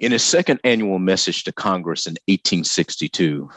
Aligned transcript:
In 0.00 0.10
his 0.10 0.24
second 0.24 0.60
annual 0.64 0.98
message 0.98 1.44
to 1.44 1.52
Congress 1.52 2.06
in 2.06 2.14
1862, 2.26 3.48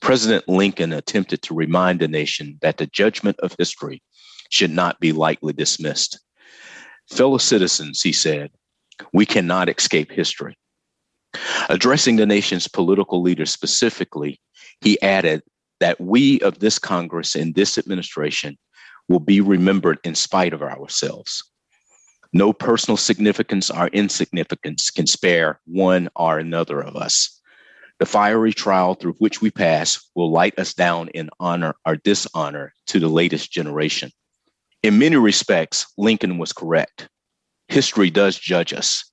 President 0.00 0.48
Lincoln 0.48 0.92
attempted 0.92 1.40
to 1.42 1.54
remind 1.54 2.00
the 2.00 2.08
nation 2.08 2.58
that 2.62 2.78
the 2.78 2.86
judgment 2.86 3.38
of 3.40 3.54
history 3.58 4.02
should 4.50 4.72
not 4.72 4.98
be 4.98 5.12
lightly 5.12 5.52
dismissed. 5.52 6.18
Fellow 7.10 7.38
citizens, 7.38 8.02
he 8.02 8.12
said, 8.12 8.50
we 9.12 9.24
cannot 9.24 9.68
escape 9.68 10.10
history. 10.10 10.56
Addressing 11.68 12.16
the 12.16 12.26
nation's 12.26 12.68
political 12.68 13.22
leaders 13.22 13.50
specifically, 13.50 14.40
he 14.80 15.00
added 15.00 15.42
that 15.80 16.00
we 16.00 16.40
of 16.40 16.58
this 16.58 16.78
Congress 16.78 17.34
and 17.34 17.54
this 17.54 17.78
administration 17.78 18.58
will 19.08 19.20
be 19.20 19.40
remembered 19.40 19.98
in 20.04 20.14
spite 20.14 20.52
of 20.52 20.62
ourselves. 20.62 21.44
No 22.36 22.52
personal 22.52 22.96
significance 22.96 23.70
or 23.70 23.86
insignificance 23.86 24.90
can 24.90 25.06
spare 25.06 25.60
one 25.66 26.08
or 26.16 26.40
another 26.40 26.80
of 26.80 26.96
us. 26.96 27.40
The 28.00 28.06
fiery 28.06 28.52
trial 28.52 28.94
through 28.94 29.14
which 29.18 29.40
we 29.40 29.52
pass 29.52 30.04
will 30.16 30.32
light 30.32 30.58
us 30.58 30.74
down 30.74 31.10
in 31.10 31.30
honor 31.38 31.76
or 31.86 31.94
dishonor 31.94 32.74
to 32.88 32.98
the 32.98 33.06
latest 33.06 33.52
generation. 33.52 34.10
In 34.82 34.98
many 34.98 35.14
respects, 35.14 35.86
Lincoln 35.96 36.38
was 36.38 36.52
correct. 36.52 37.08
History 37.68 38.10
does 38.10 38.36
judge 38.36 38.72
us. 38.72 39.08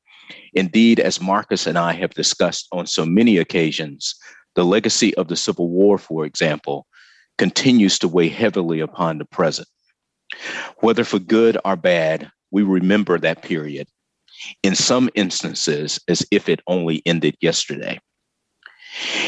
Indeed, 0.56 1.00
as 1.00 1.22
Marcus 1.22 1.68
and 1.68 1.78
I 1.78 1.94
have 1.94 2.16
discussed 2.16 2.70
on 2.72 2.88
so 2.88 3.06
many 3.06 3.38
occasions, 3.38 4.16
the 4.56 4.66
legacy 4.66 5.14
of 5.14 5.28
the 5.28 5.36
Civil 5.36 5.70
War, 5.70 6.00
for 6.00 6.26
example, 6.26 6.88
continues 7.38 8.00
to 8.00 8.08
weigh 8.08 8.30
heavily 8.30 8.80
upon 8.80 9.20
the 9.20 9.26
present. 9.26 9.68
Whether 10.80 11.04
for 11.04 11.20
good 11.20 11.60
or 11.64 11.76
bad, 11.76 12.32
we 12.52 12.64
remember 12.64 13.18
that 13.18 13.42
period, 13.42 13.88
in 14.64 14.76
some 14.76 15.10
instances, 15.16 16.00
as 16.08 16.26
if 16.32 16.50
it 16.50 16.62
only 16.68 17.02
ended 17.06 17.36
yesterday. 17.42 18.00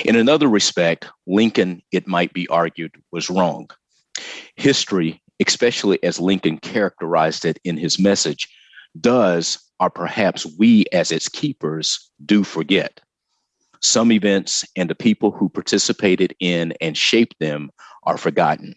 In 0.06 0.16
another 0.16 0.48
respect, 0.48 1.08
Lincoln, 1.26 1.82
it 1.92 2.08
might 2.08 2.34
be 2.34 2.48
argued, 2.50 2.96
was 3.12 3.30
wrong. 3.30 3.70
History, 4.56 5.22
especially 5.46 6.04
as 6.04 6.20
Lincoln 6.20 6.58
characterized 6.58 7.46
it 7.46 7.60
in 7.64 7.78
his 7.78 7.98
message, 7.98 8.48
does, 9.00 9.58
or 9.80 9.90
perhaps 9.90 10.46
we 10.60 10.86
as 10.92 11.12
its 11.12 11.30
keepers, 11.30 12.12
do 12.26 12.44
forget. 12.44 13.00
Some 13.82 14.12
events 14.12 14.64
and 14.76 14.90
the 14.90 14.96
people 14.96 15.32
who 15.32 15.50
participated 15.50 16.36
in 16.40 16.74
and 16.80 16.96
shaped 16.96 17.36
them 17.40 17.70
are 18.04 18.18
forgotten. 18.18 18.76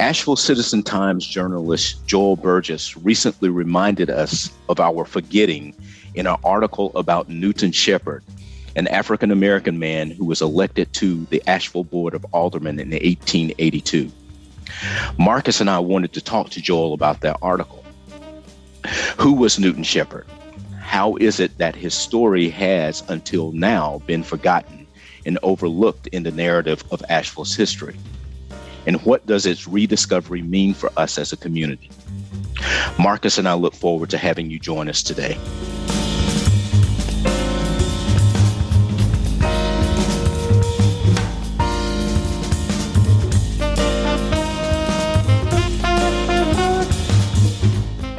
Asheville 0.00 0.36
Citizen 0.36 0.82
Times 0.82 1.24
journalist 1.24 2.04
Joel 2.06 2.34
Burgess 2.34 2.96
recently 2.96 3.48
reminded 3.48 4.10
us 4.10 4.50
of 4.68 4.80
our 4.80 5.04
forgetting 5.04 5.74
in 6.14 6.26
an 6.26 6.36
article 6.42 6.90
about 6.96 7.28
Newton 7.28 7.70
Shepard, 7.70 8.24
an 8.74 8.88
African 8.88 9.30
American 9.30 9.78
man 9.78 10.10
who 10.10 10.24
was 10.24 10.42
elected 10.42 10.92
to 10.94 11.24
the 11.26 11.40
Asheville 11.46 11.84
Board 11.84 12.12
of 12.14 12.26
Aldermen 12.32 12.80
in 12.80 12.90
1882. 12.90 14.10
Marcus 15.16 15.60
and 15.60 15.70
I 15.70 15.78
wanted 15.78 16.12
to 16.14 16.20
talk 16.20 16.50
to 16.50 16.60
Joel 16.60 16.92
about 16.92 17.20
that 17.20 17.38
article. 17.40 17.84
Who 19.18 19.34
was 19.34 19.60
Newton 19.60 19.84
Shepard? 19.84 20.26
How 20.80 21.14
is 21.16 21.38
it 21.38 21.56
that 21.58 21.76
his 21.76 21.94
story 21.94 22.48
has 22.50 23.04
until 23.08 23.52
now 23.52 24.02
been 24.06 24.24
forgotten 24.24 24.88
and 25.24 25.38
overlooked 25.44 26.08
in 26.08 26.24
the 26.24 26.32
narrative 26.32 26.82
of 26.90 27.02
Asheville's 27.08 27.54
history? 27.54 27.96
And 28.86 29.00
what 29.02 29.26
does 29.26 29.46
its 29.46 29.66
rediscovery 29.66 30.42
mean 30.42 30.74
for 30.74 30.92
us 30.98 31.16
as 31.16 31.32
a 31.32 31.38
community? 31.38 31.88
Marcus 32.98 33.38
and 33.38 33.48
I 33.48 33.54
look 33.54 33.74
forward 33.74 34.10
to 34.10 34.18
having 34.18 34.50
you 34.50 34.58
join 34.58 34.90
us 34.90 35.02
today. 35.02 35.38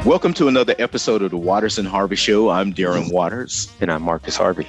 Welcome 0.04 0.34
to 0.34 0.48
another 0.48 0.74
episode 0.78 1.22
of 1.22 1.30
the 1.30 1.36
Waters 1.36 1.78
and 1.78 1.86
Harvey 1.86 2.16
Show. 2.16 2.50
I'm 2.50 2.72
Darin 2.72 3.10
Waters. 3.10 3.72
And 3.80 3.90
I'm 3.90 4.02
Marcus 4.02 4.36
Harvey. 4.36 4.68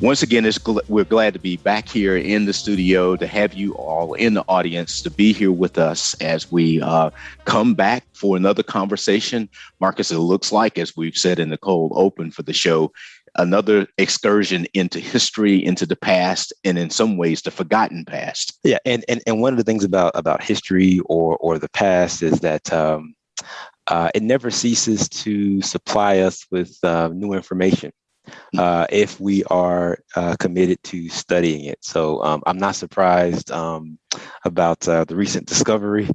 Once 0.00 0.22
again, 0.22 0.44
gl- 0.44 0.80
we're 0.88 1.04
glad 1.04 1.34
to 1.34 1.40
be 1.40 1.58
back 1.58 1.88
here 1.88 2.16
in 2.16 2.46
the 2.46 2.52
studio 2.52 3.16
to 3.16 3.26
have 3.26 3.52
you 3.52 3.74
all 3.74 4.14
in 4.14 4.32
the 4.32 4.44
audience 4.48 5.02
to 5.02 5.10
be 5.10 5.32
here 5.32 5.52
with 5.52 5.76
us 5.76 6.14
as 6.22 6.50
we 6.50 6.80
uh, 6.80 7.10
come 7.44 7.74
back 7.74 8.04
for 8.14 8.36
another 8.36 8.62
conversation. 8.62 9.48
Marcus, 9.78 10.10
it 10.10 10.18
looks 10.18 10.52
like, 10.52 10.78
as 10.78 10.96
we've 10.96 11.16
said 11.16 11.38
in 11.38 11.50
the 11.50 11.58
cold 11.58 11.92
open 11.94 12.30
for 12.30 12.42
the 12.42 12.54
show, 12.54 12.90
another 13.36 13.86
excursion 13.98 14.66
into 14.72 14.98
history, 14.98 15.62
into 15.62 15.84
the 15.84 15.96
past, 15.96 16.52
and 16.64 16.78
in 16.78 16.88
some 16.88 17.16
ways 17.16 17.42
the 17.42 17.50
forgotten 17.50 18.04
past. 18.04 18.58
Yeah, 18.64 18.78
and 18.84 19.04
and, 19.08 19.20
and 19.26 19.40
one 19.40 19.52
of 19.52 19.58
the 19.58 19.64
things 19.64 19.84
about 19.84 20.12
about 20.14 20.42
history 20.42 21.00
or 21.06 21.36
or 21.38 21.58
the 21.58 21.70
past 21.70 22.22
is 22.22 22.40
that 22.40 22.72
um, 22.72 23.14
uh, 23.88 24.10
it 24.14 24.22
never 24.22 24.50
ceases 24.50 25.08
to 25.10 25.60
supply 25.62 26.18
us 26.20 26.46
with 26.50 26.76
uh, 26.82 27.08
new 27.08 27.32
information. 27.32 27.92
Uh, 28.56 28.86
if 28.90 29.20
we 29.20 29.44
are 29.44 29.98
uh, 30.16 30.36
committed 30.38 30.82
to 30.84 31.08
studying 31.08 31.64
it. 31.66 31.78
So 31.82 32.22
um, 32.22 32.42
I'm 32.46 32.58
not 32.58 32.76
surprised 32.76 33.50
um, 33.50 33.98
about 34.44 34.86
uh, 34.88 35.04
the 35.04 35.16
recent 35.16 35.46
discovery 35.46 36.08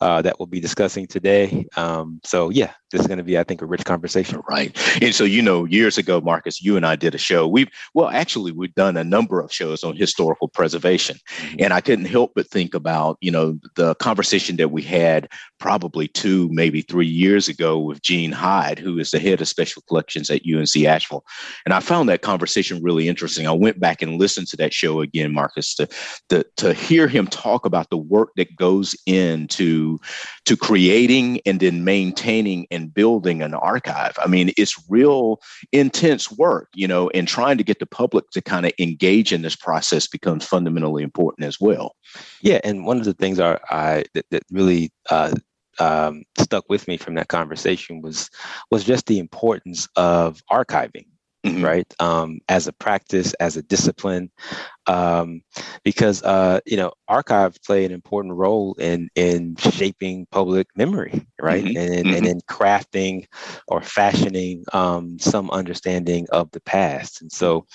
uh, 0.00 0.22
that 0.22 0.38
we'll 0.38 0.46
be 0.46 0.60
discussing 0.60 1.06
today. 1.06 1.66
Um, 1.76 2.20
so 2.24 2.50
yeah, 2.50 2.72
this 2.90 3.00
is 3.00 3.06
going 3.06 3.18
to 3.18 3.24
be, 3.24 3.38
I 3.38 3.44
think, 3.44 3.62
a 3.62 3.66
rich 3.66 3.84
conversation. 3.84 4.42
Right. 4.48 4.76
And 5.02 5.14
so, 5.14 5.24
you 5.24 5.42
know, 5.42 5.64
years 5.64 5.98
ago, 5.98 6.20
Marcus, 6.20 6.62
you 6.62 6.76
and 6.76 6.84
I 6.84 6.96
did 6.96 7.14
a 7.14 7.18
show. 7.18 7.46
We've, 7.46 7.68
well, 7.94 8.08
actually, 8.08 8.52
we've 8.52 8.74
done 8.74 8.96
a 8.96 9.04
number 9.04 9.40
of 9.40 9.52
shows 9.52 9.84
on 9.84 9.96
historical 9.96 10.48
preservation. 10.48 11.18
Mm-hmm. 11.38 11.56
And 11.60 11.72
I 11.72 11.80
couldn't 11.80 12.06
help 12.06 12.32
but 12.34 12.48
think 12.48 12.74
about, 12.74 13.18
you 13.20 13.30
know, 13.30 13.58
the 13.76 13.94
conversation 13.96 14.56
that 14.56 14.70
we 14.70 14.82
had 14.82 15.28
probably 15.58 16.08
two, 16.08 16.48
maybe 16.50 16.82
three 16.82 17.06
years 17.06 17.48
ago 17.48 17.78
with 17.78 18.02
Gene 18.02 18.32
Hyde, 18.32 18.78
who 18.78 18.98
is 18.98 19.10
the 19.10 19.18
head 19.18 19.40
of 19.40 19.48
special 19.48 19.82
collections 19.82 20.30
at 20.30 20.42
UNC 20.46 20.74
Asheville. 20.84 21.24
And 21.64 21.74
I 21.74 21.80
found 21.80 22.08
that 22.08 22.22
conversation 22.22 22.82
really 22.82 23.08
interesting. 23.08 23.46
I 23.46 23.52
went 23.52 23.78
back 23.78 24.02
and 24.02 24.18
listened 24.18 24.48
to 24.48 24.56
that 24.56 24.72
show 24.72 25.00
again, 25.00 25.32
Marcus, 25.32 25.74
to, 25.76 25.88
to, 26.30 26.44
to 26.56 26.72
hear 26.72 27.08
him 27.08 27.26
talk 27.26 27.66
about 27.66 27.90
the 27.90 27.98
work 27.98 28.30
that 28.36 28.56
goes 28.56 28.96
into 29.06 29.98
to 30.46 30.56
creating 30.56 31.40
and 31.46 31.60
then 31.60 31.84
maintaining 31.84 32.66
and 32.70 32.79
and 32.80 32.92
building 32.92 33.42
an 33.42 33.54
archive. 33.54 34.14
I 34.18 34.26
mean, 34.26 34.52
it's 34.56 34.82
real 34.88 35.40
intense 35.72 36.30
work, 36.30 36.68
you 36.74 36.88
know, 36.88 37.10
and 37.10 37.28
trying 37.28 37.58
to 37.58 37.64
get 37.64 37.78
the 37.78 37.86
public 37.86 38.30
to 38.30 38.40
kind 38.40 38.66
of 38.66 38.72
engage 38.78 39.32
in 39.32 39.42
this 39.42 39.56
process 39.56 40.06
becomes 40.06 40.44
fundamentally 40.44 41.02
important 41.02 41.46
as 41.46 41.60
well. 41.60 41.94
Yeah, 42.42 42.60
and 42.64 42.86
one 42.86 42.98
of 42.98 43.04
the 43.04 43.14
things 43.14 43.38
I, 43.38 43.58
I 43.70 44.04
that, 44.14 44.26
that 44.30 44.42
really 44.50 44.90
uh, 45.10 45.34
um, 45.78 46.24
stuck 46.38 46.64
with 46.68 46.88
me 46.88 46.96
from 46.96 47.14
that 47.14 47.28
conversation 47.28 48.02
was 48.02 48.30
was 48.70 48.84
just 48.84 49.06
the 49.06 49.18
importance 49.18 49.88
of 49.96 50.42
archiving 50.50 51.06
mm-hmm. 51.44 51.64
right? 51.64 51.94
Um, 52.00 52.40
as 52.48 52.66
a 52.66 52.72
practice, 52.72 53.34
as 53.34 53.56
a 53.56 53.62
discipline, 53.62 54.30
um, 54.86 55.42
because 55.84 56.22
uh, 56.22 56.60
you 56.66 56.76
know 56.76 56.92
archives 57.08 57.58
play 57.58 57.84
an 57.84 57.92
important 57.92 58.34
role 58.34 58.74
in 58.74 59.08
in 59.14 59.56
shaping 59.56 60.26
public 60.30 60.68
memory, 60.76 61.26
right, 61.40 61.64
mm-hmm. 61.64 61.76
and 61.76 62.06
mm-hmm. 62.06 62.16
and 62.16 62.26
in 62.26 62.40
crafting 62.42 63.26
or 63.68 63.82
fashioning 63.82 64.64
um, 64.72 65.18
some 65.18 65.50
understanding 65.50 66.26
of 66.32 66.50
the 66.52 66.60
past. 66.60 67.22
And 67.22 67.32
so, 67.32 67.66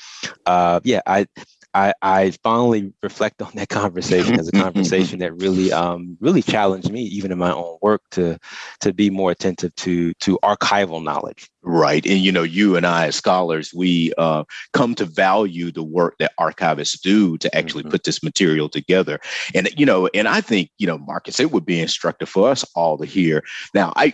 uh, 0.46 0.80
yeah, 0.84 1.02
I 1.06 1.28
I, 1.75 1.94
I 2.02 2.31
fondly 2.42 2.94
reflect 3.04 3.42
on 3.42 3.52
that 3.56 3.70
conversation 3.70 4.40
as 4.40 4.48
a 4.48 4.52
conversation 4.64 5.20
that 5.20 5.36
really 5.36 5.72
um, 5.72 6.18
really 6.22 6.42
challenged 6.42 6.92
me 6.92 7.02
even 7.02 7.31
in 7.31 7.38
my 7.38 7.52
own 7.52 7.78
work 7.81 8.02
to 8.12 8.40
to 8.80 8.94
be 8.94 9.09
more 9.09 9.31
attentive 9.31 9.75
to 9.75 10.14
to 10.16 10.40
archival 10.42 11.04
knowledge 11.04 11.50
Right. 11.68 12.06
And, 12.06 12.20
you 12.20 12.31
know, 12.31 12.44
you 12.44 12.76
and 12.76 12.86
I, 12.86 13.08
as 13.08 13.16
scholars, 13.16 13.74
we 13.74 14.14
uh, 14.20 14.44
come 14.74 14.94
to 14.96 15.06
value 15.06 15.72
the 15.72 15.81
work 15.81 16.16
that 16.19 16.34
archivists 16.39 17.01
do 17.01 17.39
to 17.39 17.56
actually 17.57 17.81
mm-hmm. 17.81 17.92
put 17.92 18.04
this 18.04 18.22
material 18.22 18.69
together. 18.69 19.19
And, 19.56 19.68
you 19.75 19.84
know, 19.84 20.07
and 20.13 20.28
I 20.28 20.42
think, 20.42 20.69
you 20.78 20.86
know, 20.86 21.00
Marcus, 21.00 21.39
it 21.39 21.51
would 21.51 21.66
be 21.66 21.81
instructive 21.81 22.30
for 22.30 22.51
us 22.51 22.63
all 22.75 23.00
to 23.00 23.06
hear. 23.06 23.44
Now, 23.74 23.94
I 23.95 24.13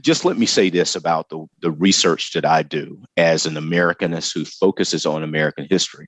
just 0.00 0.24
let 0.24 0.38
me 0.38 0.46
say 0.46 0.70
this 0.70 0.94
about 0.94 1.28
the, 1.28 1.44
the 1.60 1.72
research 1.72 2.34
that 2.34 2.44
I 2.44 2.62
do 2.62 3.02
as 3.16 3.46
an 3.46 3.54
Americanist 3.54 4.32
who 4.32 4.44
focuses 4.44 5.04
on 5.04 5.24
American 5.24 5.66
history. 5.68 6.06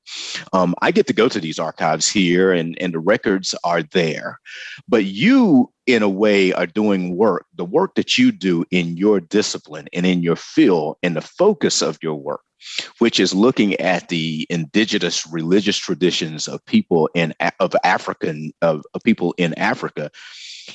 Um, 0.53 0.77
I 0.81 0.93
get 0.93 1.09
to 1.09 1.13
go 1.13 1.29
to 1.29 1.41
these 1.41 1.59
archives 1.59 2.09
here 2.09 2.53
and, 2.53 2.79
and 2.81 2.95
the 2.95 3.01
records 3.01 3.53
are 3.65 3.83
there. 3.83 4.39
But 4.87 5.07
you 5.07 5.73
in 5.87 6.03
a 6.03 6.09
way 6.09 6.53
are 6.53 6.67
doing 6.67 7.17
work 7.17 7.47
the 7.55 7.65
work 7.65 7.95
that 7.95 8.17
you 8.17 8.33
do 8.33 8.65
in 8.71 8.97
your 8.97 9.21
discipline 9.21 9.89
and 9.93 10.07
in 10.07 10.23
your 10.23 10.37
field 10.37 10.97
and 11.03 11.17
the 11.17 11.21
focus 11.21 11.83
of 11.83 11.99
your 12.03 12.15
work 12.15 12.41
which 12.99 13.21
is 13.21 13.35
looking 13.35 13.75
at 13.81 14.09
the 14.09 14.47
indigenous 14.49 15.27
religious 15.31 15.77
traditions 15.77 16.49
of 16.49 16.65
people 16.65 17.11
in 17.15 17.35
of 17.61 17.75
african 17.85 18.53
of, 18.63 18.83
of 18.95 19.03
people 19.03 19.35
in 19.37 19.53
africa 19.59 20.11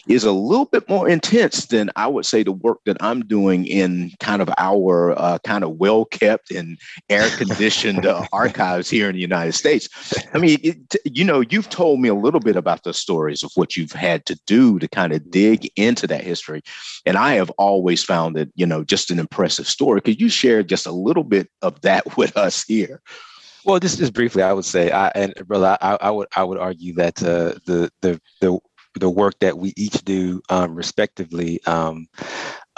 is 0.08 0.24
a 0.24 0.32
little 0.32 0.66
bit 0.66 0.88
more 0.90 1.08
intense 1.08 1.68
than 1.68 1.90
I 1.96 2.08
would 2.08 2.26
say 2.26 2.44
the 2.44 2.52
work 2.52 2.80
that 2.86 2.98
I'm 3.00 3.22
doing 3.22 3.66
in 3.66 4.12
kind 4.20 4.42
of 4.42 4.50
our 4.58 5.18
uh, 5.20 5.40
kind 5.40 5.64
of 5.64 5.72
well 5.78 6.06
kept 6.06 6.52
and 6.52 6.78
air 7.10 7.30
conditioned 7.38 8.06
uh, 8.06 8.26
archives 8.34 8.90
here 8.90 9.10
in 9.10 9.16
the 9.16 9.22
United 9.22 9.54
States. 9.54 9.90
I 10.34 10.38
mean, 10.38 10.60
it, 10.64 10.96
you 11.06 11.24
know, 11.24 11.42
you've 11.42 11.70
told 11.70 12.00
me 12.00 12.10
a 12.10 12.14
little 12.14 12.40
bit 12.40 12.56
about 12.56 12.84
the 12.84 12.94
stories 12.94 13.44
of 13.44 13.52
what 13.56 13.76
you've 13.76 13.92
had 13.92 14.26
to 14.28 14.40
do 14.46 14.80
to 14.80 14.88
kind 14.88 15.14
of 15.14 15.30
dig 15.30 15.70
into 15.76 16.08
that 16.08 16.24
history. 16.24 16.62
And 17.06 17.18
I 17.18 17.34
have 17.34 17.50
always 17.52 18.04
found 18.04 18.38
it, 18.38 18.52
you 18.56 18.66
know, 18.66 18.84
just 18.84 19.12
an 19.12 19.20
impressive 19.20 19.68
story. 19.68 20.02
Could 20.02 20.22
you 20.22 20.30
share 20.30 20.64
just 20.64 20.86
a 20.86 20.92
little 20.92 21.24
bit 21.24 21.50
of 21.62 21.82
that 21.82 22.18
with 22.18 22.38
us 22.38 22.64
here? 22.64 23.02
Well, 23.66 23.80
just 23.80 24.00
just 24.00 24.14
briefly, 24.14 24.42
I 24.42 24.54
would 24.54 24.66
say, 24.66 24.90
I, 24.90 25.10
and 25.10 25.34
brother, 25.46 25.78
I, 25.82 25.98
I 26.02 26.12
would 26.12 26.28
I 26.36 26.44
would 26.44 26.58
argue 26.58 26.94
that 26.96 27.22
uh, 27.22 27.60
the 27.66 27.92
the 28.02 28.20
the 28.40 28.58
the 29.00 29.10
work 29.10 29.38
that 29.40 29.57
we 29.57 29.74
each 29.75 30.04
do 30.04 30.42
um, 30.50 30.75
respectively 30.75 31.60
um, 31.66 32.07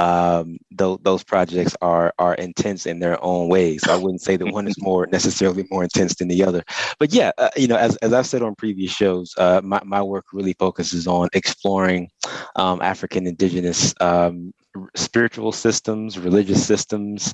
um, 0.02 0.58
th- 0.76 1.00
those 1.04 1.24
projects 1.24 1.76
are 1.82 2.14
are 2.18 2.34
intense 2.36 2.86
in 2.88 3.00
their 3.00 3.24
own 3.24 3.50
ways. 3.50 3.84
So 3.84 3.94
I 3.94 3.98
wouldn't 3.98 4.22
say 4.22 4.36
that 4.36 4.52
one 4.52 4.68
is 4.68 4.82
more 4.82 5.06
necessarily 5.08 5.66
more 5.70 5.84
intense 5.84 6.16
than 6.16 6.28
the 6.28 6.44
other. 6.44 6.64
But 6.98 7.14
yeah, 7.14 7.32
uh, 7.38 7.50
you 7.56 7.68
know, 7.68 7.76
as, 7.76 7.98
as 7.98 8.12
I've 8.12 8.26
said 8.26 8.42
on 8.42 8.56
previous 8.56 8.92
shows, 8.92 9.34
uh, 9.38 9.62
my, 9.64 9.82
my 9.86 10.02
work 10.02 10.26
really 10.34 10.54
focuses 10.54 11.08
on 11.08 11.30
exploring 11.34 12.10
um, 12.56 12.82
African 12.82 13.28
indigenous 13.28 13.94
um, 14.02 14.54
spiritual 14.96 15.52
systems, 15.52 16.18
religious 16.18 16.66
systems, 16.66 17.34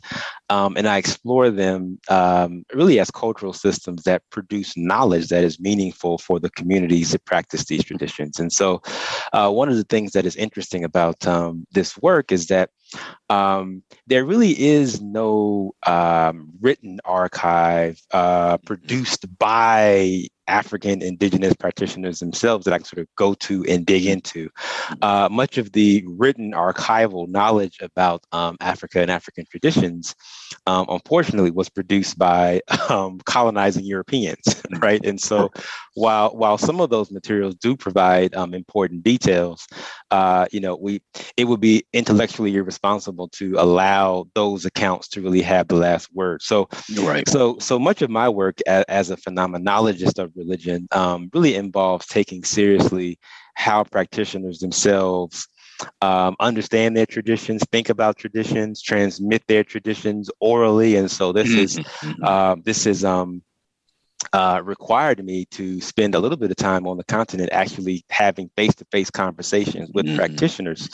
um, 0.49 0.75
and 0.77 0.87
I 0.87 0.97
explore 0.97 1.49
them 1.49 1.99
um, 2.09 2.63
really 2.73 2.99
as 2.99 3.11
cultural 3.11 3.53
systems 3.53 4.03
that 4.03 4.23
produce 4.29 4.75
knowledge 4.75 5.27
that 5.27 5.43
is 5.43 5.59
meaningful 5.59 6.17
for 6.17 6.39
the 6.39 6.49
communities 6.51 7.11
that 7.11 7.25
practice 7.25 7.65
these 7.65 7.83
traditions. 7.83 8.39
And 8.39 8.51
so, 8.51 8.81
uh, 9.33 9.51
one 9.51 9.69
of 9.69 9.75
the 9.75 9.83
things 9.83 10.13
that 10.13 10.25
is 10.25 10.35
interesting 10.35 10.83
about 10.83 11.25
um, 11.27 11.65
this 11.71 11.97
work 11.97 12.31
is 12.31 12.47
that 12.47 12.69
um, 13.29 13.83
there 14.07 14.25
really 14.25 14.59
is 14.59 15.01
no 15.01 15.75
um, 15.85 16.51
written 16.61 16.99
archive 17.05 18.01
uh, 18.11 18.57
produced 18.59 19.25
by 19.37 20.27
African 20.47 21.01
indigenous 21.01 21.53
practitioners 21.53 22.19
themselves 22.19 22.65
that 22.65 22.73
I 22.73 22.77
can 22.77 22.85
sort 22.85 23.01
of 23.01 23.07
go 23.15 23.33
to 23.33 23.65
and 23.65 23.85
dig 23.85 24.05
into. 24.05 24.49
Uh, 25.01 25.27
much 25.31 25.57
of 25.57 25.71
the 25.71 26.03
written 26.07 26.51
archival 26.51 27.27
knowledge 27.27 27.77
about 27.81 28.23
um, 28.31 28.57
Africa 28.61 29.01
and 29.01 29.11
African 29.11 29.45
traditions, 29.49 30.15
um, 30.65 30.85
unfortunately, 30.89 31.51
was 31.51 31.69
produced 31.69 32.17
by 32.17 32.61
um, 32.89 33.19
colonizing 33.25 33.85
Europeans, 33.85 34.61
right? 34.79 35.03
And 35.05 35.19
so, 35.19 35.51
while 35.95 36.35
while 36.35 36.57
some 36.57 36.79
of 36.79 36.89
those 36.89 37.11
materials 37.11 37.55
do 37.55 37.75
provide 37.75 38.35
um, 38.35 38.53
important 38.53 39.03
details, 39.03 39.67
uh, 40.11 40.45
you 40.51 40.59
know, 40.59 40.75
we 40.75 41.01
it 41.35 41.45
would 41.45 41.59
be 41.59 41.85
intellectually 41.93 42.55
irresponsible 42.55 43.29
to 43.29 43.55
allow 43.57 44.27
those 44.35 44.65
accounts 44.65 45.07
to 45.09 45.21
really 45.21 45.41
have 45.41 45.67
the 45.67 45.75
last 45.75 46.13
word. 46.13 46.41
So, 46.41 46.69
right. 47.01 47.27
So, 47.27 47.57
so 47.59 47.79
much 47.79 48.01
of 48.01 48.09
my 48.09 48.29
work 48.29 48.59
as, 48.67 48.85
as 48.87 49.11
a 49.11 49.17
phenomenologist 49.17 50.19
of 50.19 50.31
religion 50.37 50.87
um, 50.91 51.29
really 51.33 51.55
involves 51.55 52.05
taking 52.05 52.43
seriously 52.43 53.19
how 53.55 53.83
practitioners 53.83 54.59
themselves 54.59 55.47
um, 56.01 56.35
understand 56.39 56.97
their 56.97 57.05
traditions, 57.05 57.63
think 57.71 57.89
about 57.89 58.17
traditions, 58.17 58.81
transmit 58.81 59.43
their 59.47 59.63
traditions 59.63 60.29
orally, 60.39 60.95
and 60.95 61.09
so 61.09 61.31
this 61.31 61.49
is 61.49 61.79
uh, 62.23 62.55
this 62.63 62.85
is 62.85 63.05
um, 63.05 63.41
uh, 64.33 64.61
required 64.63 65.23
me 65.23 65.45
to 65.45 65.79
spend 65.79 66.15
a 66.15 66.19
little 66.19 66.37
bit 66.37 66.51
of 66.51 66.57
time 66.57 66.87
on 66.87 66.97
the 66.97 67.03
continent 67.03 67.49
actually 67.51 68.03
having 68.09 68.49
face-to-face 68.57 69.09
conversations 69.11 69.89
with 69.93 70.05
mm. 70.05 70.15
practitioners 70.15 70.89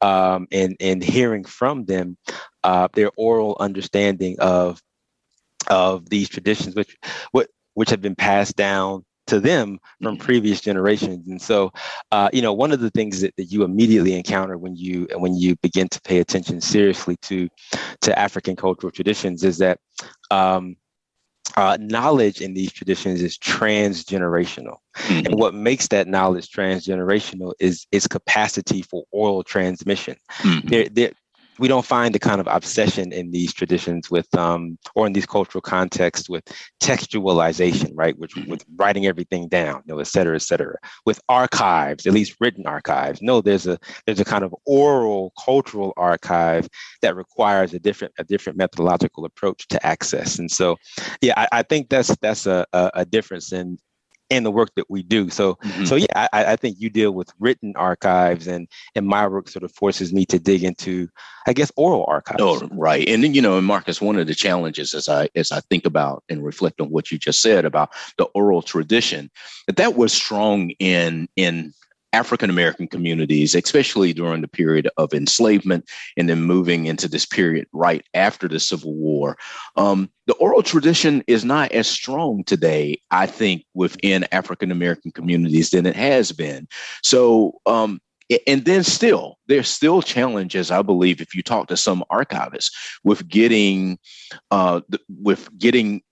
um, 0.00 0.46
and, 0.52 0.76
and 0.80 1.02
hearing 1.02 1.44
from 1.44 1.84
them 1.84 2.16
uh, 2.64 2.88
their 2.94 3.10
oral 3.16 3.56
understanding 3.60 4.36
of 4.40 4.80
of 5.70 6.10
these 6.10 6.28
traditions 6.28 6.74
which 6.74 6.94
what 7.32 7.48
which 7.74 7.90
have 7.90 8.00
been 8.00 8.14
passed 8.14 8.56
down 8.56 9.04
to 9.26 9.40
them 9.40 9.78
from 10.02 10.16
mm-hmm. 10.16 10.24
previous 10.24 10.60
generations 10.60 11.26
and 11.28 11.40
so 11.40 11.72
uh, 12.12 12.28
you 12.32 12.42
know 12.42 12.52
one 12.52 12.72
of 12.72 12.80
the 12.80 12.90
things 12.90 13.22
that, 13.22 13.34
that 13.36 13.44
you 13.44 13.62
immediately 13.64 14.14
encounter 14.14 14.58
when 14.58 14.76
you 14.76 15.08
when 15.16 15.34
you 15.34 15.56
begin 15.56 15.88
to 15.88 16.00
pay 16.02 16.18
attention 16.18 16.60
seriously 16.60 17.16
to 17.22 17.48
to 18.02 18.18
african 18.18 18.54
cultural 18.54 18.90
traditions 18.90 19.42
is 19.42 19.58
that 19.58 19.78
um, 20.30 20.76
uh, 21.56 21.76
knowledge 21.80 22.40
in 22.40 22.54
these 22.54 22.72
traditions 22.72 23.22
is 23.22 23.38
transgenerational. 23.38 24.76
Mm-hmm. 24.96 25.26
And 25.26 25.34
what 25.36 25.54
makes 25.54 25.88
that 25.88 26.08
knowledge 26.08 26.48
transgenerational 26.50 27.52
is 27.60 27.86
its 27.92 28.08
capacity 28.08 28.82
for 28.82 29.04
oral 29.12 29.44
transmission. 29.44 30.16
Mm-hmm. 30.38 30.68
There, 30.68 30.88
there, 30.88 31.12
we 31.58 31.68
don't 31.68 31.84
find 31.84 32.14
the 32.14 32.18
kind 32.18 32.40
of 32.40 32.46
obsession 32.48 33.12
in 33.12 33.30
these 33.30 33.52
traditions 33.52 34.10
with 34.10 34.32
um, 34.36 34.78
or 34.94 35.06
in 35.06 35.12
these 35.12 35.26
cultural 35.26 35.62
contexts 35.62 36.28
with 36.28 36.44
textualization 36.82 37.90
right 37.94 38.18
which 38.18 38.34
with 38.46 38.64
writing 38.76 39.06
everything 39.06 39.48
down 39.48 39.82
you 39.86 39.94
know 39.94 40.00
et 40.00 40.06
cetera 40.06 40.34
et 40.34 40.42
cetera. 40.42 40.76
With 41.06 41.20
archives 41.28 42.06
at 42.06 42.12
least 42.12 42.36
written 42.40 42.66
archives 42.66 43.20
no 43.22 43.40
there's 43.40 43.66
a 43.66 43.78
there's 44.06 44.20
a 44.20 44.24
kind 44.24 44.44
of 44.44 44.54
oral 44.66 45.32
cultural 45.42 45.92
archive 45.96 46.68
that 47.02 47.16
requires 47.16 47.74
a 47.74 47.78
different 47.78 48.14
a 48.18 48.24
different 48.24 48.58
methodological 48.58 49.24
approach 49.24 49.68
to 49.68 49.86
access. 49.86 50.38
And 50.38 50.50
so 50.50 50.76
yeah 51.20 51.34
i, 51.36 51.48
I 51.52 51.62
think 51.62 51.88
that's 51.88 52.14
that's 52.16 52.46
a, 52.46 52.66
a, 52.72 52.90
a 52.94 53.04
difference 53.04 53.52
in 53.52 53.78
and 54.30 54.44
the 54.44 54.50
work 54.50 54.70
that 54.76 54.90
we 54.90 55.02
do. 55.02 55.30
So, 55.30 55.54
mm-hmm. 55.54 55.84
so 55.84 55.96
yeah, 55.96 56.06
I, 56.32 56.52
I, 56.52 56.56
think 56.56 56.76
you 56.78 56.90
deal 56.90 57.12
with 57.12 57.32
written 57.38 57.74
archives, 57.76 58.46
and 58.46 58.68
and 58.94 59.06
my 59.06 59.26
work 59.26 59.48
sort 59.48 59.62
of 59.62 59.72
forces 59.72 60.12
me 60.12 60.24
to 60.26 60.38
dig 60.38 60.64
into, 60.64 61.08
I 61.46 61.52
guess, 61.52 61.70
oral 61.76 62.04
archives. 62.08 62.40
Oh, 62.40 62.68
right. 62.72 63.06
And 63.08 63.34
you 63.34 63.42
know, 63.42 63.58
and 63.58 63.66
Marcus, 63.66 64.00
one 64.00 64.18
of 64.18 64.26
the 64.26 64.34
challenges 64.34 64.94
as 64.94 65.08
I 65.08 65.28
as 65.34 65.52
I 65.52 65.60
think 65.60 65.86
about 65.86 66.24
and 66.28 66.44
reflect 66.44 66.80
on 66.80 66.88
what 66.90 67.10
you 67.10 67.18
just 67.18 67.42
said 67.42 67.64
about 67.64 67.90
the 68.18 68.24
oral 68.34 68.62
tradition, 68.62 69.30
that 69.66 69.76
that 69.76 69.96
was 69.96 70.12
strong 70.12 70.70
in 70.78 71.28
in 71.36 71.72
African 72.14 72.48
American 72.48 72.86
communities, 72.86 73.56
especially 73.56 74.12
during 74.12 74.40
the 74.40 74.48
period 74.48 74.88
of 74.96 75.12
enslavement 75.12 75.90
and 76.16 76.28
then 76.28 76.42
moving 76.42 76.86
into 76.86 77.08
this 77.08 77.26
period 77.26 77.66
right 77.72 78.06
after 78.14 78.46
the 78.46 78.60
Civil 78.60 78.94
War. 78.94 79.36
Um, 79.74 80.08
the 80.26 80.34
oral 80.34 80.62
tradition 80.62 81.24
is 81.26 81.44
not 81.44 81.72
as 81.72 81.88
strong 81.88 82.44
today, 82.44 83.00
I 83.10 83.26
think, 83.26 83.64
within 83.74 84.26
African 84.30 84.70
American 84.70 85.10
communities 85.10 85.70
than 85.70 85.86
it 85.86 85.96
has 85.96 86.30
been. 86.30 86.68
So, 87.02 87.60
um, 87.66 88.00
and 88.46 88.64
then 88.64 88.84
still, 88.84 89.36
there's 89.48 89.68
still 89.68 90.00
challenges, 90.00 90.70
I 90.70 90.82
believe, 90.82 91.20
if 91.20 91.34
you 91.34 91.42
talk 91.42 91.66
to 91.68 91.76
some 91.76 92.04
archivists 92.12 92.70
with 93.02 93.26
getting, 93.28 93.98
uh, 94.52 94.80
with 95.08 95.48
getting 95.58 96.02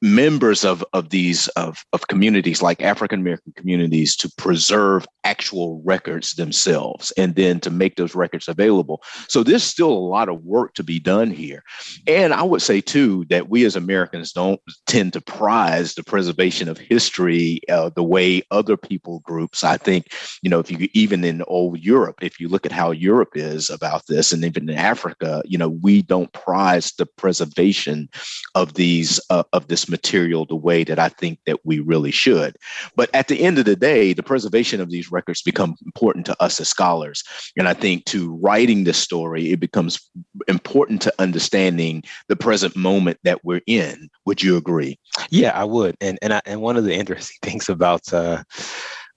members 0.00 0.64
of, 0.64 0.84
of 0.92 1.10
these 1.10 1.48
of, 1.48 1.84
of 1.92 2.08
communities 2.08 2.62
like 2.62 2.82
african 2.82 3.20
american 3.20 3.52
communities 3.56 4.16
to 4.16 4.30
preserve 4.36 5.06
actual 5.24 5.82
records 5.84 6.34
themselves 6.34 7.12
and 7.18 7.34
then 7.34 7.60
to 7.60 7.70
make 7.70 7.96
those 7.96 8.14
records 8.14 8.48
available. 8.48 9.02
So 9.28 9.42
there's 9.42 9.62
still 9.62 9.92
a 9.92 10.08
lot 10.16 10.30
of 10.30 10.42
work 10.42 10.72
to 10.74 10.82
be 10.82 10.98
done 10.98 11.30
here. 11.30 11.62
And 12.06 12.32
i 12.32 12.42
would 12.42 12.62
say 12.62 12.80
too 12.80 13.24
that 13.28 13.48
we 13.48 13.64
as 13.64 13.76
americans 13.76 14.32
don't 14.32 14.60
tend 14.86 15.12
to 15.12 15.20
prize 15.20 15.94
the 15.94 16.02
preservation 16.02 16.68
of 16.68 16.78
history 16.78 17.60
uh, 17.68 17.90
the 17.90 18.02
way 18.02 18.42
other 18.50 18.76
people 18.76 19.20
groups 19.20 19.64
i 19.64 19.76
think 19.76 20.06
you 20.42 20.50
know 20.50 20.58
if 20.58 20.70
you 20.70 20.88
even 20.94 21.24
in 21.24 21.42
old 21.42 21.78
europe 21.78 22.16
if 22.22 22.40
you 22.40 22.48
look 22.48 22.64
at 22.64 22.72
how 22.72 22.90
europe 22.90 23.32
is 23.34 23.68
about 23.70 24.06
this 24.06 24.32
and 24.32 24.44
even 24.44 24.68
in 24.68 24.76
africa 24.76 25.42
you 25.44 25.58
know 25.58 25.68
we 25.68 26.02
don't 26.02 26.32
prize 26.32 26.92
the 26.92 27.06
preservation 27.06 28.08
of 28.54 28.74
these 28.74 29.20
uh, 29.30 29.42
of 29.52 29.68
this 29.68 29.87
material 29.88 30.44
the 30.44 30.56
way 30.56 30.84
that 30.84 30.98
I 30.98 31.08
think 31.08 31.38
that 31.46 31.58
we 31.64 31.80
really 31.80 32.10
should. 32.10 32.56
But 32.96 33.10
at 33.14 33.28
the 33.28 33.42
end 33.42 33.58
of 33.58 33.64
the 33.64 33.76
day, 33.76 34.12
the 34.12 34.22
preservation 34.22 34.80
of 34.80 34.90
these 34.90 35.10
records 35.10 35.42
become 35.42 35.76
important 35.84 36.26
to 36.26 36.42
us 36.42 36.60
as 36.60 36.68
scholars. 36.68 37.22
And 37.56 37.68
I 37.68 37.74
think 37.74 38.04
to 38.06 38.34
writing 38.36 38.84
this 38.84 38.98
story, 38.98 39.52
it 39.52 39.60
becomes 39.60 39.98
important 40.46 41.02
to 41.02 41.14
understanding 41.18 42.02
the 42.28 42.36
present 42.36 42.76
moment 42.76 43.18
that 43.24 43.44
we're 43.44 43.62
in. 43.66 44.08
Would 44.26 44.42
you 44.42 44.56
agree? 44.56 44.98
Yeah, 45.30 45.50
I 45.50 45.64
would. 45.64 45.96
And 46.00 46.18
and 46.22 46.34
I, 46.34 46.40
and 46.46 46.60
one 46.60 46.76
of 46.76 46.84
the 46.84 46.94
interesting 46.94 47.36
things 47.42 47.68
about 47.68 48.12
uh, 48.12 48.42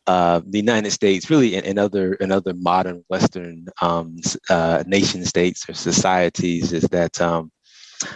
uh, 0.08 0.42
the 0.48 0.58
United 0.58 0.92
States, 0.92 1.30
really, 1.30 1.56
and, 1.56 1.78
other 1.78 2.14
and 2.14 2.32
other 2.32 2.54
modern 2.56 3.04
Western 3.10 3.66
um, 3.82 4.18
uh, 4.50 4.84
nation 4.88 5.24
states 5.26 5.68
or 5.70 5.74
societies, 5.74 6.74
is 6.74 6.84
that 6.90 7.22
um, 7.22 7.52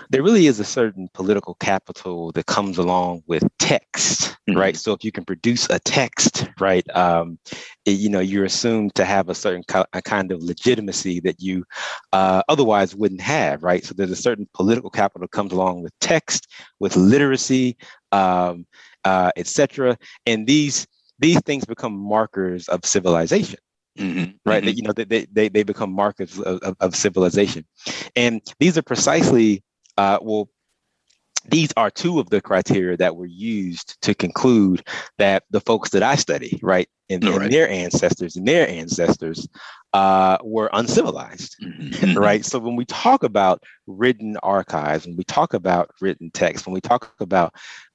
there 0.10 0.24
really 0.24 0.48
is 0.48 0.60
a 0.60 0.64
certain 0.64 1.10
political 1.14 1.56
capital 1.56 2.32
that 2.34 2.46
comes 2.46 2.78
along 2.78 3.24
with 3.28 3.44
text, 3.60 4.38
mm-hmm. 4.48 4.58
right? 4.58 4.78
So 4.78 4.94
if 4.94 5.04
you 5.04 5.12
can 5.12 5.26
produce 5.26 5.70
a 5.70 5.80
text, 5.80 6.48
right, 6.60 6.88
um, 6.96 7.40
it, 7.86 7.92
you 7.92 8.10
know, 8.10 8.20
you're 8.20 8.46
assumed 8.46 8.96
to 8.96 9.06
have 9.06 9.30
a 9.30 9.36
certain 9.36 9.64
co- 9.64 9.86
a 9.94 10.02
kind 10.02 10.32
of 10.32 10.42
legitimacy 10.42 11.20
that 11.22 11.42
you 11.42 11.66
uh, 12.14 12.42
otherwise 12.50 12.96
wouldn't 12.96 13.22
have, 13.22 13.64
right? 13.64 13.84
So 13.84 13.94
there's 13.94 14.12
a 14.12 14.16
certain 14.16 14.48
political 14.54 14.90
capital 14.90 15.22
that 15.26 15.32
comes 15.32 15.52
along 15.52 15.84
with 15.84 15.94
text, 16.00 16.48
with 16.80 16.96
literacy, 16.96 17.78
um, 18.12 18.66
uh, 19.04 19.32
etc. 19.36 19.98
And 20.26 20.48
these 20.48 20.88
these 21.20 21.40
things 21.42 21.64
become 21.64 21.98
markers 21.98 22.68
of 22.68 22.86
civilization 22.86 23.60
mm-hmm. 23.98 24.32
right? 24.46 24.64
Mm-hmm. 24.64 24.66
They, 24.66 24.72
you 24.72 24.82
know, 24.84 24.94
they, 24.94 25.26
they, 25.32 25.50
they 25.50 25.64
become 25.64 25.92
markers 25.92 26.38
of, 26.40 26.60
of, 26.60 26.76
of 26.80 26.96
civilization. 26.96 27.66
And 28.16 28.42
these 28.60 28.78
are 28.78 28.82
precisely, 28.82 29.64
uh, 29.98 30.20
well, 30.22 30.50
these 31.48 31.72
are 31.78 31.92
two 31.92 32.20
of 32.20 32.30
the 32.30 32.42
criteria 32.42 32.98
that 32.98 33.16
were 33.16 33.28
used 33.28 34.02
to 34.02 34.16
conclude 34.16 34.84
that 35.18 35.44
the 35.52 35.62
folks 35.62 35.92
that 35.92 36.04
I 36.04 36.16
study, 36.16 36.60
right, 36.64 36.90
and, 37.10 37.24
right. 37.24 37.44
and 37.44 37.54
their 37.54 37.70
ancestors 37.70 38.36
and 38.36 38.48
their 38.48 38.68
ancestors 38.68 39.48
uh, 39.94 40.38
were 40.44 40.70
uncivilized, 40.74 41.56
mm-hmm. 41.62 42.14
right? 42.18 42.44
So 42.44 42.60
when 42.60 42.76
we 42.76 42.86
talk 42.86 43.24
about 43.24 43.64
written 43.86 44.38
archives, 44.38 45.06
when 45.06 45.18
we 45.18 45.24
talk 45.24 45.54
about 45.54 45.92
written 46.02 46.32
text, 46.32 46.66
when 46.66 46.74
we 46.74 46.82
talk 46.82 47.14
about 47.20 47.54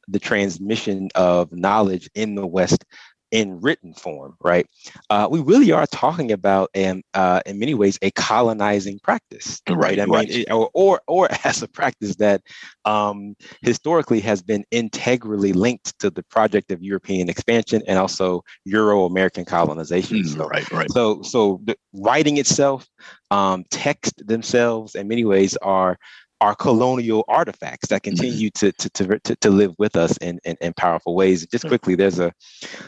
the 0.08 0.18
transmission 0.18 1.08
of 1.14 1.52
knowledge 1.52 2.08
in 2.14 2.34
the 2.34 2.46
West 2.46 2.84
in 3.30 3.60
written 3.60 3.94
form, 3.94 4.36
right? 4.40 4.66
Uh, 5.08 5.28
we 5.30 5.40
really 5.40 5.72
are 5.72 5.86
talking 5.86 6.32
about, 6.32 6.70
and 6.74 7.02
uh, 7.14 7.40
in 7.46 7.58
many 7.58 7.74
ways, 7.74 7.98
a 8.02 8.10
colonizing 8.12 8.98
practice, 9.00 9.62
right? 9.68 9.78
right 9.78 10.00
I 10.00 10.06
mean. 10.06 10.26
It, 10.28 10.50
or, 10.50 10.70
or, 10.74 11.00
or 11.06 11.28
as 11.44 11.62
a 11.62 11.68
practice 11.68 12.16
that 12.16 12.42
um, 12.84 13.36
historically 13.62 14.20
has 14.20 14.42
been 14.42 14.64
integrally 14.70 15.52
linked 15.52 15.98
to 16.00 16.10
the 16.10 16.22
project 16.24 16.70
of 16.70 16.82
European 16.82 17.28
expansion 17.28 17.82
and 17.86 17.98
also 17.98 18.42
Euro-American 18.64 19.44
colonization. 19.44 20.18
Mm, 20.18 20.36
so, 20.36 20.46
right, 20.48 20.70
right. 20.70 20.90
So, 20.90 21.22
so 21.22 21.60
the 21.64 21.76
writing 21.92 22.38
itself, 22.38 22.88
um, 23.30 23.64
text 23.70 24.26
themselves, 24.26 24.94
in 24.94 25.08
many 25.08 25.24
ways, 25.24 25.56
are 25.58 25.98
are 26.40 26.54
colonial 26.54 27.24
artifacts 27.28 27.88
that 27.88 28.02
mm-hmm. 28.02 28.16
continue 28.16 28.50
to, 28.50 28.72
to, 28.72 29.18
to, 29.18 29.36
to, 29.36 29.50
live 29.50 29.74
with 29.78 29.96
us 29.96 30.16
in, 30.18 30.40
in, 30.44 30.56
in 30.60 30.72
powerful 30.72 31.14
ways. 31.14 31.46
Just 31.46 31.64
hmm. 31.64 31.68
quickly, 31.68 31.94
there's 31.94 32.18
a 32.18 32.32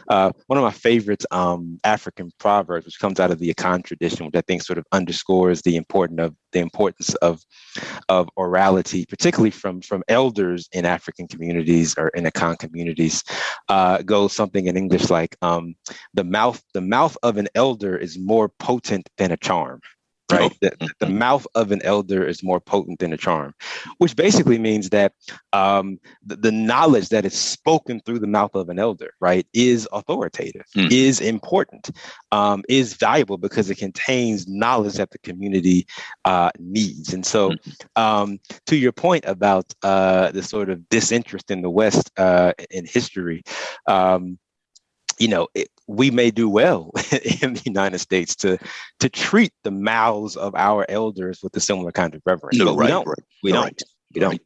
uh, 0.09 0.33
one 0.47 0.59
of 0.59 0.65
my 0.65 0.71
favorite 0.71 1.25
um, 1.31 1.79
African 1.85 2.31
proverbs, 2.39 2.87
which 2.87 2.99
comes 2.99 3.21
out 3.21 3.31
of 3.31 3.39
the 3.39 3.53
Akan 3.53 3.85
tradition, 3.85 4.27
which 4.27 4.37
I 4.37 4.41
think 4.43 4.63
sort 4.63 4.79
of 4.79 4.87
underscores 4.93 5.63
the 5.63 5.77
important 5.77 6.21
of 6.21 6.35
the 6.53 6.61
importance 6.61 7.15
of 7.17 7.43
of 8.09 8.29
orality, 8.39 9.09
particularly 9.09 9.51
from 9.51 9.83
from 9.83 10.03
elders 10.09 10.69
in 10.73 10.85
African 10.85 11.29
communities 11.29 11.95
or 11.99 12.09
in 12.09 12.25
Akan 12.25 12.59
communities. 12.59 13.23
Uh, 13.69 14.03
goes 14.03 14.33
something 14.33 14.67
in 14.67 14.77
English 14.77 15.11
like 15.11 15.37
um, 15.43 15.75
the 16.15 16.25
mouth 16.25 16.63
the 16.75 16.81
mouth 16.81 17.17
of 17.23 17.37
an 17.37 17.49
elder 17.55 17.97
is 17.97 18.19
more 18.19 18.49
potent 18.49 19.09
than 19.19 19.33
a 19.33 19.37
charm 19.37 19.81
right? 20.33 20.57
The, 20.61 20.91
the, 20.99 21.09
mouth 21.09 21.47
of 21.55 21.73
an 21.73 21.83
elder 21.83 22.27
is 22.27 22.43
more 22.43 22.61
potent 22.61 22.99
than 22.99 23.13
a 23.13 23.17
charm, 23.17 23.55
which 23.99 24.17
basically 24.17 24.59
means 24.59 24.91
that 24.91 25.13
um, 25.53 25.99
the, 26.25 26.37
the, 26.37 26.53
knowledge 26.53 27.09
that 27.11 27.25
is 27.25 27.39
spoken 27.39 28.01
through 28.01 28.19
the 28.19 28.27
mouth 28.27 28.55
of 28.55 28.69
an 28.69 28.79
elder, 28.79 29.13
right, 29.21 29.47
is 29.53 29.89
authoritative, 29.93 30.65
mm. 30.77 30.91
is 30.91 31.21
important, 31.21 31.91
um, 32.31 32.63
is 32.69 32.95
valuable 32.95 33.39
because 33.39 33.71
it 33.71 33.77
contains 33.77 34.49
knowledge 34.49 34.95
that 34.95 35.11
the 35.11 35.19
community 35.19 35.87
uh, 36.25 36.51
needs. 36.59 37.13
And 37.13 37.25
so, 37.25 37.51
mm. 37.51 38.01
um, 38.01 38.39
to 38.67 38.77
your 38.77 38.93
point 38.93 39.25
about 39.27 39.73
uh, 39.83 40.31
the 40.33 40.43
sort 40.43 40.71
of 40.71 40.89
disinterest 40.89 41.51
in 41.51 41.63
the 41.63 41.71
West 41.71 42.11
uh, 42.19 42.53
in 42.71 42.87
history, 42.87 43.43
um, 43.87 44.39
you 45.23 45.29
know, 45.29 45.47
it, 45.55 45.69
we 45.87 46.11
may 46.11 46.33
do 46.33 46.49
well 46.49 46.91
in 47.41 47.55
the 47.55 47.63
United 47.65 48.01
States 48.01 48.35
to 48.37 48.59
to 48.99 49.09
treat 49.09 49.53
the 49.63 49.71
mouths 49.71 50.37
of 50.37 50.53
our 50.57 50.85
elders 50.89 51.41
with 51.45 51.57
a 51.57 51.61
similar 51.61 51.93
kind 51.93 52.15
of 52.17 52.23
reverence. 52.27 52.59
No, 52.59 52.75
right, 52.75 52.87
we 52.87 52.87
don't. 52.89 53.07
Right, 53.07 53.19
we 53.45 53.53
don't. 53.53 53.63
Right, 53.63 53.83
we 54.15 54.21
don't. 54.21 54.41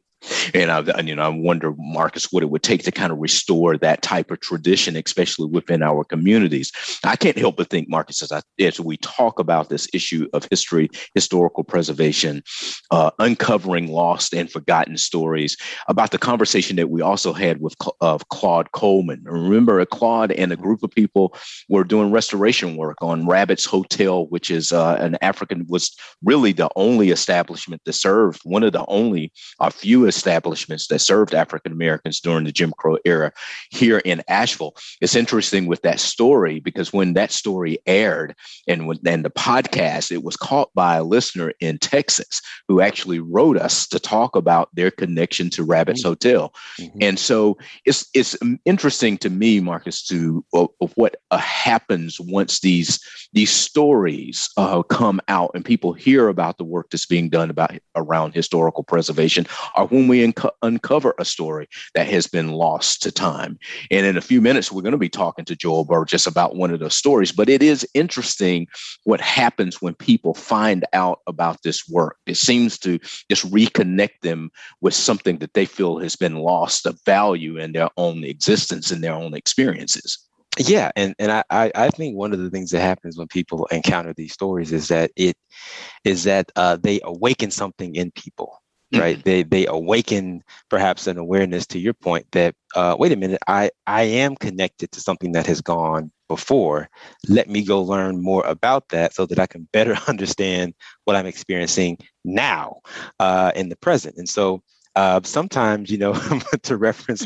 And 0.53 0.71
I, 0.71 0.79
and, 0.79 1.07
you 1.07 1.15
know, 1.15 1.23
I 1.23 1.29
wonder, 1.29 1.73
Marcus, 1.77 2.31
what 2.31 2.43
it 2.43 2.49
would 2.49 2.63
take 2.63 2.83
to 2.83 2.91
kind 2.91 3.11
of 3.11 3.19
restore 3.19 3.77
that 3.77 4.01
type 4.01 4.31
of 4.31 4.39
tradition, 4.39 4.95
especially 4.95 5.47
within 5.47 5.83
our 5.83 6.03
communities. 6.03 6.71
I 7.03 7.15
can't 7.15 7.37
help 7.37 7.57
but 7.57 7.69
think, 7.69 7.89
Marcus, 7.89 8.21
as, 8.23 8.31
I, 8.31 8.41
as 8.59 8.79
we 8.79 8.97
talk 8.97 9.39
about 9.39 9.69
this 9.69 9.87
issue 9.93 10.27
of 10.33 10.47
history, 10.49 10.89
historical 11.13 11.63
preservation, 11.63 12.43
uh, 12.91 13.11
uncovering 13.19 13.87
lost 13.87 14.33
and 14.33 14.51
forgotten 14.51 14.97
stories, 14.97 15.55
about 15.87 16.11
the 16.11 16.17
conversation 16.17 16.75
that 16.77 16.89
we 16.89 17.01
also 17.01 17.33
had 17.33 17.61
with 17.61 17.75
of 18.01 18.27
Claude 18.29 18.71
Coleman. 18.71 19.21
Remember, 19.23 19.85
Claude 19.85 20.31
and 20.31 20.51
a 20.51 20.57
group 20.57 20.83
of 20.83 20.91
people 20.91 21.35
were 21.69 21.83
doing 21.83 22.11
restoration 22.11 22.75
work 22.75 22.97
on 23.01 23.27
Rabbit's 23.27 23.65
Hotel, 23.65 24.25
which 24.27 24.49
is 24.49 24.71
uh, 24.71 24.97
an 24.99 25.17
African 25.21 25.65
was 25.69 25.95
really 26.23 26.53
the 26.53 26.69
only 26.75 27.11
establishment 27.11 27.81
that 27.85 27.93
served 27.93 28.41
one 28.43 28.63
of 28.63 28.73
the 28.73 28.85
only 28.87 29.31
a 29.59 29.69
few 29.69 30.06
establishments 30.07 30.87
that 30.87 30.99
served 30.99 31.33
African 31.33 31.71
Americans 31.71 32.19
during 32.19 32.45
the 32.45 32.51
Jim 32.51 32.73
Crow 32.77 32.97
era 33.05 33.31
here 33.69 33.99
in 33.99 34.23
Asheville. 34.27 34.75
It's 35.01 35.15
interesting 35.15 35.67
with 35.67 35.81
that 35.83 35.99
story 35.99 36.59
because 36.59 36.93
when 36.93 37.13
that 37.13 37.31
story 37.31 37.77
aired 37.85 38.35
and 38.67 38.87
when 38.87 38.97
and 39.05 39.23
the 39.23 39.29
podcast, 39.29 40.11
it 40.11 40.23
was 40.23 40.35
caught 40.35 40.73
by 40.73 40.97
a 40.97 41.03
listener 41.03 41.53
in 41.59 41.77
Texas 41.77 42.41
who 42.67 42.81
actually 42.81 43.19
wrote 43.19 43.57
us 43.57 43.87
to 43.87 43.99
talk 43.99 44.35
about 44.35 44.73
their 44.73 44.91
connection 44.91 45.49
to 45.51 45.63
Rabbit's 45.63 46.01
mm-hmm. 46.01 46.09
Hotel. 46.09 46.53
Mm-hmm. 46.79 46.97
And 47.01 47.19
so 47.19 47.57
it's 47.85 48.07
it's 48.13 48.35
interesting 48.65 49.17
to 49.19 49.29
me, 49.29 49.59
Marcus, 49.59 50.05
to 50.07 50.43
of, 50.53 50.69
of 50.81 50.91
what 50.95 51.15
uh, 51.31 51.37
happens 51.37 52.19
once 52.19 52.59
these 52.59 52.99
these 53.33 53.51
stories 53.51 54.49
uh, 54.57 54.81
come 54.83 55.21
out 55.27 55.51
and 55.53 55.63
people 55.63 55.93
hear 55.93 56.27
about 56.27 56.57
the 56.57 56.63
work 56.63 56.89
that's 56.89 57.05
being 57.05 57.29
done 57.29 57.49
about 57.49 57.71
around 57.95 58.33
historical 58.33 58.83
preservation 58.83 59.45
or 59.75 59.87
when 59.97 60.07
we 60.07 60.23
unco- 60.23 60.51
uncover 60.61 61.15
a 61.19 61.25
story 61.25 61.67
that 61.95 62.07
has 62.07 62.27
been 62.27 62.51
lost 62.51 63.01
to 63.03 63.11
time. 63.11 63.57
And 63.91 64.05
in 64.05 64.17
a 64.17 64.21
few 64.21 64.41
minutes, 64.41 64.71
we're 64.71 64.81
going 64.81 64.91
to 64.91 64.97
be 64.97 65.09
talking 65.09 65.45
to 65.45 65.55
Joel 65.55 65.85
Burgess 65.85 66.27
about 66.27 66.55
one 66.55 66.71
of 66.71 66.79
those 66.79 66.95
stories. 66.95 67.31
But 67.31 67.49
it 67.49 67.63
is 67.63 67.87
interesting 67.93 68.67
what 69.03 69.21
happens 69.21 69.81
when 69.81 69.95
people 69.95 70.33
find 70.33 70.85
out 70.93 71.19
about 71.27 71.63
this 71.63 71.87
work. 71.89 72.17
It 72.25 72.37
seems 72.37 72.77
to 72.79 72.99
just 73.29 73.49
reconnect 73.51 74.21
them 74.21 74.51
with 74.81 74.93
something 74.93 75.39
that 75.39 75.53
they 75.53 75.65
feel 75.65 75.99
has 75.99 76.15
been 76.15 76.35
lost 76.35 76.85
of 76.85 76.99
value 77.05 77.57
in 77.57 77.71
their 77.71 77.89
own 77.97 78.23
existence 78.23 78.91
and 78.91 79.03
their 79.03 79.13
own 79.13 79.33
experiences. 79.33 80.19
Yeah, 80.59 80.91
and 80.95 81.13
and 81.19 81.31
I 81.31 81.43
I 81.75 81.89
think 81.89 82.15
one 82.15 82.33
of 82.33 82.39
the 82.39 82.49
things 82.49 82.71
that 82.71 82.81
happens 82.81 83.15
when 83.15 83.27
people 83.27 83.67
encounter 83.67 84.13
these 84.13 84.33
stories 84.33 84.71
is 84.71 84.87
that 84.87 85.11
it 85.15 85.37
is 86.03 86.23
that 86.23 86.51
uh, 86.55 86.77
they 86.81 86.99
awaken 87.03 87.51
something 87.51 87.95
in 87.95 88.11
people 88.11 88.59
right? 88.93 89.17
Mm-hmm. 89.17 89.29
they 89.29 89.43
they 89.43 89.65
awaken 89.67 90.43
perhaps 90.69 91.07
an 91.07 91.17
awareness 91.17 91.67
to 91.67 91.79
your 91.79 91.93
point 91.93 92.25
that 92.31 92.55
uh, 92.75 92.95
wait 92.97 93.11
a 93.11 93.15
minute 93.15 93.39
i 93.47 93.69
i 93.87 94.03
am 94.03 94.35
connected 94.35 94.91
to 94.91 95.01
something 95.01 95.31
that 95.33 95.47
has 95.47 95.61
gone 95.61 96.11
before. 96.27 96.89
Let 97.29 97.49
me 97.49 97.63
go 97.63 97.81
learn 97.81 98.21
more 98.21 98.45
about 98.45 98.89
that 98.89 99.13
so 99.13 99.25
that 99.27 99.39
i 99.39 99.47
can 99.47 99.67
better 99.73 99.95
understand 100.07 100.73
what 101.05 101.15
i'm 101.15 101.25
experiencing 101.25 101.97
now 102.25 102.81
uh, 103.19 103.51
in 103.55 103.69
the 103.69 103.77
present. 103.77 104.17
And 104.17 104.27
so 104.27 104.61
uh, 104.97 105.21
sometimes, 105.23 105.91
you 105.91 105.97
know, 105.99 106.13
to 106.63 106.75
reference 106.75 107.23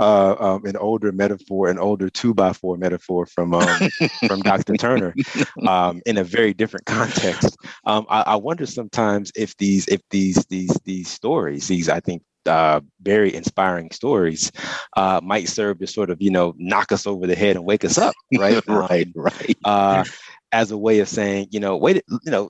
uh, 0.00 0.34
um, 0.40 0.64
an 0.64 0.74
older 0.78 1.12
metaphor, 1.12 1.68
an 1.68 1.78
older 1.78 2.08
two 2.08 2.32
by 2.32 2.50
four 2.54 2.78
metaphor 2.78 3.26
from 3.26 3.52
um, 3.52 3.90
from 4.26 4.40
Dr. 4.40 4.74
Turner, 4.76 5.14
um, 5.68 6.00
in 6.06 6.16
a 6.16 6.24
very 6.24 6.54
different 6.54 6.86
context. 6.86 7.58
Um, 7.84 8.06
I, 8.08 8.22
I, 8.22 8.36
wonder 8.36 8.64
sometimes 8.64 9.32
if 9.36 9.54
these 9.58 9.86
if 9.88 10.00
these 10.08 10.46
these 10.46 10.74
these 10.84 11.10
stories, 11.10 11.68
these 11.68 11.90
I 11.90 12.00
think 12.00 12.22
uh, 12.46 12.80
very 13.02 13.34
inspiring 13.34 13.90
stories, 13.90 14.50
uh, 14.96 15.20
might 15.22 15.50
serve 15.50 15.78
to 15.80 15.86
sort 15.86 16.08
of 16.08 16.22
you 16.22 16.30
know 16.30 16.54
knock 16.56 16.90
us 16.90 17.06
over 17.06 17.26
the 17.26 17.36
head 17.36 17.56
and 17.56 17.66
wake 17.66 17.84
us 17.84 17.98
up, 17.98 18.14
right? 18.38 18.66
right, 18.66 19.08
right. 19.14 19.58
Uh, 19.62 20.04
as 20.52 20.70
a 20.70 20.78
way 20.78 20.98
of 21.00 21.08
saying, 21.08 21.48
you 21.50 21.60
know, 21.60 21.76
wait, 21.76 22.02
you 22.24 22.30
know, 22.30 22.48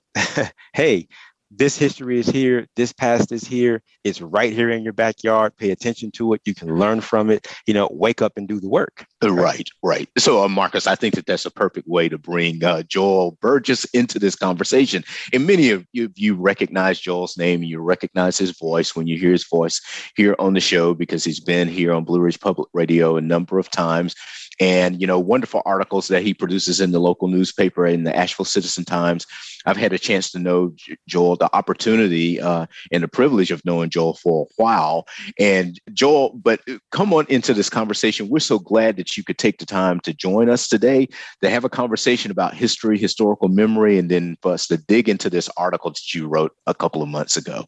hey, 0.73 1.07
this 1.51 1.77
history 1.77 2.17
is 2.19 2.27
here, 2.27 2.65
this 2.75 2.93
past 2.93 3.31
is 3.31 3.43
here, 3.43 3.81
it's 4.03 4.21
right 4.21 4.53
here 4.53 4.69
in 4.69 4.83
your 4.83 4.93
backyard. 4.93 5.55
Pay 5.57 5.71
attention 5.71 6.09
to 6.11 6.33
it. 6.33 6.41
You 6.45 6.55
can 6.55 6.79
learn 6.79 7.01
from 7.01 7.29
it. 7.29 7.47
You 7.67 7.73
know, 7.73 7.89
wake 7.91 8.21
up 8.21 8.33
and 8.37 8.47
do 8.47 8.59
the 8.59 8.69
work. 8.69 9.05
Right, 9.23 9.67
right. 9.83 10.09
So, 10.17 10.43
uh, 10.43 10.47
Marcus, 10.47 10.87
I 10.87 10.95
think 10.95 11.15
that 11.15 11.25
that's 11.25 11.45
a 11.45 11.51
perfect 11.51 11.87
way 11.87 12.09
to 12.09 12.17
bring 12.17 12.63
uh, 12.63 12.83
Joel 12.83 13.37
Burgess 13.41 13.85
into 13.85 14.17
this 14.17 14.35
conversation. 14.35 15.03
And 15.33 15.45
many 15.45 15.69
of 15.69 15.85
you, 15.91 16.09
you 16.15 16.35
recognize 16.35 16.99
Joel's 16.99 17.37
name, 17.37 17.63
you 17.63 17.79
recognize 17.79 18.37
his 18.37 18.57
voice 18.57 18.95
when 18.95 19.07
you 19.07 19.17
hear 19.17 19.31
his 19.31 19.45
voice 19.45 19.81
here 20.15 20.35
on 20.39 20.53
the 20.53 20.59
show 20.59 20.93
because 20.93 21.23
he's 21.23 21.39
been 21.39 21.67
here 21.67 21.93
on 21.93 22.05
Blue 22.05 22.21
Ridge 22.21 22.39
Public 22.39 22.69
Radio 22.73 23.17
a 23.17 23.21
number 23.21 23.59
of 23.59 23.69
times 23.69 24.15
and 24.61 25.01
you 25.01 25.07
know 25.07 25.19
wonderful 25.19 25.63
articles 25.65 26.07
that 26.07 26.21
he 26.21 26.35
produces 26.35 26.79
in 26.79 26.91
the 26.91 26.99
local 26.99 27.27
newspaper 27.27 27.85
in 27.85 28.03
the 28.03 28.15
Asheville 28.15 28.45
Citizen 28.45 28.85
Times. 28.85 29.25
I've 29.65 29.75
had 29.75 29.91
a 29.91 29.97
chance 29.97 30.31
to 30.31 30.39
know 30.39 30.73
Joel, 31.07 31.35
the 31.35 31.53
opportunity 31.55 32.39
uh, 32.39 32.67
and 32.91 33.03
the 33.03 33.07
privilege 33.07 33.49
of 33.49 33.65
knowing 33.65 33.89
Joel 33.89 34.13
for 34.13 34.45
a 34.45 34.61
while. 34.61 35.07
And 35.39 35.79
Joel, 35.93 36.39
but 36.41 36.61
come 36.91 37.11
on 37.11 37.25
into 37.27 37.53
this 37.53 37.69
conversation. 37.69 38.29
We're 38.29 38.39
so 38.39 38.59
glad 38.59 38.97
that 38.97 39.17
you 39.17 39.23
could 39.23 39.39
take 39.39 39.57
the 39.57 39.65
time 39.65 39.99
to 40.01 40.13
join 40.13 40.47
us 40.47 40.67
today 40.67 41.07
to 41.41 41.49
have 41.49 41.63
a 41.63 41.69
conversation 41.69 42.29
about 42.29 42.53
history, 42.53 42.99
historical 42.99 43.49
memory, 43.49 43.97
and 43.97 44.09
then 44.09 44.37
for 44.43 44.53
us 44.53 44.67
to 44.67 44.77
dig 44.77 45.09
into 45.09 45.29
this 45.29 45.49
article 45.57 45.89
that 45.89 46.13
you 46.13 46.27
wrote 46.27 46.51
a 46.67 46.75
couple 46.75 47.01
of 47.01 47.09
months 47.09 47.35
ago. 47.35 47.65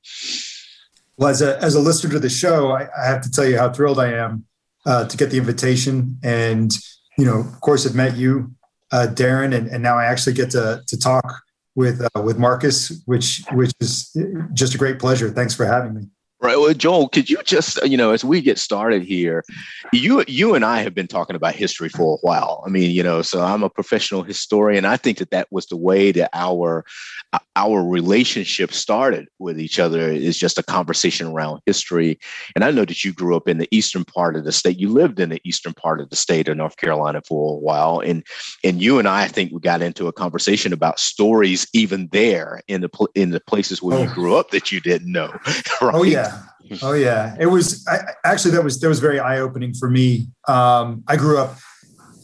Well, 1.17 1.29
as 1.29 1.41
a, 1.41 1.61
as 1.61 1.75
a 1.75 1.79
listener 1.79 2.11
to 2.13 2.19
the 2.19 2.29
show, 2.29 2.71
I, 2.71 2.87
I 2.99 3.05
have 3.05 3.21
to 3.21 3.31
tell 3.31 3.45
you 3.45 3.57
how 3.57 3.71
thrilled 3.71 3.99
I 3.99 4.13
am 4.13 4.45
uh, 4.85 5.05
to 5.05 5.17
get 5.17 5.29
the 5.29 5.37
invitation. 5.37 6.17
And, 6.23 6.71
you 7.17 7.25
know, 7.25 7.39
of 7.39 7.61
course, 7.61 7.85
I've 7.85 7.95
met 7.95 8.17
you 8.17 8.53
uh, 8.91 9.07
Darin, 9.07 9.53
and, 9.53 9.67
and 9.67 9.81
now 9.81 9.97
I 9.97 10.05
actually 10.05 10.33
get 10.33 10.51
to 10.51 10.83
to 10.85 10.97
talk 10.97 11.41
with 11.75 12.01
uh, 12.01 12.21
with 12.21 12.37
Marcus, 12.37 13.01
which 13.05 13.43
which 13.51 13.71
is 13.79 14.15
just 14.53 14.75
a 14.75 14.77
great 14.77 14.99
pleasure. 14.99 15.29
Thanks 15.29 15.55
for 15.55 15.65
having 15.65 15.95
me. 15.95 16.03
Right. 16.43 16.59
Well, 16.59 16.73
Joel, 16.73 17.07
could 17.07 17.29
you 17.29 17.41
just, 17.43 17.81
you 17.85 17.95
know, 17.95 18.11
as 18.11 18.25
we 18.25 18.41
get 18.41 18.57
started 18.59 19.01
here, 19.01 19.45
you 19.93 20.25
you 20.27 20.55
and 20.55 20.65
I 20.65 20.81
have 20.81 20.93
been 20.93 21.07
talking 21.07 21.37
about 21.37 21.55
history 21.55 21.87
for 21.87 22.15
a 22.15 22.17
while. 22.17 22.61
I 22.65 22.69
mean, 22.69 22.91
you 22.91 23.01
know, 23.01 23.21
so 23.21 23.39
I'm 23.39 23.63
a 23.63 23.69
professional 23.69 24.23
historian. 24.23 24.83
I 24.83 24.97
think 24.97 25.19
that 25.19 25.31
that 25.31 25.47
was 25.51 25.67
the 25.67 25.77
way 25.77 26.11
that 26.11 26.29
our 26.33 26.83
our 27.55 27.81
relationship 27.81 28.73
started 28.73 29.29
with 29.39 29.57
each 29.57 29.79
other 29.79 30.11
is 30.11 30.37
just 30.37 30.57
a 30.57 30.63
conversation 30.63 31.27
around 31.27 31.61
history. 31.65 32.19
And 32.55 32.65
I 32.65 32.71
know 32.71 32.83
that 32.83 33.05
you 33.05 33.13
grew 33.13 33.37
up 33.37 33.47
in 33.47 33.57
the 33.57 33.69
eastern 33.71 34.03
part 34.03 34.35
of 34.35 34.43
the 34.43 34.51
state. 34.51 34.77
You 34.77 34.89
lived 34.89 35.21
in 35.21 35.29
the 35.29 35.39
eastern 35.45 35.73
part 35.73 36.01
of 36.01 36.09
the 36.09 36.17
state 36.17 36.49
of 36.49 36.57
North 36.57 36.75
Carolina 36.75 37.21
for 37.25 37.55
a 37.55 37.57
while, 37.57 38.01
and 38.01 38.21
and 38.65 38.81
you 38.81 38.99
and 38.99 39.07
I, 39.07 39.23
I 39.23 39.27
think 39.29 39.53
we 39.53 39.61
got 39.61 39.81
into 39.81 40.09
a 40.09 40.11
conversation 40.11 40.73
about 40.73 40.99
stories 40.99 41.67
even 41.71 42.09
there 42.11 42.59
in 42.67 42.81
the 42.81 42.89
in 43.15 43.29
the 43.29 43.39
places 43.39 43.81
where 43.81 43.97
oh. 43.97 44.03
you 44.03 44.13
grew 44.13 44.35
up 44.35 44.49
that 44.49 44.73
you 44.73 44.81
didn't 44.81 45.09
know. 45.09 45.33
Oh, 45.81 45.87
right? 45.87 45.95
Oh 45.95 46.03
yeah. 46.03 46.32
Oh 46.81 46.93
yeah, 47.07 47.35
it 47.39 47.47
was 47.47 47.85
I, 47.87 47.99
actually 48.23 48.51
that 48.51 48.63
was 48.63 48.79
that 48.79 48.87
was 48.87 48.99
very 48.99 49.19
eye 49.19 49.39
opening 49.39 49.73
for 49.73 49.89
me. 49.89 50.27
Um, 50.47 51.03
I 51.07 51.15
grew 51.15 51.37
up. 51.37 51.57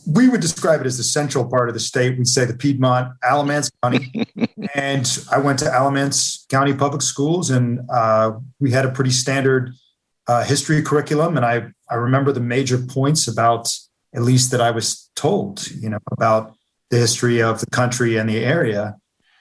We 0.07 0.27
would 0.27 0.41
describe 0.41 0.81
it 0.81 0.87
as 0.87 0.97
the 0.97 1.03
central 1.03 1.47
part 1.47 1.69
of 1.69 1.75
the 1.75 1.79
state. 1.79 2.17
We'd 2.17 2.27
say 2.27 2.45
the 2.45 2.55
Piedmont, 2.55 3.13
Alamance 3.23 3.69
County, 3.83 4.25
and 4.73 5.25
I 5.31 5.37
went 5.37 5.59
to 5.59 5.71
Alamance 5.71 6.45
County 6.49 6.73
Public 6.73 7.03
Schools, 7.03 7.51
and 7.51 7.81
uh, 7.91 8.31
we 8.59 8.71
had 8.71 8.85
a 8.85 8.91
pretty 8.91 9.11
standard 9.11 9.73
uh, 10.27 10.43
history 10.43 10.81
curriculum. 10.81 11.37
And 11.37 11.45
I 11.45 11.67
I 11.89 11.95
remember 11.95 12.31
the 12.31 12.39
major 12.39 12.77
points 12.77 13.27
about 13.27 13.69
at 14.15 14.21
least 14.23 14.51
that 14.51 14.61
I 14.61 14.71
was 14.71 15.09
told, 15.15 15.69
you 15.71 15.89
know, 15.89 15.99
about 16.11 16.55
the 16.89 16.97
history 16.97 17.41
of 17.41 17.59
the 17.59 17.67
country 17.67 18.17
and 18.17 18.29
the 18.29 18.43
area. 18.43 18.95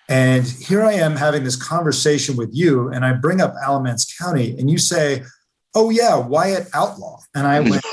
And 0.08 0.46
here 0.46 0.82
I 0.82 0.94
am 0.94 1.16
having 1.16 1.44
this 1.44 1.56
conversation 1.56 2.36
with 2.36 2.50
you, 2.52 2.88
and 2.88 3.04
I 3.04 3.12
bring 3.12 3.40
up 3.40 3.54
Alamance 3.62 4.16
County, 4.16 4.56
and 4.58 4.70
you 4.70 4.78
say, 4.78 5.22
Oh, 5.74 5.90
yeah, 5.90 6.16
Wyatt 6.16 6.68
Outlaw. 6.74 7.20
And 7.34 7.46
I 7.46 7.60
went, 7.60 7.84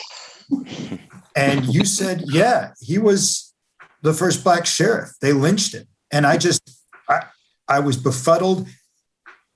and 1.36 1.66
you 1.66 1.84
said, 1.84 2.24
Yeah, 2.28 2.72
he 2.80 2.98
was 2.98 3.54
the 4.02 4.14
first 4.14 4.44
black 4.44 4.66
sheriff. 4.66 5.10
They 5.22 5.34
lynched 5.34 5.74
him. 5.74 5.88
And 6.12 6.26
I 6.26 6.38
just, 6.38 6.62
I, 7.10 7.24
I 7.68 7.80
was 7.80 7.98
befuddled, 7.98 8.68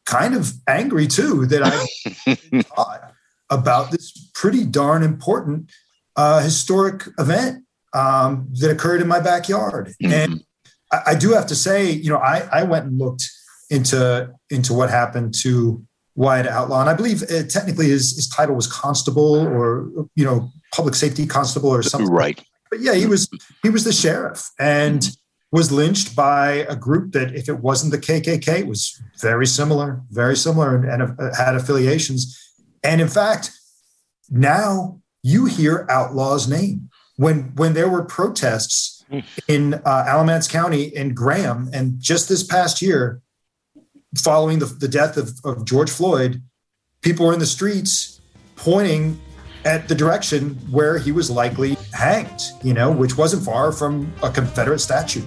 kind 0.05 0.35
of 0.35 0.51
angry 0.67 1.07
too, 1.07 1.45
that 1.45 1.63
I 1.63 2.33
thought 2.63 3.13
about 3.49 3.91
this 3.91 4.11
pretty 4.33 4.65
darn 4.65 5.03
important 5.03 5.71
uh, 6.15 6.41
historic 6.41 7.07
event 7.17 7.63
um, 7.93 8.47
that 8.59 8.69
occurred 8.69 9.01
in 9.01 9.07
my 9.07 9.19
backyard. 9.19 9.93
Mm-hmm. 10.03 10.13
And 10.13 10.43
I, 10.91 11.01
I 11.07 11.15
do 11.15 11.31
have 11.31 11.47
to 11.47 11.55
say, 11.55 11.91
you 11.91 12.09
know, 12.09 12.17
I, 12.17 12.47
I 12.51 12.63
went 12.63 12.85
and 12.85 12.97
looked 12.97 13.29
into 13.69 14.33
into 14.49 14.73
what 14.73 14.89
happened 14.89 15.33
to 15.41 15.85
Wyatt 16.15 16.47
Outlaw, 16.47 16.81
and 16.81 16.89
I 16.89 16.93
believe 16.93 17.23
it, 17.23 17.31
uh, 17.31 17.47
technically 17.47 17.89
his 17.89 18.15
his 18.15 18.27
title 18.27 18.55
was 18.55 18.67
constable 18.67 19.35
or 19.35 19.89
you 20.15 20.25
know 20.25 20.49
public 20.73 20.95
safety 20.95 21.25
constable 21.25 21.69
or 21.69 21.83
something. 21.83 22.09
Right. 22.09 22.43
But 22.69 22.81
yeah, 22.81 22.93
he 22.93 23.05
was 23.05 23.29
he 23.63 23.69
was 23.69 23.83
the 23.83 23.93
sheriff 23.93 24.49
and 24.59 25.09
was 25.51 25.71
lynched 25.71 26.15
by 26.15 26.65
a 26.69 26.75
group 26.75 27.13
that, 27.13 27.33
if 27.35 27.49
it 27.49 27.59
wasn't 27.59 27.91
the 27.91 27.97
KKK, 27.97 28.67
was 28.67 29.01
very 29.19 29.47
similar, 29.47 30.03
very 30.11 30.35
similar, 30.35 30.75
and, 30.75 30.85
and 30.85 31.19
uh, 31.19 31.35
had 31.35 31.55
affiliations. 31.55 32.37
And 32.83 33.01
in 33.01 33.07
fact, 33.07 33.51
now 34.29 35.01
you 35.23 35.45
hear 35.45 35.87
Outlaw's 35.89 36.47
name 36.47 36.89
when 37.17 37.55
when 37.55 37.73
there 37.73 37.89
were 37.89 38.03
protests 38.03 38.98
in 39.47 39.73
uh, 39.73 40.05
Alamance 40.07 40.47
County 40.47 40.83
in 40.83 41.13
Graham. 41.13 41.69
And 41.73 41.99
just 41.99 42.29
this 42.29 42.43
past 42.43 42.81
year, 42.81 43.21
following 44.17 44.59
the, 44.59 44.65
the 44.65 44.87
death 44.87 45.17
of, 45.17 45.33
of 45.43 45.65
George 45.65 45.89
Floyd, 45.89 46.41
people 47.01 47.25
were 47.25 47.33
in 47.33 47.39
the 47.39 47.45
streets 47.45 48.19
pointing 48.55 49.19
at 49.65 49.87
the 49.87 49.95
direction 49.95 50.51
where 50.71 50.97
he 50.97 51.11
was 51.11 51.29
likely 51.29 51.77
hanged, 51.93 52.41
you 52.63 52.73
know, 52.73 52.91
which 52.91 53.17
wasn't 53.17 53.43
far 53.43 53.71
from 53.71 54.11
a 54.23 54.29
Confederate 54.29 54.79
statue 54.79 55.23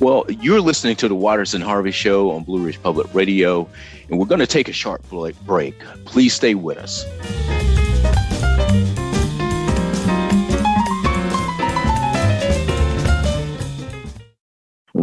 Well, 0.00 0.24
you're 0.28 0.60
listening 0.60 0.96
to 0.96 1.08
the 1.08 1.14
Waters 1.14 1.54
and 1.54 1.62
Harvey 1.62 1.90
Show 1.90 2.30
on 2.30 2.44
Blue 2.44 2.64
Ridge 2.64 2.82
Public 2.82 3.12
Radio, 3.14 3.68
and 4.08 4.18
we're 4.18 4.26
going 4.26 4.40
to 4.40 4.46
take 4.46 4.68
a 4.68 4.72
short 4.72 5.02
break. 5.44 5.78
Please 6.06 6.32
stay 6.32 6.54
with 6.54 6.78
us. 6.78 7.04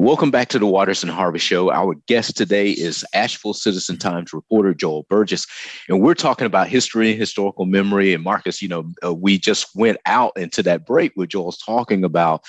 Welcome 0.07 0.31
back 0.31 0.47
to 0.49 0.59
the 0.59 0.65
Waters 0.65 1.03
and 1.03 1.11
Harvey 1.11 1.37
Show. 1.37 1.69
Our 1.69 1.93
guest 2.07 2.37
today 2.37 2.71
is 2.71 3.03
Asheville 3.13 3.53
Citizen 3.53 3.97
Times 3.97 4.31
reporter 4.31 4.73
Joel 4.73 5.05
Burgess, 5.09 5.45
and 5.89 5.99
we're 5.99 6.13
talking 6.13 6.47
about 6.47 6.69
history, 6.69 7.11
and 7.11 7.19
historical 7.19 7.65
memory. 7.65 8.13
And 8.13 8.23
Marcus, 8.23 8.61
you 8.61 8.69
know, 8.69 8.89
uh, 9.03 9.13
we 9.13 9.37
just 9.37 9.67
went 9.75 9.97
out 10.05 10.31
into 10.37 10.63
that 10.63 10.85
break 10.85 11.11
where 11.15 11.27
Joel's 11.27 11.57
talking 11.57 12.05
about, 12.05 12.45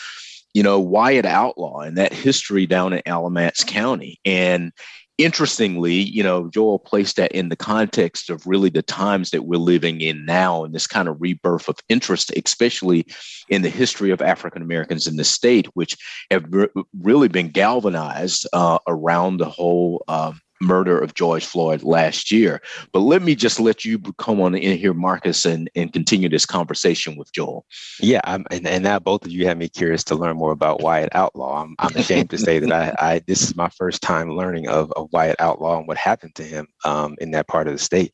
you 0.54 0.62
know, 0.62 0.78
Wyatt 0.78 1.26
Outlaw 1.26 1.80
and 1.80 1.98
that 1.98 2.12
history 2.12 2.64
down 2.64 2.92
in 2.92 3.02
Alamance 3.06 3.64
County. 3.64 4.20
And 4.24 4.70
interestingly, 5.18 5.94
you 5.94 6.22
know, 6.22 6.48
Joel 6.48 6.78
placed 6.78 7.16
that 7.16 7.32
in 7.32 7.48
the 7.48 7.56
context 7.56 8.30
of 8.30 8.46
really 8.46 8.70
the 8.70 8.82
times 8.82 9.30
that 9.30 9.44
we're 9.44 9.58
living 9.58 10.00
in 10.00 10.24
now 10.24 10.64
and 10.64 10.72
this 10.72 10.86
kind 10.86 11.08
of 11.08 11.20
rebirth 11.20 11.68
of 11.68 11.76
interest, 11.88 12.32
especially 12.36 13.04
in 13.48 13.62
the 13.62 13.68
history 13.68 14.10
of 14.12 14.22
African 14.22 14.62
Americans 14.62 15.08
in 15.08 15.16
the 15.16 15.24
state, 15.24 15.66
which 15.74 15.96
have 16.30 16.44
re- 16.48 16.68
really 17.00 17.28
been 17.28 17.48
galvanized 17.48 18.46
uh, 18.52 18.78
around 18.86 19.38
the 19.38 19.50
whole 19.50 20.04
um, 20.06 20.40
murder 20.60 20.98
of 20.98 21.14
George 21.14 21.44
Floyd 21.44 21.82
last 21.82 22.30
year. 22.30 22.60
But 22.92 23.00
let 23.00 23.22
me 23.22 23.34
just 23.34 23.60
let 23.60 23.84
you 23.84 23.98
come 24.18 24.40
on 24.40 24.54
in 24.54 24.78
here, 24.78 24.94
Marcus, 24.94 25.44
and, 25.44 25.70
and 25.74 25.92
continue 25.92 26.28
this 26.28 26.46
conversation 26.46 27.16
with 27.16 27.32
Joel. 27.32 27.64
Yeah, 28.00 28.20
I'm, 28.24 28.44
and, 28.50 28.66
and 28.66 28.84
now 28.84 28.98
both 28.98 29.24
of 29.24 29.30
you 29.30 29.46
have 29.46 29.58
me 29.58 29.68
curious 29.68 30.04
to 30.04 30.14
learn 30.14 30.36
more 30.36 30.52
about 30.52 30.82
Wyatt 30.82 31.14
Outlaw. 31.14 31.62
I'm, 31.62 31.74
I'm 31.78 31.96
ashamed 31.96 32.30
to 32.30 32.38
say 32.38 32.58
that 32.58 32.72
I, 32.72 32.94
I, 32.98 33.18
this 33.26 33.42
is 33.42 33.56
my 33.56 33.68
first 33.68 34.02
time 34.02 34.30
learning 34.30 34.68
of, 34.68 34.92
of 34.92 35.08
Wyatt 35.12 35.36
Outlaw 35.38 35.78
and 35.78 35.86
what 35.86 35.96
happened 35.96 36.34
to 36.36 36.42
him 36.42 36.66
um, 36.84 37.16
in 37.20 37.30
that 37.32 37.48
part 37.48 37.66
of 37.68 37.74
the 37.74 37.78
state. 37.78 38.12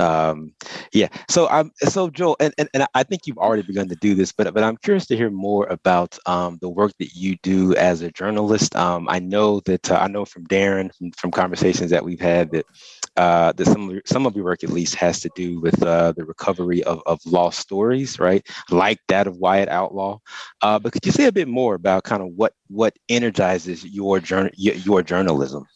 Um, 0.00 0.52
yeah, 0.92 1.08
so 1.28 1.48
I'm 1.48 1.70
so 1.80 2.10
Joel, 2.10 2.36
and, 2.40 2.54
and, 2.58 2.68
and 2.74 2.86
I 2.94 3.02
think 3.02 3.22
you've 3.26 3.38
already 3.38 3.62
begun 3.62 3.88
to 3.88 3.96
do 3.96 4.14
this, 4.14 4.32
but 4.32 4.52
but 4.54 4.62
I'm 4.62 4.76
curious 4.78 5.06
to 5.06 5.16
hear 5.16 5.30
more 5.30 5.66
about 5.66 6.18
um, 6.26 6.58
the 6.60 6.68
work 6.68 6.92
that 6.98 7.14
you 7.14 7.36
do 7.42 7.74
as 7.76 8.02
a 8.02 8.10
journalist. 8.10 8.74
Um, 8.74 9.08
I 9.08 9.18
know 9.18 9.60
that 9.66 9.90
uh, 9.90 9.96
I 9.96 10.08
know 10.08 10.24
from 10.24 10.44
Darin 10.44 10.90
from, 10.96 11.12
from 11.12 11.30
conversations 11.30 11.71
conversations 11.72 11.90
that 11.90 12.04
we've 12.04 12.20
had 12.20 12.50
that 12.52 12.66
uh, 13.16 13.52
that 13.52 13.66
some 13.66 13.88
of 13.88 13.92
your, 13.92 14.02
some 14.06 14.26
of 14.26 14.34
your 14.34 14.44
work 14.44 14.64
at 14.64 14.70
least 14.70 14.94
has 14.94 15.20
to 15.20 15.30
do 15.34 15.60
with 15.60 15.82
uh, 15.82 16.12
the 16.12 16.24
recovery 16.24 16.82
of, 16.84 17.02
of 17.04 17.20
lost 17.26 17.58
stories, 17.58 18.18
right? 18.18 18.46
Like 18.70 18.98
that 19.08 19.26
of 19.26 19.36
Wyatt 19.36 19.68
Outlaw. 19.68 20.18
Uh, 20.62 20.78
but 20.78 20.92
could 20.92 21.04
you 21.04 21.12
say 21.12 21.26
a 21.26 21.32
bit 21.32 21.48
more 21.48 21.74
about 21.74 22.04
kind 22.04 22.22
of 22.22 22.28
what 22.28 22.54
what 22.68 22.94
energizes 23.08 23.84
your 23.84 24.20
journal 24.20 24.50
your 24.56 25.02
journalism? 25.02 25.66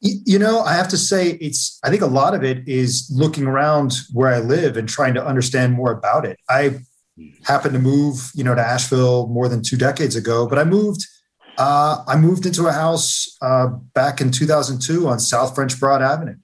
You 0.00 0.38
know, 0.38 0.60
I 0.60 0.74
have 0.74 0.88
to 0.88 0.96
say, 0.96 1.30
it's. 1.40 1.80
I 1.82 1.90
think 1.90 2.02
a 2.02 2.06
lot 2.06 2.32
of 2.32 2.44
it 2.44 2.68
is 2.68 3.10
looking 3.12 3.46
around 3.48 3.94
where 4.12 4.32
I 4.32 4.38
live 4.38 4.76
and 4.76 4.88
trying 4.88 5.14
to 5.14 5.26
understand 5.26 5.72
more 5.74 5.90
about 5.90 6.24
it. 6.24 6.38
I 6.48 6.78
happened 7.44 7.74
to 7.74 7.80
move, 7.80 8.30
you 8.32 8.44
know, 8.44 8.54
to 8.54 8.60
Asheville 8.60 9.26
more 9.26 9.48
than 9.48 9.60
two 9.60 9.76
decades 9.76 10.14
ago, 10.14 10.46
but 10.46 10.56
I 10.56 10.62
moved 10.62 11.04
uh, 11.58 12.04
I 12.06 12.16
moved 12.16 12.46
into 12.46 12.68
a 12.68 12.72
house 12.72 13.36
uh, 13.42 13.66
back 13.66 14.20
in 14.20 14.30
2002 14.30 15.08
on 15.08 15.18
South 15.18 15.54
French 15.56 15.78
Broad 15.78 16.00
Avenue, 16.00 16.36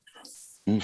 mm. 0.69 0.83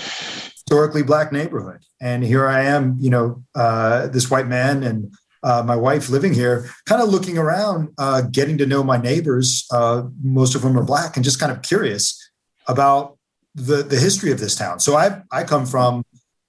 historically 0.53 1.03
black 1.03 1.33
neighborhood. 1.33 1.83
And 2.01 2.23
here 2.23 2.49
I 2.49 2.62
am, 2.62 2.97
you 3.01 3.11
know, 3.11 3.43
uh, 3.57 4.07
this 4.07 4.31
white 4.31 4.47
man 4.47 4.85
and 4.85 5.12
uh, 5.43 5.64
my 5.66 5.75
wife 5.75 6.09
living 6.11 6.33
here, 6.33 6.71
kind 6.87 7.03
of 7.03 7.09
looking 7.09 7.38
around, 7.38 7.88
uh, 7.99 8.23
getting 8.23 8.57
to 8.59 8.66
know 8.66 8.85
my 8.85 8.99
neighbors. 8.99 9.66
Uh, 9.73 10.05
most 10.23 10.55
of 10.55 10.62
them 10.62 10.79
are 10.79 10.85
black, 10.85 11.16
and 11.16 11.25
just 11.25 11.40
kind 11.40 11.51
of 11.51 11.62
curious 11.62 12.31
about 12.69 13.19
the 13.55 13.83
the 13.83 13.99
history 13.99 14.31
of 14.31 14.38
this 14.38 14.55
town. 14.55 14.81
So 14.81 14.97
I 14.97 15.23
I 15.33 15.45
come 15.45 15.66
from, 15.66 16.05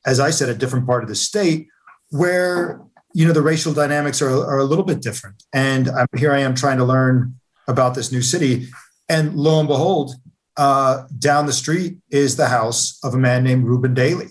as 0.05 0.19
I 0.19 0.29
said, 0.29 0.49
a 0.49 0.53
different 0.53 0.85
part 0.85 1.03
of 1.03 1.09
the 1.09 1.15
state 1.15 1.67
where 2.09 2.81
you 3.13 3.25
know 3.25 3.33
the 3.33 3.41
racial 3.41 3.73
dynamics 3.73 4.21
are, 4.21 4.29
are 4.29 4.59
a 4.59 4.65
little 4.65 4.85
bit 4.85 5.01
different. 5.01 5.41
And 5.53 5.89
I'm, 5.89 6.07
here 6.17 6.33
I 6.33 6.39
am 6.39 6.53
trying 6.53 6.77
to 6.77 6.85
learn 6.85 7.39
about 7.71 7.95
this 7.95 8.11
new 8.11 8.21
city. 8.21 8.67
And 9.09 9.35
lo 9.35 9.59
and 9.59 9.67
behold, 9.67 10.15
uh, 10.57 11.03
down 11.17 11.45
the 11.45 11.53
street 11.53 11.97
is 12.09 12.35
the 12.35 12.47
house 12.47 12.99
of 13.03 13.13
a 13.13 13.17
man 13.17 13.43
named 13.43 13.63
Reuben 13.63 13.93
Daly, 13.93 14.27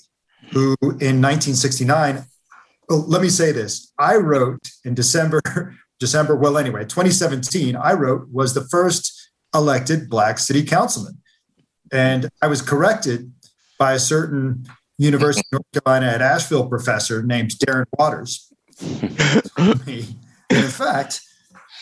who 0.53 0.77
in 0.83 1.21
1969, 1.21 2.25
well, 2.89 3.01
let 3.07 3.23
me 3.23 3.29
say 3.29 3.53
this 3.53 3.93
I 3.99 4.17
wrote 4.17 4.69
in 4.85 4.95
December, 4.95 5.41
December, 5.99 6.37
well, 6.37 6.57
anyway, 6.57 6.83
2017, 6.83 7.77
I 7.77 7.93
wrote 7.95 8.29
was 8.31 8.55
the 8.55 8.67
first 8.69 9.31
elected 9.55 10.09
Black 10.09 10.39
city 10.39 10.63
councilman. 10.63 11.19
And 11.93 12.29
I 12.41 12.47
was 12.47 12.63
corrected 12.63 13.33
by 13.79 13.95
a 13.95 13.99
certain 13.99 14.67
University 14.99 15.45
of 15.53 15.63
North 15.75 15.85
Carolina 15.85 16.13
at 16.13 16.23
Asheville 16.23 16.69
professor 16.69 17.23
named 17.23 17.59
Darin 17.59 17.87
Waters. 17.99 18.53
in 18.81 20.69
fact, 20.69 21.21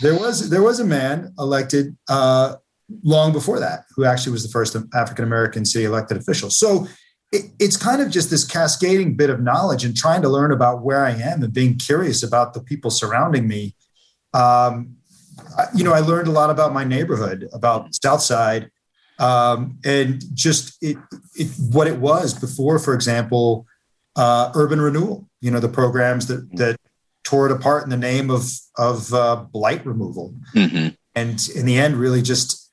there 0.00 0.14
was 0.14 0.50
there 0.50 0.62
was 0.62 0.80
a 0.80 0.84
man 0.84 1.32
elected 1.38 1.96
uh, 2.08 2.56
long 3.02 3.32
before 3.32 3.60
that 3.60 3.84
who 3.94 4.04
actually 4.04 4.32
was 4.32 4.42
the 4.42 4.48
first 4.48 4.76
African 4.94 5.24
American 5.24 5.64
city 5.64 5.84
elected 5.84 6.16
official. 6.16 6.50
So 6.50 6.86
it, 7.32 7.50
it's 7.58 7.76
kind 7.76 8.00
of 8.00 8.10
just 8.10 8.30
this 8.30 8.44
cascading 8.44 9.16
bit 9.16 9.30
of 9.30 9.40
knowledge 9.40 9.84
and 9.84 9.96
trying 9.96 10.22
to 10.22 10.28
learn 10.28 10.52
about 10.52 10.82
where 10.82 11.04
I 11.04 11.10
am 11.10 11.42
and 11.42 11.52
being 11.52 11.76
curious 11.76 12.22
about 12.22 12.54
the 12.54 12.60
people 12.60 12.90
surrounding 12.90 13.46
me. 13.46 13.74
Um, 14.32 14.96
you 15.74 15.84
know, 15.84 15.92
I 15.92 16.00
learned 16.00 16.28
a 16.28 16.32
lot 16.32 16.50
about 16.50 16.72
my 16.72 16.84
neighborhood, 16.84 17.48
about 17.52 17.94
Southside, 18.02 18.70
um, 19.18 19.78
and 19.84 20.22
just 20.34 20.76
it, 20.82 20.96
it, 21.34 21.48
what 21.70 21.86
it 21.86 21.98
was 21.98 22.38
before, 22.38 22.78
for 22.78 22.94
example, 22.94 23.66
uh, 24.16 24.50
urban 24.54 24.80
renewal. 24.80 25.28
You 25.40 25.50
know, 25.50 25.60
the 25.60 25.68
programs 25.68 26.26
that 26.26 26.50
that 26.56 26.76
tore 27.24 27.46
it 27.46 27.52
apart 27.52 27.84
in 27.84 27.90
the 27.90 27.96
name 27.96 28.30
of 28.30 28.50
of 28.76 29.12
uh, 29.12 29.44
blight 29.52 29.84
removal, 29.84 30.34
mm-hmm. 30.54 30.88
and 31.14 31.48
in 31.54 31.66
the 31.66 31.78
end, 31.78 31.96
really 31.96 32.22
just 32.22 32.70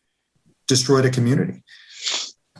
destroyed 0.68 1.06
a 1.06 1.10
community. 1.10 1.64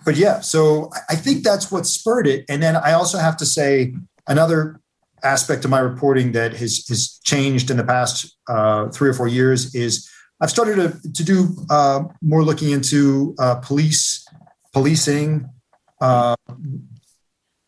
But 0.06 0.18
yeah, 0.18 0.40
so 0.42 0.92
I 1.10 1.16
think 1.16 1.44
that's 1.44 1.72
what 1.72 1.88
spurred 1.88 2.28
it. 2.28 2.46
And 2.48 2.62
then 2.62 2.76
I 2.76 2.94
also 2.94 3.18
have 3.18 3.38
to 3.38 3.46
say 3.46 3.96
another 4.28 4.80
aspect 5.24 5.66
of 5.66 5.72
my 5.72 5.80
reporting 5.80 6.32
that 6.34 6.56
has 6.56 6.86
has 6.88 7.20
changed 7.24 7.72
in 7.72 7.78
the 7.78 7.84
past 7.84 8.38
uh, 8.48 8.90
three 8.90 9.10
or 9.10 9.14
four 9.14 9.28
years 9.28 9.74
is 9.74 10.08
I've 10.42 10.52
started 10.52 10.76
to, 10.76 11.12
to 11.14 11.24
do 11.24 11.48
uh, 11.70 12.04
more 12.22 12.44
looking 12.44 12.72
into 12.72 13.36
uh, 13.40 13.56
police 13.56 14.26
policing. 14.74 15.50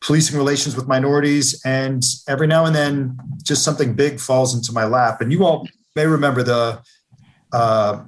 Policing 0.08 0.38
relations 0.38 0.76
with 0.76 0.88
minorities 0.88 1.62
and 1.66 2.02
every 2.30 2.48
now 2.48 2.66
and 2.66 2.74
then 2.74 3.18
just 3.44 3.62
something 3.64 3.94
big 3.94 4.22
falls 4.22 4.56
into 4.56 4.72
my 4.72 4.86
lap 4.86 5.20
and 5.20 5.34
you 5.34 5.44
all 5.44 5.68
may 5.98 6.06
remember 6.06 6.44
the 6.44 6.82
uh, 7.52 8.04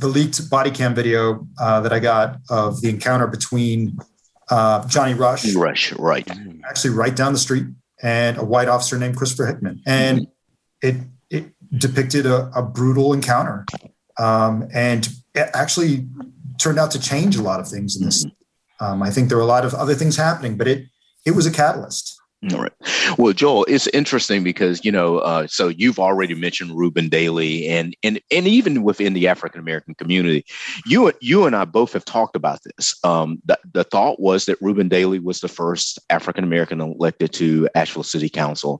the 0.00 0.08
leaked 0.08 0.48
body 0.48 0.70
cam 0.70 0.94
video 0.94 1.46
uh, 1.60 1.80
that 1.80 1.92
I 1.92 1.98
got 1.98 2.38
of 2.48 2.80
the 2.80 2.88
encounter 2.88 3.26
between 3.26 3.98
uh, 4.50 4.86
Johnny 4.88 5.14
Rush, 5.14 5.54
Rush, 5.54 5.92
right, 5.94 6.28
actually 6.68 6.94
right 6.94 7.14
down 7.14 7.32
the 7.32 7.38
street, 7.38 7.66
and 8.02 8.38
a 8.38 8.44
white 8.44 8.68
officer 8.68 8.98
named 8.98 9.16
Christopher 9.16 9.46
Hickman, 9.46 9.82
and 9.86 10.26
it 10.80 10.96
it 11.30 11.52
depicted 11.76 12.26
a, 12.26 12.50
a 12.54 12.62
brutal 12.62 13.12
encounter, 13.12 13.66
um, 14.18 14.68
and 14.72 15.08
it 15.34 15.48
actually 15.54 16.06
turned 16.58 16.78
out 16.78 16.90
to 16.92 17.00
change 17.00 17.36
a 17.36 17.42
lot 17.42 17.60
of 17.60 17.68
things 17.68 17.96
in 17.96 18.04
this. 18.04 18.24
Mm-hmm. 18.24 18.84
Um, 18.84 19.02
I 19.02 19.10
think 19.10 19.28
there 19.28 19.38
were 19.38 19.44
a 19.44 19.46
lot 19.46 19.64
of 19.64 19.74
other 19.74 19.94
things 19.94 20.16
happening, 20.16 20.56
but 20.56 20.66
it 20.66 20.86
it 21.24 21.32
was 21.32 21.46
a 21.46 21.52
catalyst. 21.52 22.18
All 22.50 22.60
right. 22.60 22.72
Well, 23.18 23.32
Joel, 23.32 23.64
it's 23.68 23.86
interesting 23.88 24.42
because 24.42 24.84
you 24.84 24.90
know, 24.90 25.18
uh, 25.18 25.46
so 25.46 25.68
you've 25.68 26.00
already 26.00 26.34
mentioned 26.34 26.76
Reuben 26.76 27.08
Daly, 27.08 27.68
and 27.68 27.96
and 28.02 28.20
and 28.32 28.48
even 28.48 28.82
within 28.82 29.12
the 29.12 29.28
African 29.28 29.60
American 29.60 29.94
community, 29.94 30.44
you 30.84 31.12
you 31.20 31.46
and 31.46 31.54
I 31.54 31.64
both 31.64 31.92
have 31.92 32.04
talked 32.04 32.34
about 32.34 32.58
this. 32.64 32.98
Um, 33.04 33.40
the, 33.44 33.60
the 33.72 33.84
thought 33.84 34.18
was 34.18 34.46
that 34.46 34.60
Reuben 34.60 34.88
Daly 34.88 35.20
was 35.20 35.38
the 35.38 35.46
first 35.46 36.00
African 36.10 36.42
American 36.42 36.80
elected 36.80 37.32
to 37.34 37.68
Asheville 37.76 38.02
City 38.02 38.28
Council, 38.28 38.72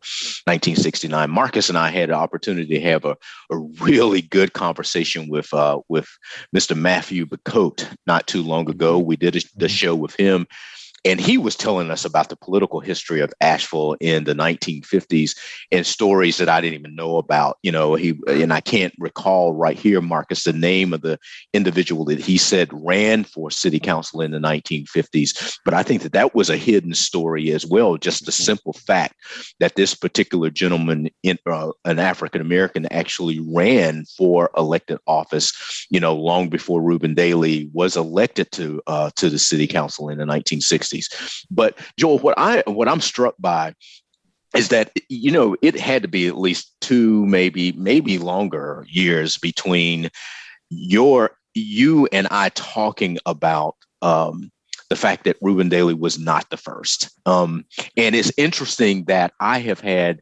1969. 0.46 1.30
Marcus 1.30 1.68
and 1.68 1.78
I 1.78 1.90
had 1.90 2.08
an 2.08 2.16
opportunity 2.16 2.74
to 2.74 2.80
have 2.80 3.04
a, 3.04 3.16
a 3.52 3.58
really 3.80 4.22
good 4.22 4.54
conversation 4.54 5.28
with 5.28 5.54
uh, 5.54 5.78
with 5.88 6.08
Mr. 6.54 6.76
Matthew 6.76 7.26
Bacoate 7.26 7.86
not 8.08 8.26
too 8.26 8.42
long 8.42 8.68
ago. 8.68 8.98
We 8.98 9.14
did 9.14 9.36
a, 9.36 9.40
the 9.54 9.68
show 9.68 9.94
with 9.94 10.16
him 10.16 10.48
and 11.04 11.20
he 11.20 11.36
was 11.36 11.56
telling 11.56 11.90
us 11.90 12.04
about 12.04 12.28
the 12.28 12.36
political 12.36 12.80
history 12.80 13.20
of 13.20 13.32
Asheville 13.40 13.96
in 14.00 14.24
the 14.24 14.34
1950s 14.34 15.36
and 15.72 15.84
stories 15.84 16.36
that 16.36 16.48
I 16.48 16.60
didn't 16.60 16.78
even 16.78 16.94
know 16.94 17.16
about. 17.16 17.58
You 17.62 17.72
know, 17.72 17.94
he 17.94 18.14
and 18.28 18.52
I 18.52 18.60
can't 18.60 18.94
recall 18.98 19.52
right 19.52 19.76
here, 19.76 20.00
Marcus, 20.00 20.44
the 20.44 20.52
name 20.52 20.92
of 20.92 21.02
the 21.02 21.18
individual 21.52 22.04
that 22.06 22.20
he 22.20 22.38
said 22.38 22.68
ran 22.72 23.24
for 23.24 23.50
city 23.50 23.80
council 23.80 24.20
in 24.20 24.30
the 24.30 24.38
1950s. 24.38 25.58
But 25.64 25.74
I 25.74 25.82
think 25.82 26.02
that 26.02 26.12
that 26.12 26.34
was 26.34 26.48
a 26.48 26.56
hidden 26.56 26.94
story 26.94 27.50
as 27.50 27.66
well. 27.66 27.96
Just 27.96 28.24
the 28.24 28.32
simple 28.32 28.72
fact 28.72 29.16
that 29.58 29.74
this 29.74 29.94
particular 29.94 30.50
gentleman, 30.50 31.10
in, 31.24 31.38
uh, 31.46 31.72
an 31.84 31.98
African 31.98 32.40
American, 32.40 32.86
actually 32.86 33.40
ran 33.52 34.04
for 34.16 34.50
elected 34.56 34.98
office. 35.08 35.52
You 35.90 35.98
know, 35.98 36.14
long 36.14 36.48
before 36.48 36.80
Reuben 36.80 37.14
Daly 37.14 37.68
was 37.72 37.96
elected 37.96 38.52
to 38.52 38.80
uh, 38.86 39.10
to 39.16 39.28
the 39.28 39.38
city 39.38 39.66
council 39.66 40.08
in 40.08 40.18
the 40.18 40.24
1960s. 40.24 40.91
60s. 40.92 41.46
But 41.50 41.78
Joel, 41.98 42.18
what 42.18 42.34
I 42.38 42.62
what 42.66 42.88
I'm 42.88 43.00
struck 43.00 43.34
by 43.38 43.74
is 44.56 44.68
that 44.68 44.92
you 45.08 45.30
know 45.30 45.56
it 45.62 45.78
had 45.78 46.02
to 46.02 46.08
be 46.08 46.26
at 46.26 46.38
least 46.38 46.74
two, 46.80 47.24
maybe 47.26 47.72
maybe 47.72 48.18
longer 48.18 48.86
years 48.88 49.38
between 49.38 50.10
your 50.70 51.36
you 51.54 52.08
and 52.12 52.26
I 52.30 52.50
talking 52.50 53.18
about 53.26 53.76
um, 54.00 54.50
the 54.88 54.96
fact 54.96 55.24
that 55.24 55.36
Reuben 55.40 55.68
Daly 55.68 55.94
was 55.94 56.18
not 56.18 56.48
the 56.50 56.56
first. 56.56 57.10
Um, 57.26 57.64
and 57.96 58.14
it's 58.14 58.32
interesting 58.36 59.04
that 59.04 59.32
I 59.40 59.58
have 59.60 59.80
had 59.80 60.20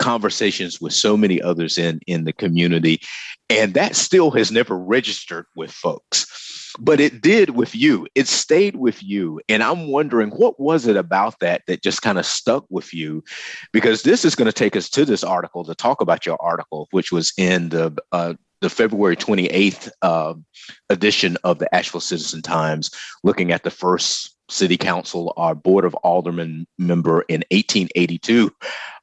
conversations 0.00 0.80
with 0.80 0.92
so 0.92 1.16
many 1.16 1.40
others 1.40 1.78
in 1.78 2.00
in 2.06 2.24
the 2.24 2.32
community, 2.32 3.00
and 3.48 3.74
that 3.74 3.96
still 3.96 4.30
has 4.32 4.50
never 4.50 4.76
registered 4.76 5.46
with 5.56 5.70
folks 5.70 6.53
but 6.78 7.00
it 7.00 7.20
did 7.20 7.50
with 7.50 7.74
you. 7.74 8.06
It 8.14 8.28
stayed 8.28 8.76
with 8.76 9.02
you. 9.02 9.40
And 9.48 9.62
I'm 9.62 9.88
wondering 9.88 10.30
what 10.30 10.58
was 10.58 10.86
it 10.86 10.96
about 10.96 11.38
that 11.40 11.62
that 11.66 11.82
just 11.82 12.02
kind 12.02 12.18
of 12.18 12.26
stuck 12.26 12.64
with 12.70 12.92
you? 12.92 13.22
Because 13.72 14.02
this 14.02 14.24
is 14.24 14.34
going 14.34 14.46
to 14.46 14.52
take 14.52 14.76
us 14.76 14.88
to 14.90 15.04
this 15.04 15.24
article 15.24 15.64
to 15.64 15.74
talk 15.74 16.00
about 16.00 16.26
your 16.26 16.40
article, 16.40 16.88
which 16.90 17.12
was 17.12 17.32
in 17.36 17.68
the 17.70 17.96
uh, 18.12 18.34
the 18.60 18.70
February 18.70 19.16
28th 19.16 19.90
uh, 20.00 20.32
edition 20.88 21.36
of 21.44 21.58
the 21.58 21.72
Asheville 21.74 22.00
Citizen 22.00 22.40
Times, 22.40 22.90
looking 23.22 23.52
at 23.52 23.62
the 23.62 23.70
first 23.70 24.34
city 24.48 24.76
council 24.76 25.32
or 25.36 25.54
board 25.54 25.84
of 25.84 25.94
aldermen 25.96 26.66
member 26.78 27.22
in 27.28 27.42
1882 27.50 28.50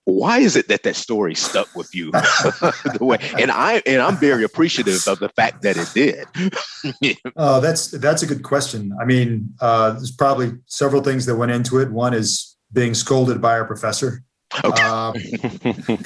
why 0.06 0.40
is 0.40 0.56
it 0.56 0.68
that 0.68 0.84
that 0.84 0.96
story 0.96 1.36
stuck 1.36 1.76
with 1.76 1.94
you 1.94 2.12
the 2.12 2.98
way 3.02 3.18
and 3.40 3.52
i 3.52 3.82
and 3.86 4.02
i'm 4.02 4.18
very 4.18 4.44
appreciative 4.44 5.08
of 5.08 5.20
the 5.20 5.30
fact 5.30 5.62
that 5.62 5.78
it 5.78 5.90
did. 5.94 6.26
Oh 7.36 7.62
that's 7.62 7.92
that's 7.92 8.24
a 8.24 8.26
good 8.26 8.44
question. 8.44 8.92
I 9.00 9.06
mean 9.06 9.54
uh, 9.62 9.92
there's 9.92 10.12
probably 10.12 10.54
several 10.66 11.02
things 11.02 11.26
that 11.26 11.36
went 11.36 11.52
into 11.52 11.80
it. 11.80 11.92
One 11.92 12.14
is 12.14 12.58
being 12.74 12.94
scolded 12.94 13.42
by 13.42 13.54
our 13.54 13.66
professor. 13.66 14.24
Okay. 14.64 14.84
Um, 14.84 15.16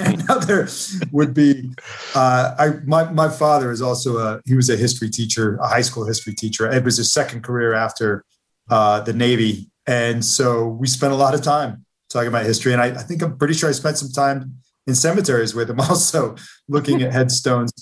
another 0.00 0.68
would 1.12 1.34
be 1.34 1.70
uh, 2.14 2.54
I 2.58 2.68
my 2.84 3.10
my 3.10 3.28
father 3.28 3.70
is 3.70 3.82
also 3.82 4.18
a 4.18 4.40
he 4.44 4.54
was 4.54 4.68
a 4.70 4.76
history 4.76 5.10
teacher, 5.10 5.56
a 5.56 5.68
high 5.68 5.80
school 5.80 6.06
history 6.06 6.34
teacher. 6.34 6.70
It 6.70 6.84
was 6.84 6.98
his 6.98 7.12
second 7.12 7.42
career 7.42 7.72
after 7.74 8.24
uh, 8.70 9.00
the 9.00 9.12
Navy, 9.12 9.70
and 9.86 10.24
so 10.24 10.68
we 10.68 10.86
spent 10.86 11.12
a 11.12 11.16
lot 11.16 11.34
of 11.34 11.42
time 11.42 11.85
talking 12.08 12.28
about 12.28 12.44
history. 12.44 12.72
And 12.72 12.80
I, 12.80 12.86
I, 12.86 13.02
think 13.02 13.22
I'm 13.22 13.36
pretty 13.36 13.54
sure 13.54 13.68
I 13.68 13.72
spent 13.72 13.98
some 13.98 14.10
time 14.10 14.54
in 14.86 14.94
cemeteries 14.94 15.54
with 15.54 15.70
him 15.70 15.80
also 15.90 16.36
looking 16.68 17.02
at 17.02 17.12
headstones 17.12 17.72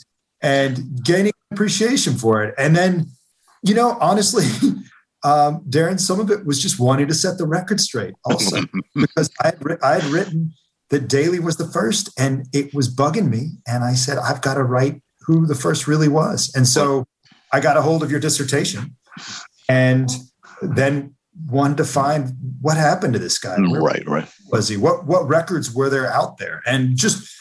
and 0.40 1.02
gaining 1.02 1.32
appreciation 1.52 2.14
for 2.14 2.42
it. 2.42 2.54
And 2.58 2.74
then, 2.74 3.06
you 3.62 3.74
know, 3.74 3.96
honestly, 4.00 4.44
um, 5.24 5.64
Darin, 5.68 5.98
some 5.98 6.20
of 6.20 6.30
it 6.30 6.44
was 6.44 6.60
just 6.60 6.78
wanting 6.78 7.08
to 7.08 7.14
set 7.14 7.38
the 7.38 7.46
record 7.46 7.80
straight 7.80 8.14
also 8.24 8.62
because 8.94 9.30
I 9.42 9.46
had, 9.46 9.78
I 9.82 9.94
had 10.00 10.04
written 10.04 10.52
that 10.90 11.08
Daly 11.08 11.40
was 11.40 11.56
the 11.56 11.66
first 11.68 12.10
and 12.18 12.46
it 12.52 12.74
was 12.74 12.94
bugging 12.94 13.28
me. 13.30 13.52
And 13.66 13.84
I 13.84 13.94
said, 13.94 14.18
I've 14.18 14.42
got 14.42 14.54
to 14.54 14.62
write 14.62 15.02
who 15.20 15.46
the 15.46 15.54
first 15.54 15.87
really 15.87 16.08
was. 16.08 16.52
And 16.54 16.66
so 16.66 17.06
I 17.52 17.60
got 17.60 17.76
a 17.76 17.82
hold 17.82 18.02
of 18.02 18.10
your 18.10 18.20
dissertation 18.20 18.96
and 19.68 20.10
then 20.60 21.14
wanted 21.47 21.77
to 21.79 21.85
find 21.85 22.33
what 22.61 22.77
happened 22.77 23.12
to 23.14 23.18
this 23.18 23.38
guy. 23.38 23.57
Where 23.59 23.81
right, 23.81 24.07
right. 24.07 24.29
Was 24.51 24.68
he? 24.68 24.77
What 24.77 25.07
what 25.07 25.29
records 25.29 25.75
were 25.75 25.90
there 25.90 26.11
out 26.11 26.38
there? 26.38 26.62
And 26.66 26.97
just 26.97 27.33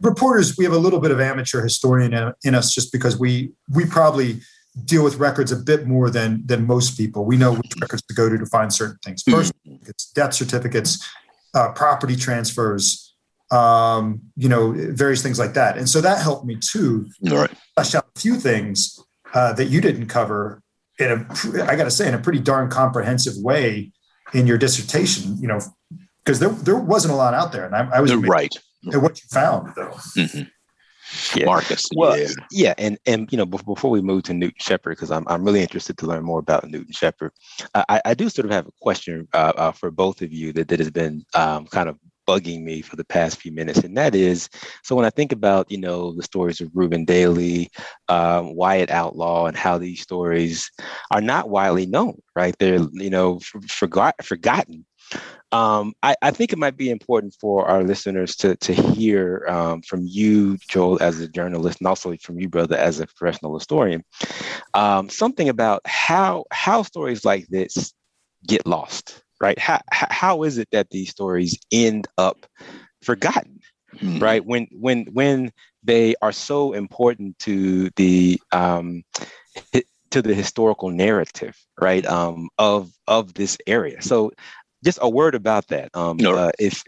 reporters, 0.00 0.56
we 0.56 0.64
have 0.64 0.74
a 0.74 0.78
little 0.78 1.00
bit 1.00 1.10
of 1.10 1.20
amateur 1.20 1.62
historian 1.62 2.12
in, 2.12 2.32
in 2.44 2.54
us, 2.54 2.72
just 2.72 2.92
because 2.92 3.18
we 3.18 3.52
we 3.74 3.84
probably 3.84 4.40
deal 4.84 5.02
with 5.02 5.16
records 5.16 5.50
a 5.52 5.56
bit 5.56 5.86
more 5.86 6.10
than 6.10 6.46
than 6.46 6.66
most 6.66 6.96
people. 6.96 7.24
We 7.24 7.36
know 7.36 7.54
which 7.54 7.72
records 7.80 8.02
to 8.02 8.14
go 8.14 8.28
to 8.28 8.36
to 8.36 8.46
find 8.46 8.72
certain 8.72 8.98
things. 9.04 9.22
First, 9.22 9.52
mm-hmm. 9.66 9.88
it's 9.88 10.10
death 10.12 10.34
certificates, 10.34 11.06
uh, 11.54 11.72
property 11.72 12.16
transfers, 12.16 13.14
um, 13.50 14.20
you 14.36 14.48
know, 14.48 14.72
various 14.72 15.22
things 15.22 15.38
like 15.38 15.54
that. 15.54 15.78
And 15.78 15.88
so 15.88 16.00
that 16.00 16.20
helped 16.20 16.44
me 16.44 16.56
too. 16.56 17.06
All 17.30 17.38
right. 17.38 17.50
Flesh 17.74 17.94
out 17.94 18.06
a 18.14 18.20
few 18.20 18.36
things 18.36 19.00
uh, 19.34 19.52
that 19.54 19.66
you 19.66 19.80
didn't 19.80 20.06
cover 20.06 20.62
in 20.98 21.10
a, 21.10 21.64
I 21.64 21.76
got 21.76 21.84
to 21.84 21.90
say, 21.90 22.08
in 22.08 22.14
a 22.14 22.18
pretty 22.18 22.40
darn 22.40 22.70
comprehensive 22.70 23.34
way 23.38 23.92
in 24.32 24.46
your 24.46 24.58
dissertation, 24.58 25.36
you 25.40 25.48
know, 25.48 25.60
because 26.24 26.40
there, 26.40 26.48
there 26.48 26.76
wasn't 26.76 27.12
a 27.12 27.16
lot 27.16 27.34
out 27.34 27.52
there. 27.52 27.66
And 27.66 27.74
I, 27.74 27.88
I 27.96 28.00
was 28.00 28.14
right 28.14 28.54
at 28.92 29.00
what 29.02 29.20
you 29.20 29.28
found, 29.30 29.72
though. 29.76 29.90
Mm-hmm. 30.16 30.42
Yeah. 31.36 31.46
Marcus. 31.46 31.88
Well, 31.94 32.18
yeah. 32.18 32.28
yeah, 32.50 32.74
and 32.78 32.98
and 33.06 33.30
you 33.30 33.38
know, 33.38 33.46
before 33.46 33.90
we 33.92 34.00
move 34.00 34.24
to 34.24 34.34
Newton 34.34 34.56
Shepard, 34.58 34.96
because 34.96 35.12
I'm 35.12 35.24
I'm 35.28 35.44
really 35.44 35.62
interested 35.62 35.96
to 35.98 36.06
learn 36.06 36.24
more 36.24 36.40
about 36.40 36.68
Newton 36.68 36.92
Shepard. 36.92 37.30
I, 37.74 38.00
I 38.04 38.14
do 38.14 38.28
sort 38.28 38.44
of 38.44 38.50
have 38.50 38.66
a 38.66 38.72
question 38.80 39.28
uh, 39.32 39.52
uh, 39.56 39.72
for 39.72 39.92
both 39.92 40.20
of 40.20 40.32
you 40.32 40.52
that 40.54 40.66
that 40.66 40.80
has 40.80 40.90
been 40.90 41.24
um, 41.34 41.66
kind 41.66 41.88
of 41.88 41.96
bugging 42.26 42.62
me 42.62 42.82
for 42.82 42.96
the 42.96 43.04
past 43.04 43.40
few 43.40 43.52
minutes, 43.52 43.78
and 43.80 43.96
that 43.96 44.14
is 44.14 44.48
so 44.82 44.94
when 44.96 45.04
I 45.04 45.10
think 45.10 45.32
about 45.32 45.70
you 45.70 45.78
know 45.78 46.12
the 46.12 46.22
stories 46.22 46.60
of 46.60 46.70
Reuben 46.74 47.04
Daly, 47.04 47.70
um, 48.08 48.54
Wyatt 48.54 48.90
Outlaw, 48.90 49.46
and 49.46 49.56
how 49.56 49.78
these 49.78 50.00
stories 50.00 50.70
are 51.10 51.20
not 51.20 51.48
widely 51.48 51.86
known, 51.86 52.20
right? 52.34 52.56
They're 52.58 52.86
you 52.92 53.10
know 53.10 53.40
forgot 53.68 54.24
forgotten. 54.24 54.86
Um, 55.52 55.94
I, 56.02 56.16
I, 56.22 56.32
think 56.32 56.52
it 56.52 56.58
might 56.58 56.76
be 56.76 56.90
important 56.90 57.36
for 57.40 57.66
our 57.66 57.84
listeners 57.84 58.34
to 58.36 58.56
to 58.56 58.74
hear 58.74 59.46
um, 59.48 59.80
from 59.82 60.04
you, 60.04 60.58
Joel, 60.68 61.00
as 61.00 61.20
a 61.20 61.28
journalist, 61.28 61.80
and 61.80 61.86
also 61.86 62.16
from 62.20 62.40
you, 62.40 62.48
brother, 62.48 62.76
as 62.76 62.98
a 62.98 63.06
professional 63.06 63.54
historian, 63.54 64.04
um, 64.74 65.08
something 65.08 65.48
about 65.48 65.82
how 65.86 66.44
how 66.50 66.82
stories 66.82 67.24
like 67.24 67.46
this 67.46 67.94
get 68.46 68.66
lost 68.66 69.22
right? 69.40 69.58
How, 69.58 69.80
how 69.90 70.42
is 70.42 70.58
it 70.58 70.68
that 70.72 70.90
these 70.90 71.10
stories 71.10 71.58
end 71.72 72.06
up 72.18 72.46
forgotten, 73.02 73.60
mm-hmm. 73.94 74.18
right? 74.18 74.44
When 74.44 74.68
when 74.72 75.06
when 75.12 75.52
they 75.82 76.14
are 76.22 76.32
so 76.32 76.72
important 76.72 77.38
to 77.40 77.90
the 77.96 78.40
um, 78.52 79.04
to 80.10 80.22
the 80.22 80.34
historical 80.34 80.90
narrative, 80.90 81.56
right? 81.80 82.04
Um, 82.06 82.48
of 82.58 82.90
of 83.06 83.34
this 83.34 83.58
area. 83.66 84.02
So, 84.02 84.32
just 84.84 84.98
a 85.00 85.08
word 85.08 85.34
about 85.34 85.68
that, 85.68 85.90
um, 85.94 86.16
no. 86.16 86.36
uh, 86.36 86.52
if 86.58 86.82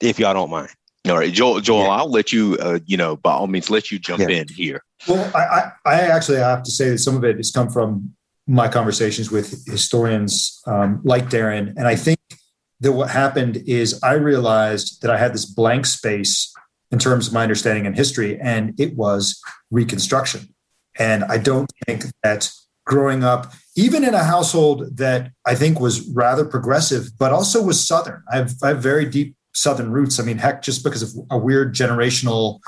if 0.00 0.18
y'all 0.18 0.34
don't 0.34 0.50
mind. 0.50 0.70
All 1.06 1.18
right, 1.18 1.32
Joel. 1.32 1.60
Joel, 1.60 1.84
yeah. 1.84 1.88
I'll 1.90 2.10
let 2.10 2.32
you. 2.32 2.56
Uh, 2.58 2.78
you 2.86 2.96
know, 2.96 3.16
by 3.16 3.32
all 3.32 3.46
means, 3.46 3.68
let 3.68 3.90
you 3.90 3.98
jump 3.98 4.20
yeah. 4.20 4.28
in 4.28 4.48
here. 4.48 4.82
Well, 5.06 5.30
I, 5.34 5.40
I, 5.40 5.72
I 5.84 6.00
actually 6.00 6.38
have 6.38 6.62
to 6.62 6.70
say 6.70 6.90
that 6.90 6.98
some 6.98 7.16
of 7.16 7.24
it 7.24 7.36
has 7.36 7.50
come 7.50 7.68
from 7.68 8.14
my 8.46 8.68
conversations 8.68 9.30
with 9.30 9.64
historians 9.66 10.60
um, 10.66 11.00
like 11.04 11.30
Darin, 11.30 11.74
and 11.76 11.86
I 11.86 11.96
think 11.96 12.18
that 12.80 12.92
what 12.92 13.10
happened 13.10 13.62
is 13.66 14.02
I 14.02 14.14
realized 14.14 15.00
that 15.02 15.10
I 15.10 15.16
had 15.16 15.32
this 15.32 15.46
blank 15.46 15.86
space 15.86 16.52
in 16.90 16.98
terms 16.98 17.26
of 17.26 17.32
my 17.32 17.42
understanding 17.42 17.86
in 17.86 17.94
history, 17.94 18.38
and 18.40 18.78
it 18.78 18.94
was 18.96 19.40
Reconstruction. 19.70 20.54
And 20.98 21.24
I 21.24 21.38
don't 21.38 21.70
think 21.86 22.04
that 22.22 22.50
growing 22.86 23.24
up, 23.24 23.52
even 23.76 24.04
in 24.04 24.14
a 24.14 24.22
household 24.22 24.96
that 24.96 25.30
I 25.46 25.54
think 25.54 25.80
was 25.80 26.08
rather 26.10 26.44
progressive, 26.44 27.08
but 27.18 27.32
also 27.32 27.62
was 27.62 27.84
Southern, 27.84 28.22
I 28.30 28.36
have, 28.36 28.54
I 28.62 28.68
have 28.68 28.82
very 28.82 29.06
deep 29.06 29.34
Southern 29.54 29.90
roots. 29.90 30.20
I 30.20 30.24
mean, 30.24 30.38
heck, 30.38 30.62
just 30.62 30.84
because 30.84 31.02
of 31.02 31.24
a 31.30 31.38
weird 31.38 31.74
generational 31.74 32.60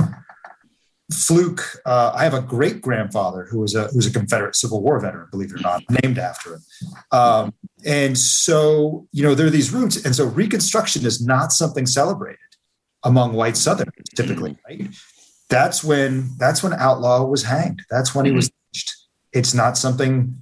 fluke. 1.12 1.62
Uh, 1.84 2.12
I 2.14 2.24
have 2.24 2.34
a 2.34 2.42
great 2.42 2.80
grandfather 2.80 3.46
who 3.50 3.60
was 3.60 3.74
a 3.74 3.88
who 3.88 3.96
was 3.96 4.06
a 4.06 4.12
Confederate 4.12 4.56
Civil 4.56 4.82
War 4.82 4.98
veteran, 5.00 5.28
believe 5.30 5.52
it 5.52 5.60
or 5.60 5.62
not, 5.62 5.82
named 6.02 6.18
after 6.18 6.54
him. 6.54 6.60
Um, 7.12 7.54
and 7.84 8.18
so, 8.18 9.06
you 9.12 9.22
know, 9.22 9.34
there 9.34 9.46
are 9.46 9.50
these 9.50 9.72
roots, 9.72 10.04
and 10.04 10.14
so 10.14 10.26
Reconstruction 10.26 11.06
is 11.06 11.24
not 11.24 11.52
something 11.52 11.86
celebrated 11.86 12.38
among 13.04 13.34
white 13.34 13.56
Southerners 13.56 13.92
typically, 14.14 14.56
right? 14.66 14.88
That's 15.48 15.84
when 15.84 16.30
that's 16.38 16.62
when 16.62 16.72
Outlaw 16.72 17.24
was 17.24 17.44
hanged. 17.44 17.82
That's 17.90 18.14
when 18.14 18.26
he 18.26 18.32
was. 18.32 18.50
Lynched. 18.74 18.96
It's 19.32 19.54
not 19.54 19.78
something 19.78 20.36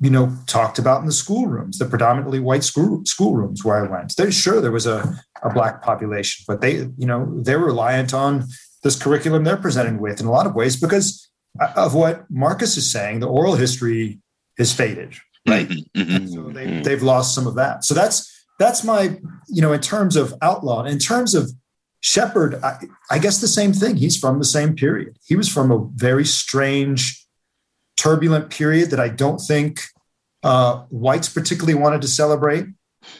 you 0.00 0.08
know 0.08 0.34
talked 0.46 0.78
about 0.78 1.00
in 1.00 1.06
the 1.06 1.12
schoolrooms, 1.12 1.78
the 1.78 1.84
predominantly 1.84 2.40
white 2.40 2.64
school 2.64 3.02
schoolrooms 3.04 3.64
where 3.64 3.84
I 3.84 3.90
went. 3.90 4.16
There's 4.16 4.34
sure 4.34 4.62
there 4.62 4.72
was 4.72 4.86
a, 4.86 5.14
a 5.42 5.52
black 5.52 5.82
population, 5.82 6.44
but 6.48 6.62
they 6.62 6.76
you 6.96 7.06
know 7.06 7.30
they're 7.42 7.58
reliant 7.58 8.14
on 8.14 8.46
this 8.82 9.00
curriculum 9.00 9.44
they're 9.44 9.56
presenting 9.56 9.98
with 9.98 10.20
in 10.20 10.26
a 10.26 10.30
lot 10.30 10.46
of 10.46 10.54
ways 10.54 10.80
because 10.80 11.28
of 11.76 11.94
what 11.94 12.24
Marcus 12.30 12.76
is 12.76 12.90
saying. 12.90 13.20
The 13.20 13.28
oral 13.28 13.54
history 13.54 14.20
is 14.58 14.72
faded, 14.72 15.14
right? 15.46 15.68
Mm-hmm, 15.68 16.00
mm-hmm, 16.00 16.26
so 16.26 16.42
they, 16.50 16.66
mm-hmm. 16.66 16.82
they've 16.82 17.02
lost 17.02 17.34
some 17.34 17.46
of 17.46 17.56
that. 17.56 17.84
So 17.84 17.94
that's 17.94 18.30
that's 18.58 18.84
my 18.84 19.18
you 19.48 19.62
know 19.62 19.72
in 19.72 19.80
terms 19.80 20.16
of 20.16 20.34
outlaw. 20.42 20.84
In 20.84 20.98
terms 20.98 21.34
of 21.34 21.50
Shepard, 22.02 22.62
I, 22.62 22.78
I 23.10 23.18
guess 23.18 23.40
the 23.40 23.48
same 23.48 23.72
thing. 23.72 23.96
He's 23.96 24.16
from 24.16 24.38
the 24.38 24.44
same 24.44 24.74
period. 24.74 25.18
He 25.26 25.36
was 25.36 25.48
from 25.48 25.70
a 25.70 25.86
very 25.94 26.24
strange, 26.24 27.26
turbulent 27.96 28.50
period 28.50 28.90
that 28.90 29.00
I 29.00 29.08
don't 29.08 29.38
think 29.38 29.82
uh, 30.42 30.84
whites 30.88 31.28
particularly 31.28 31.74
wanted 31.74 32.00
to 32.02 32.08
celebrate 32.08 32.66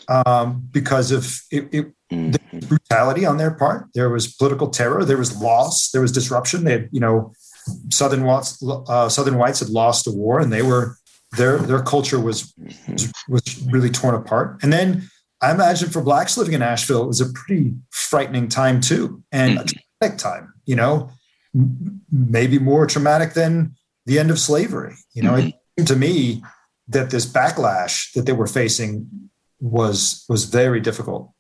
um, 0.09 0.67
because 0.71 1.11
of 1.11 1.41
it, 1.51 1.69
it, 1.73 1.93
mm-hmm. 2.11 2.59
brutality 2.67 3.25
on 3.25 3.37
their 3.37 3.53
part. 3.53 3.89
There 3.95 4.11
was 4.11 4.35
political 4.35 4.69
terror. 4.69 5.05
There 5.05 5.17
was 5.17 5.41
loss. 5.41 5.91
There 5.91 6.03
was 6.03 6.13
disruption. 6.13 6.65
They 6.65 6.73
had, 6.73 6.89
you 6.93 7.01
know, 7.01 7.33
Southern 7.91 8.25
whites, 8.25 8.63
uh, 8.63 9.09
Southern 9.09 9.37
whites 9.37 9.61
had 9.61 9.69
lost 9.69 10.07
a 10.07 10.11
war, 10.11 10.41
and 10.41 10.53
they 10.53 10.63
were 10.63 10.97
their 11.37 11.59
their 11.59 11.83
culture 11.83 12.19
was 12.19 12.53
mm-hmm. 12.55 13.33
was 13.33 13.63
really 13.71 13.91
torn 13.91 14.15
apart. 14.15 14.59
And 14.63 14.73
then 14.73 15.09
I 15.41 15.53
imagine 15.53 15.91
for 15.91 16.03
blacks 16.03 16.37
living 16.37 16.55
in 16.55 16.63
Asheville, 16.63 17.05
it 17.05 17.09
was 17.09 17.21
a 17.21 17.33
pretty 17.33 17.75
frightening 17.91 18.49
time 18.49 18.81
too, 18.81 19.23
and 19.31 19.59
mm-hmm. 19.59 19.63
a 19.63 20.09
traumatic 20.09 20.19
time. 20.19 20.53
You 20.67 20.77
know, 20.77 21.11
maybe 22.11 22.59
more 22.59 22.87
traumatic 22.87 23.35
than 23.35 23.75
the 24.07 24.19
end 24.19 24.31
of 24.31 24.39
slavery. 24.39 24.95
You 25.15 25.23
know, 25.23 25.33
mm-hmm. 25.33 25.49
it 25.49 25.55
seemed 25.79 25.89
to 25.89 25.97
me 25.97 26.43
that 26.89 27.11
this 27.11 27.27
backlash 27.27 28.13
that 28.15 28.27
they 28.27 28.33
were 28.33 28.47
facing 28.47 29.09
was 29.61 30.25
was 30.29 30.45
very 30.45 30.81
difficult. 30.81 31.33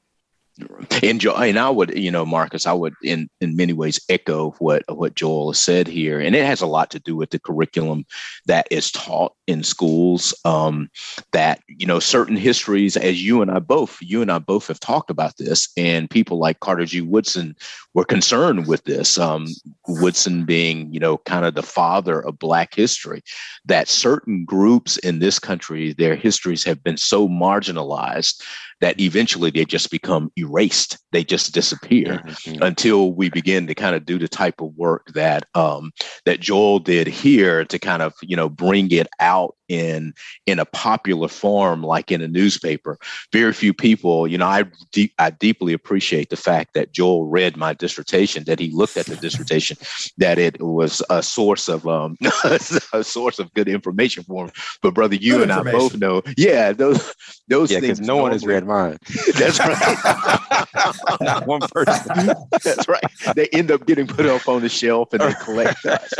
And, 1.02 1.24
and 1.24 1.58
I 1.58 1.70
would, 1.70 1.96
you 1.96 2.10
know, 2.10 2.26
Marcus, 2.26 2.66
I 2.66 2.72
would 2.72 2.94
in, 3.02 3.28
in 3.40 3.56
many 3.56 3.72
ways 3.72 4.00
echo 4.08 4.50
what, 4.58 4.82
what 4.88 5.14
Joel 5.14 5.52
has 5.52 5.60
said 5.60 5.86
here. 5.86 6.20
And 6.20 6.34
it 6.34 6.44
has 6.44 6.60
a 6.60 6.66
lot 6.66 6.90
to 6.90 7.00
do 7.00 7.16
with 7.16 7.30
the 7.30 7.38
curriculum 7.38 8.04
that 8.46 8.66
is 8.70 8.90
taught 8.90 9.34
in 9.46 9.62
schools. 9.62 10.34
Um, 10.44 10.90
that, 11.32 11.60
you 11.68 11.86
know, 11.86 11.98
certain 11.98 12.36
histories, 12.36 12.96
as 12.96 13.22
you 13.22 13.42
and 13.42 13.50
I 13.50 13.58
both, 13.58 13.98
you 14.00 14.22
and 14.22 14.30
I 14.30 14.38
both 14.38 14.68
have 14.68 14.80
talked 14.80 15.10
about 15.10 15.36
this, 15.38 15.68
and 15.76 16.10
people 16.10 16.38
like 16.38 16.60
Carter 16.60 16.84
G. 16.84 17.00
Woodson 17.00 17.56
were 17.94 18.04
concerned 18.04 18.66
with 18.66 18.84
this. 18.84 19.18
Um, 19.18 19.46
Woodson 19.88 20.44
being, 20.44 20.92
you 20.92 21.00
know, 21.00 21.18
kind 21.18 21.44
of 21.44 21.54
the 21.54 21.62
father 21.62 22.20
of 22.20 22.38
Black 22.38 22.74
history, 22.74 23.22
that 23.64 23.88
certain 23.88 24.44
groups 24.44 24.96
in 24.98 25.18
this 25.18 25.38
country, 25.38 25.92
their 25.92 26.14
histories 26.14 26.64
have 26.64 26.82
been 26.82 26.96
so 26.96 27.28
marginalized 27.28 28.42
that 28.80 28.98
eventually 28.98 29.50
they 29.50 29.64
just 29.64 29.90
become 29.90 30.32
erased. 30.36 30.98
They 31.12 31.24
just 31.24 31.52
disappear 31.52 32.22
mm-hmm. 32.24 32.62
until 32.62 33.12
we 33.12 33.28
begin 33.28 33.66
to 33.66 33.74
kind 33.74 33.94
of 33.94 34.06
do 34.06 34.18
the 34.18 34.28
type 34.28 34.60
of 34.60 34.74
work 34.76 35.08
that 35.14 35.46
um, 35.54 35.92
that 36.24 36.40
Joel 36.40 36.78
did 36.78 37.06
here 37.06 37.64
to 37.64 37.78
kind 37.78 38.02
of 38.02 38.14
you 38.22 38.36
know 38.36 38.48
bring 38.48 38.90
it 38.90 39.08
out 39.18 39.54
in 39.70 40.12
in 40.46 40.58
a 40.58 40.64
popular 40.64 41.28
form 41.28 41.82
like 41.82 42.10
in 42.10 42.20
a 42.20 42.26
newspaper 42.26 42.98
very 43.32 43.52
few 43.52 43.72
people 43.72 44.26
you 44.26 44.36
know 44.36 44.46
i 44.46 44.64
deep, 44.90 45.14
i 45.20 45.30
deeply 45.30 45.72
appreciate 45.72 46.28
the 46.28 46.36
fact 46.36 46.74
that 46.74 46.92
joel 46.92 47.26
read 47.26 47.56
my 47.56 47.72
dissertation 47.80 48.44
that 48.44 48.60
he 48.60 48.70
looked 48.70 48.96
at 48.96 49.06
the 49.06 49.16
dissertation 49.16 49.76
that 50.18 50.38
it 50.38 50.60
was 50.60 51.02
a 51.10 51.22
source 51.22 51.68
of 51.68 51.86
um 51.88 52.16
a 52.44 53.02
source 53.02 53.38
of 53.38 53.52
good 53.54 53.68
information 53.68 54.22
for 54.22 54.44
him. 54.44 54.52
But 54.82 54.94
brother 54.94 55.16
you 55.16 55.38
good 55.38 55.50
and 55.50 55.52
i 55.52 55.62
both 55.62 55.96
know 55.96 56.22
yeah 56.36 56.72
those 56.72 57.12
those 57.50 57.70
yeah, 57.70 57.80
things 57.80 58.00
no 58.00 58.16
one 58.16 58.32
has 58.32 58.44
read 58.44 58.66
mine. 58.66 58.96
That's 59.38 59.60
right. 59.60 60.76
Not 61.20 61.46
one 61.46 61.60
person. 61.60 62.34
That's 62.64 62.88
right. 62.88 63.04
They 63.36 63.46
end 63.48 63.70
up 63.70 63.86
getting 63.86 64.06
put 64.06 64.26
up 64.26 64.48
on 64.48 64.62
the 64.62 64.68
shelf 64.68 65.12
and 65.12 65.20
they 65.20 65.34
collect 65.44 65.84
us. 65.86 66.12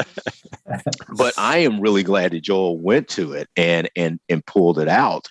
But 1.16 1.35
i 1.37 1.59
am 1.59 1.81
really 1.81 2.05
glad 2.05 2.31
that 2.31 2.43
joel 2.43 2.79
went 2.79 3.09
to 3.09 3.33
it 3.33 3.40
it 3.40 3.49
and 3.57 3.90
and 3.97 4.21
and 4.29 4.45
pulled 4.47 4.79
it 4.79 4.88
out 4.88 5.29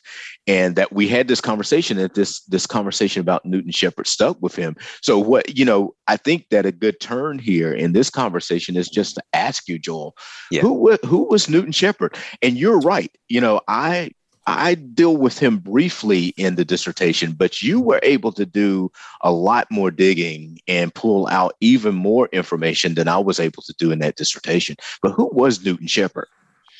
and 0.47 0.75
that 0.75 0.91
we 0.91 1.07
had 1.07 1.27
this 1.27 1.39
conversation 1.39 1.97
that 1.97 2.15
this 2.15 2.41
this 2.41 2.65
conversation 2.65 3.21
about 3.21 3.45
newton 3.45 3.71
Shepard 3.71 4.07
stuck 4.07 4.37
with 4.41 4.55
him. 4.55 4.75
So 5.01 5.17
what 5.17 5.57
you 5.57 5.63
know 5.63 5.95
i 6.07 6.17
think 6.17 6.47
that 6.51 6.65
a 6.65 6.71
good 6.71 6.99
turn 6.99 7.39
here 7.39 7.71
in 7.71 7.93
this 7.93 8.09
conversation 8.09 8.75
is 8.75 8.89
just 8.89 9.15
to 9.15 9.23
ask 9.33 9.69
you 9.69 9.79
joel 9.79 10.15
yeah. 10.51 10.61
who 10.61 10.97
who 11.05 11.29
was 11.29 11.47
newton 11.47 11.71
Shepard? 11.71 12.17
and 12.41 12.57
you're 12.57 12.79
right. 12.79 13.11
You 13.29 13.39
know 13.39 13.61
i 13.67 14.11
I 14.49 14.75
deal 14.75 15.17
with 15.17 15.39
him 15.39 15.57
briefly 15.57 16.27
in 16.37 16.55
the 16.55 16.65
dissertation, 16.65 17.33
but 17.33 17.61
you 17.61 17.79
were 17.79 17.99
able 18.03 18.31
to 18.33 18.45
do 18.45 18.91
a 19.21 19.31
lot 19.31 19.67
more 19.69 19.91
digging 19.91 20.59
and 20.67 20.93
pull 20.93 21.27
out 21.27 21.55
even 21.59 21.95
more 21.95 22.27
information 22.31 22.95
than 22.95 23.07
I 23.07 23.17
was 23.17 23.39
able 23.39 23.63
to 23.63 23.73
do 23.77 23.91
in 23.91 23.99
that 23.99 24.15
dissertation. 24.15 24.75
But 25.01 25.11
who 25.11 25.29
was 25.33 25.63
Newton 25.63 25.87
Shepard? 25.87 26.27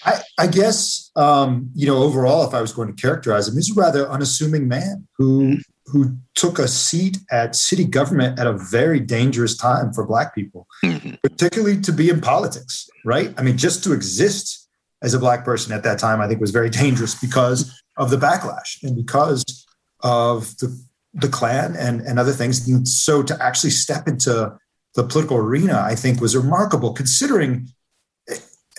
I, 0.06 0.22
I 0.38 0.48
guess 0.48 1.12
um, 1.16 1.70
you 1.76 1.86
know 1.86 1.98
overall, 1.98 2.48
if 2.48 2.54
I 2.54 2.62
was 2.62 2.72
going 2.72 2.94
to 2.94 3.02
characterize 3.02 3.48
him, 3.48 3.56
he's 3.56 3.76
a 3.76 3.80
rather 3.80 4.10
unassuming 4.10 4.68
man 4.68 5.08
who 5.18 5.58
who 5.86 6.18
took 6.36 6.60
a 6.60 6.68
seat 6.68 7.18
at 7.32 7.56
city 7.56 7.84
government 7.84 8.40
at 8.40 8.48
a 8.48 8.54
very 8.54 9.00
dangerous 9.00 9.58
time 9.58 9.92
for 9.92 10.06
Black 10.06 10.34
people, 10.34 10.68
mm-hmm. 10.86 11.16
particularly 11.24 11.82
to 11.82 11.92
be 11.92 12.10
in 12.10 12.22
politics. 12.22 12.90
Right? 13.04 13.34
I 13.38 13.42
mean, 13.42 13.58
just 13.58 13.84
to 13.86 13.94
exist 13.94 14.59
as 15.02 15.14
a 15.14 15.20
Black 15.20 15.46
person 15.46 15.74
at 15.74 15.84
that 15.84 16.00
time, 16.00 16.22
I 16.22 16.28
think 16.28 16.42
was 16.42 16.52
very 16.52 16.70
dangerous 16.82 17.16
because 17.16 17.82
of 17.98 18.10
the 18.10 18.18
backlash 18.18 18.82
and 18.84 18.96
because 18.96 19.66
of 20.02 20.58
the 20.58 20.78
the 21.14 21.28
Klan 21.28 21.76
and 21.76 22.02
and 22.02 22.20
other 22.20 22.32
things. 22.32 22.68
And 22.68 22.88
so 22.88 23.24
to 23.24 23.44
actually 23.44 23.72
step 23.72 24.08
into 24.08 24.58
the 24.96 25.04
political 25.04 25.38
arena, 25.38 25.82
I 25.86 25.96
think, 25.96 26.22
was 26.22 26.36
remarkable 26.36 26.94
considering 26.94 27.70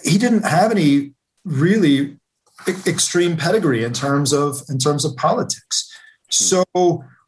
he 0.03 0.19
didn't 0.19 0.45
have 0.45 0.71
any 0.71 1.13
really 1.45 2.17
extreme 2.87 3.37
pedigree 3.37 3.85
in 3.85 3.93
terms 3.93 4.33
of 4.33 4.63
in 4.69 4.79
terms 4.79 5.05
of 5.05 5.17
politics. 5.17 5.91
So 6.31 6.65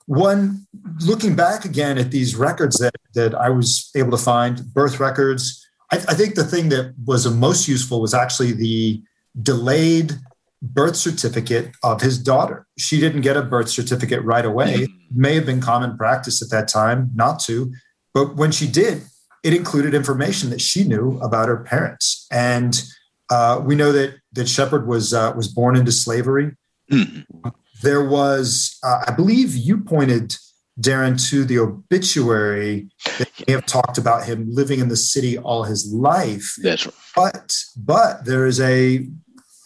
one 0.07 0.66
looking 1.00 1.35
back 1.35 1.64
again 1.64 1.98
at 1.98 2.11
these 2.11 2.37
records 2.37 2.78
that 2.78 2.94
that 3.14 3.35
I 3.35 3.50
was 3.50 3.90
able 3.96 4.11
to 4.12 4.22
find, 4.22 4.72
birth 4.72 5.00
records. 5.00 5.62
I, 5.92 5.96
I 5.96 6.14
think 6.14 6.35
the 6.35 6.44
thing 6.44 6.70
that 6.70 6.94
was 7.05 7.24
the 7.24 7.31
most 7.31 7.68
useful 7.68 8.00
was 8.00 8.14
actually 8.14 8.52
the 8.52 9.02
delayed 9.40 10.14
birth 10.62 10.96
certificate 10.96 11.72
of 11.83 12.00
his 12.00 12.18
daughter. 12.18 12.66
She 12.78 13.00
didn't 13.00 13.22
get 13.22 13.37
a 13.37 13.42
birth 13.42 13.68
certificate 13.68 14.22
right 14.22 14.44
away. 14.44 14.74
It 14.74 14.90
may 15.14 15.35
have 15.35 15.46
been 15.46 15.61
common 15.61 15.96
practice 15.96 16.40
at 16.42 16.50
that 16.50 16.68
time 16.68 17.11
not 17.14 17.40
to, 17.40 17.72
but 18.14 18.37
when 18.37 18.52
she 18.52 18.68
did, 18.68 19.02
it 19.42 19.55
included 19.55 19.92
information 19.92 20.50
that 20.50 20.61
she 20.61 20.85
knew 20.85 21.18
about 21.20 21.48
her 21.48 21.59
parents. 21.64 22.26
And 22.31 22.81
uh, 23.28 23.61
we 23.62 23.74
know 23.74 23.92
that 23.92 24.16
that 24.33 24.48
Shepard 24.48 24.87
was 24.87 25.12
uh, 25.12 25.33
was 25.37 25.48
born 25.48 25.76
into 25.76 25.90
slavery. 25.90 26.52
Mm-hmm. 26.90 27.48
There 27.83 28.05
was, 28.05 28.78
uh, 28.85 29.02
I 29.09 29.12
believe, 29.12 29.57
you 29.57 29.78
pointed 29.78 30.37
Darin 30.80 31.16
to 31.16 31.44
the 31.44 31.58
obituary 31.58 32.88
that 33.18 33.28
may 33.46 33.52
have 33.52 33.66
talked 33.66 33.98
about 33.98 34.24
him 34.24 34.46
living 34.50 34.80
in 34.80 34.88
the 34.88 34.96
city 34.96 35.37
all 35.38 35.64
his 35.64 35.92
life. 35.92 36.54
That's 36.62 36.87
right. 36.87 36.94
But 37.14 37.62
but 37.76 38.24
there 38.24 38.46
is 38.46 38.61
a 38.61 39.06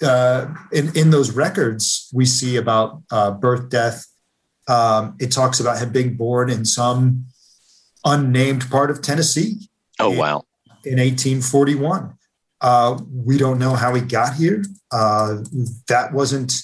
uh, 0.03 0.47
in 0.73 0.97
in 0.97 1.11
those 1.11 1.31
records 1.31 2.11
we 2.12 2.27
see 2.27 2.57
about 2.57 3.03
uh, 3.11 3.31
birth, 3.31 3.69
death. 3.69 4.07
Um, 4.69 5.16
it 5.21 5.31
talks 5.31 5.61
about 5.61 5.79
him 5.79 5.92
being 5.92 6.16
born 6.16 6.51
in 6.51 6.64
some 6.64 7.27
unnamed 8.05 8.69
part 8.69 8.90
of 8.90 9.01
Tennessee. 9.01 9.69
Oh 10.01 10.12
in, 10.12 10.19
wow! 10.19 10.45
In 10.85 10.99
1841, 10.99 12.19
uh, 12.61 12.99
we 13.12 13.38
don't 13.38 13.61
know 13.61 13.75
how 13.75 13.95
he 13.95 14.01
got 14.01 14.35
here. 14.35 14.64
Uh, 14.90 15.38
that 15.88 16.12
wasn't 16.12 16.62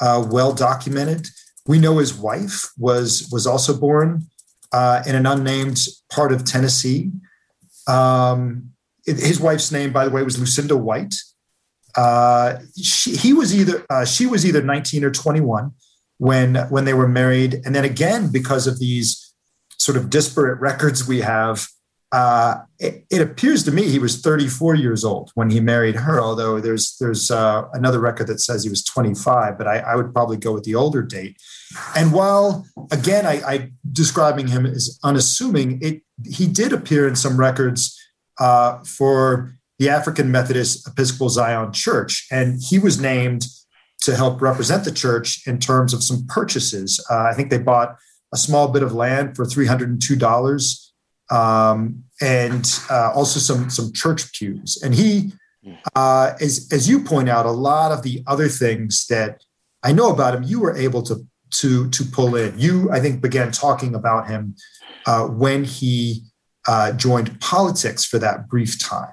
uh, 0.00 0.26
well 0.30 0.54
documented. 0.54 1.28
We 1.66 1.78
know 1.78 1.98
his 1.98 2.14
wife 2.14 2.70
was 2.76 3.28
was 3.30 3.46
also 3.46 3.78
born 3.78 4.26
uh, 4.72 5.02
in 5.06 5.14
an 5.14 5.26
unnamed 5.26 5.78
part 6.10 6.32
of 6.32 6.44
Tennessee. 6.44 7.12
Um, 7.86 8.70
his 9.04 9.40
wife's 9.40 9.72
name, 9.72 9.92
by 9.92 10.04
the 10.04 10.10
way, 10.10 10.22
was 10.22 10.38
Lucinda 10.38 10.76
White. 10.76 11.14
Uh, 11.96 12.58
she, 12.80 13.16
he 13.16 13.32
was 13.32 13.54
either 13.54 13.84
uh, 13.90 14.04
she 14.04 14.26
was 14.26 14.46
either 14.46 14.62
19 14.62 15.04
or 15.04 15.10
21 15.10 15.72
when 16.18 16.54
when 16.70 16.84
they 16.84 16.94
were 16.94 17.08
married, 17.08 17.60
and 17.64 17.74
then 17.74 17.84
again 17.84 18.30
because 18.30 18.66
of 18.66 18.78
these 18.78 19.34
sort 19.78 19.96
of 19.96 20.10
disparate 20.10 20.60
records 20.60 21.06
we 21.06 21.20
have, 21.20 21.66
uh, 22.12 22.58
it, 22.78 23.06
it, 23.10 23.22
appears 23.22 23.64
to 23.64 23.72
me 23.72 23.88
he 23.88 23.98
was 23.98 24.20
34 24.20 24.74
years 24.74 25.02
old 25.02 25.30
when 25.34 25.48
he 25.48 25.60
married 25.60 25.94
her. 25.94 26.20
Although 26.20 26.60
there's 26.60 26.98
there's 26.98 27.30
uh, 27.30 27.66
another 27.72 28.00
record 28.00 28.26
that 28.26 28.38
says 28.38 28.62
he 28.62 28.68
was 28.68 28.84
25, 28.84 29.56
but 29.56 29.66
I, 29.66 29.78
I, 29.78 29.96
would 29.96 30.12
probably 30.12 30.36
go 30.36 30.52
with 30.52 30.64
the 30.64 30.74
older 30.74 31.00
date. 31.00 31.38
And 31.96 32.12
while 32.12 32.66
again 32.90 33.24
I, 33.24 33.40
I 33.46 33.70
describing 33.90 34.48
him 34.48 34.66
as 34.66 34.98
unassuming, 35.02 35.78
it 35.80 36.02
he 36.26 36.46
did 36.46 36.74
appear 36.74 37.08
in 37.08 37.16
some 37.16 37.38
records 37.38 37.98
uh, 38.38 38.80
for 38.84 39.56
the 39.78 39.88
African 39.88 40.30
Methodist 40.30 40.86
Episcopal 40.86 41.30
Zion 41.30 41.72
Church, 41.72 42.26
and 42.30 42.60
he 42.60 42.78
was 42.78 43.00
named 43.00 43.46
to 44.02 44.16
help 44.16 44.42
represent 44.42 44.84
the 44.84 44.92
church 44.92 45.46
in 45.46 45.58
terms 45.58 45.94
of 45.94 46.02
some 46.02 46.26
purchases. 46.26 47.02
Uh, 47.08 47.22
I 47.22 47.32
think 47.32 47.48
they 47.48 47.58
bought 47.58 47.96
a 48.34 48.36
small 48.36 48.68
bit 48.68 48.82
of 48.82 48.92
land 48.92 49.34
for 49.34 49.46
three 49.46 49.66
hundred 49.66 49.88
and 49.88 50.02
two 50.02 50.16
dollars 50.16 50.91
um, 51.30 52.04
and 52.20 52.80
uh, 52.90 53.12
also 53.14 53.40
some 53.40 53.70
some 53.70 53.92
church 53.92 54.32
pews. 54.32 54.80
And 54.82 54.94
he, 54.94 55.32
uh, 55.94 56.32
as 56.40 56.68
as 56.72 56.88
you 56.88 57.00
point 57.00 57.28
out, 57.28 57.46
a 57.46 57.50
lot 57.50 57.92
of 57.92 58.02
the 58.02 58.22
other 58.26 58.48
things 58.48 59.06
that 59.06 59.42
I 59.82 59.92
know 59.92 60.10
about 60.10 60.34
him, 60.34 60.42
you 60.42 60.60
were 60.60 60.76
able 60.76 61.02
to 61.02 61.26
to 61.60 61.88
to 61.90 62.04
pull 62.04 62.36
in. 62.36 62.58
You, 62.58 62.90
I 62.90 63.00
think, 63.00 63.20
began 63.20 63.50
talking 63.50 63.94
about 63.94 64.28
him 64.28 64.56
uh, 65.06 65.26
when 65.26 65.64
he 65.64 66.22
uh, 66.66 66.92
joined 66.92 67.40
politics 67.40 68.04
for 68.04 68.18
that 68.18 68.48
brief 68.48 68.78
time 68.78 69.12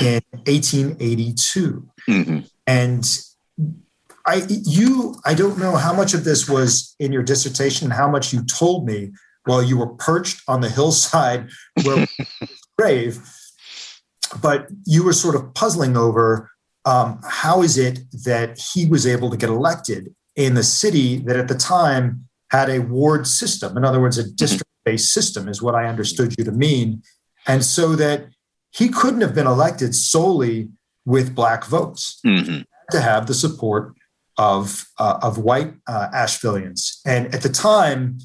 in 0.00 0.22
1882, 0.46 1.88
mm-hmm. 2.08 2.38
and. 2.66 3.20
I, 4.26 4.46
you, 4.46 5.14
I 5.24 5.32
don't 5.32 5.58
know 5.58 5.76
how 5.76 5.94
much 5.94 6.12
of 6.12 6.24
this 6.24 6.50
was 6.50 6.94
in 6.98 7.12
your 7.12 7.22
dissertation 7.22 7.86
and 7.86 7.94
how 7.94 8.10
much 8.10 8.30
you 8.30 8.44
told 8.44 8.84
me, 8.84 9.12
while 9.48 9.62
you 9.62 9.78
were 9.78 9.88
perched 9.88 10.42
on 10.46 10.60
the 10.60 10.68
hillside 10.68 11.48
where 11.82 12.06
grave, 12.78 13.18
but 14.42 14.68
you 14.84 15.02
were 15.02 15.12
sort 15.12 15.34
of 15.34 15.54
puzzling 15.54 15.96
over 15.96 16.50
um, 16.84 17.20
how 17.24 17.62
is 17.62 17.76
it 17.76 18.00
that 18.24 18.60
he 18.72 18.86
was 18.86 19.06
able 19.06 19.30
to 19.30 19.36
get 19.36 19.48
elected 19.48 20.14
in 20.36 20.54
the 20.54 20.62
city 20.62 21.18
that 21.18 21.36
at 21.36 21.48
the 21.48 21.54
time 21.54 22.28
had 22.50 22.70
a 22.70 22.78
ward 22.78 23.26
system. 23.26 23.76
In 23.76 23.84
other 23.84 24.00
words, 24.00 24.18
a 24.18 24.22
mm-hmm. 24.22 24.36
district-based 24.36 25.12
system 25.12 25.48
is 25.48 25.60
what 25.60 25.74
I 25.74 25.86
understood 25.86 26.34
you 26.38 26.44
to 26.44 26.52
mean, 26.52 27.02
and 27.46 27.64
so 27.64 27.96
that 27.96 28.28
he 28.70 28.88
couldn't 28.88 29.22
have 29.22 29.34
been 29.34 29.46
elected 29.46 29.94
solely 29.94 30.68
with 31.04 31.34
black 31.34 31.64
votes 31.64 32.20
mm-hmm. 32.24 32.60
to 32.90 33.00
have 33.00 33.26
the 33.26 33.34
support 33.34 33.94
of 34.36 34.86
uh, 34.98 35.18
of 35.22 35.38
white 35.38 35.74
uh, 35.86 36.08
Ashevilleans. 36.14 37.00
And 37.04 37.34
at 37.34 37.42
the 37.42 37.48
time, 37.48 38.18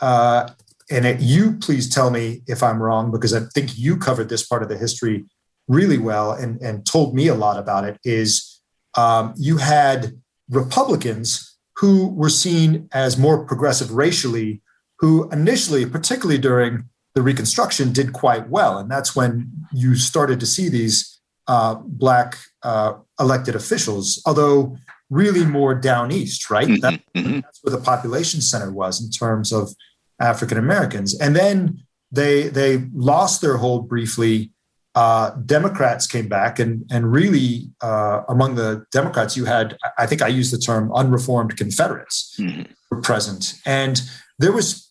uh, 0.00 0.50
and 0.90 1.22
you 1.22 1.52
please 1.52 1.88
tell 1.88 2.10
me 2.10 2.42
if 2.46 2.62
I'm 2.62 2.82
wrong, 2.82 3.10
because 3.10 3.32
I 3.32 3.40
think 3.54 3.78
you 3.78 3.96
covered 3.96 4.28
this 4.28 4.46
part 4.46 4.62
of 4.62 4.68
the 4.68 4.76
history 4.76 5.24
really 5.68 5.98
well 5.98 6.32
and, 6.32 6.60
and 6.60 6.84
told 6.84 7.14
me 7.14 7.28
a 7.28 7.34
lot 7.34 7.58
about 7.58 7.84
it, 7.84 7.98
is 8.04 8.60
um, 8.96 9.34
you 9.36 9.58
had 9.58 10.20
Republicans 10.48 11.58
who 11.76 12.08
were 12.08 12.28
seen 12.28 12.88
as 12.92 13.16
more 13.16 13.46
progressive 13.46 13.92
racially, 13.92 14.62
who 14.98 15.30
initially, 15.30 15.86
particularly 15.86 16.38
during 16.38 16.84
the 17.14 17.22
Reconstruction, 17.22 17.92
did 17.92 18.12
quite 18.12 18.48
well. 18.48 18.78
And 18.78 18.90
that's 18.90 19.16
when 19.16 19.50
you 19.72 19.94
started 19.96 20.40
to 20.40 20.46
see 20.46 20.68
these 20.68 21.20
uh, 21.46 21.76
Black 21.84 22.36
uh, 22.62 22.94
elected 23.18 23.54
officials, 23.54 24.20
although 24.26 24.76
really 25.08 25.44
more 25.44 25.74
down 25.74 26.12
east, 26.12 26.50
right? 26.50 26.68
Mm-hmm. 26.68 26.80
That, 26.80 27.00
mm-hmm. 27.16 27.40
that's 27.40 27.60
where 27.62 27.74
the 27.74 27.82
population 27.82 28.40
center 28.40 28.70
was 28.70 29.02
in 29.02 29.10
terms 29.10 29.52
of 29.52 29.74
African 30.20 30.58
Americans. 30.58 31.18
And 31.18 31.34
then 31.34 31.82
they 32.12 32.48
they 32.48 32.84
lost 32.92 33.40
their 33.40 33.56
hold 33.56 33.88
briefly. 33.88 34.52
Uh, 34.94 35.30
Democrats 35.46 36.06
came 36.06 36.28
back, 36.28 36.58
and 36.58 36.84
and 36.90 37.12
really 37.12 37.70
uh, 37.80 38.22
among 38.28 38.56
the 38.56 38.84
Democrats, 38.90 39.36
you 39.36 39.44
had 39.44 39.76
I 39.98 40.06
think 40.06 40.20
I 40.20 40.28
used 40.28 40.52
the 40.52 40.58
term 40.58 40.90
unreformed 40.92 41.56
Confederates 41.56 42.36
mm-hmm. 42.38 42.62
were 42.90 43.00
present, 43.00 43.54
and 43.64 44.02
there 44.38 44.52
was, 44.52 44.90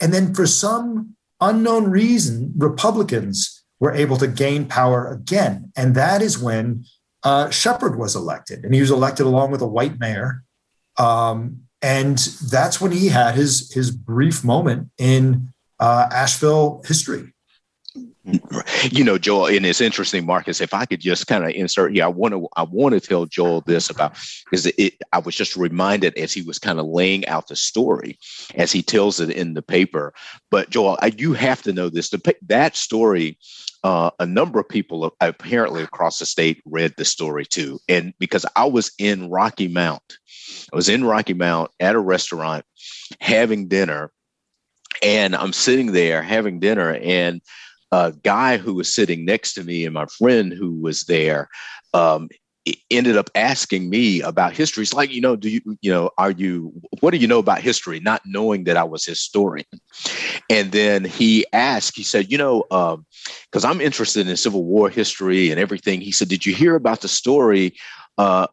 and 0.00 0.12
then 0.12 0.34
for 0.34 0.46
some 0.46 1.14
unknown 1.40 1.90
reason, 1.90 2.52
Republicans 2.56 3.64
were 3.78 3.92
able 3.92 4.16
to 4.16 4.26
gain 4.26 4.66
power 4.66 5.06
again, 5.06 5.72
and 5.76 5.94
that 5.94 6.22
is 6.22 6.36
when 6.36 6.84
uh, 7.22 7.50
Shepard 7.50 7.96
was 7.96 8.16
elected, 8.16 8.64
and 8.64 8.74
he 8.74 8.80
was 8.80 8.90
elected 8.90 9.26
along 9.26 9.52
with 9.52 9.62
a 9.62 9.68
white 9.68 10.00
mayor. 10.00 10.42
Um, 10.98 11.62
and 11.82 12.18
that's 12.50 12.80
when 12.80 12.92
he 12.92 13.08
had 13.08 13.34
his 13.34 13.72
his 13.72 13.90
brief 13.90 14.44
moment 14.44 14.90
in 14.98 15.52
uh, 15.78 16.08
Asheville 16.12 16.82
history. 16.86 17.32
You 18.90 19.02
know, 19.02 19.18
Joel, 19.18 19.46
and 19.46 19.66
it's 19.66 19.80
interesting, 19.80 20.26
Marcus. 20.26 20.60
If 20.60 20.74
I 20.74 20.84
could 20.84 21.00
just 21.00 21.26
kind 21.26 21.42
of 21.42 21.50
insert, 21.50 21.94
yeah, 21.94 22.04
I 22.04 22.08
want 22.08 22.34
to, 22.34 22.48
I 22.54 22.62
want 22.62 22.92
to 22.92 23.00
tell 23.00 23.26
Joel 23.26 23.62
this 23.62 23.90
about 23.90 24.16
because 24.44 24.66
it. 24.66 24.94
I 25.12 25.18
was 25.18 25.34
just 25.34 25.56
reminded 25.56 26.16
as 26.16 26.32
he 26.32 26.42
was 26.42 26.58
kind 26.58 26.78
of 26.78 26.86
laying 26.86 27.26
out 27.26 27.48
the 27.48 27.56
story, 27.56 28.18
as 28.54 28.70
he 28.70 28.82
tells 28.82 29.20
it 29.20 29.30
in 29.30 29.54
the 29.54 29.62
paper. 29.62 30.12
But 30.50 30.70
Joel, 30.70 30.98
I, 31.00 31.12
you 31.16 31.32
have 31.32 31.62
to 31.62 31.72
know 31.72 31.88
this. 31.88 32.10
The, 32.10 32.36
that 32.46 32.76
story 32.76 33.38
uh, 33.82 34.10
a 34.18 34.26
number 34.26 34.60
of 34.60 34.68
people 34.68 35.14
apparently 35.20 35.82
across 35.82 36.18
the 36.18 36.26
state 36.26 36.60
read 36.66 36.94
the 36.96 37.04
story 37.04 37.46
too. 37.46 37.78
And 37.88 38.12
because 38.18 38.44
I 38.56 38.66
was 38.66 38.92
in 38.98 39.30
Rocky 39.30 39.68
Mount, 39.68 40.18
I 40.72 40.76
was 40.76 40.88
in 40.88 41.04
Rocky 41.04 41.34
Mount 41.34 41.70
at 41.80 41.94
a 41.94 42.00
restaurant 42.00 42.64
having 43.20 43.68
dinner, 43.68 44.12
and 45.02 45.34
I'm 45.34 45.52
sitting 45.52 45.92
there 45.92 46.22
having 46.22 46.60
dinner, 46.60 46.94
and 46.94 47.40
a 47.92 48.12
guy 48.22 48.56
who 48.56 48.74
was 48.74 48.94
sitting 48.94 49.24
next 49.24 49.54
to 49.54 49.64
me 49.64 49.84
and 49.84 49.94
my 49.94 50.06
friend 50.06 50.52
who 50.52 50.80
was 50.80 51.04
there 51.04 51.48
um, 51.92 52.28
ended 52.90 53.16
up 53.16 53.30
asking 53.34 53.90
me 53.90 54.20
about 54.20 54.52
history. 54.52 54.82
It's 54.82 54.94
like, 54.94 55.10
you 55.10 55.20
know, 55.20 55.34
do 55.34 55.48
you, 55.48 55.60
you 55.80 55.90
know, 55.90 56.10
are 56.18 56.30
you, 56.30 56.72
what 57.00 57.10
do 57.10 57.16
you 57.16 57.26
know 57.26 57.38
about 57.38 57.62
history? 57.62 57.98
Not 57.98 58.22
knowing 58.24 58.64
that 58.64 58.76
I 58.76 58.84
was 58.84 59.04
historian. 59.04 59.66
And 60.48 60.70
then 60.70 61.04
he 61.04 61.44
asked, 61.52 61.96
he 61.96 62.02
said, 62.02 62.30
you 62.30 62.38
know, 62.38 62.64
because 62.70 63.64
um, 63.64 63.70
I'm 63.70 63.80
interested 63.80 64.28
in 64.28 64.36
Civil 64.36 64.64
War 64.64 64.88
history 64.88 65.50
and 65.50 65.58
everything. 65.58 66.00
He 66.00 66.12
said, 66.12 66.28
did 66.28 66.46
you 66.46 66.54
hear 66.54 66.76
about 66.76 67.00
the 67.00 67.08
story 67.08 67.74
uh, 68.20 68.46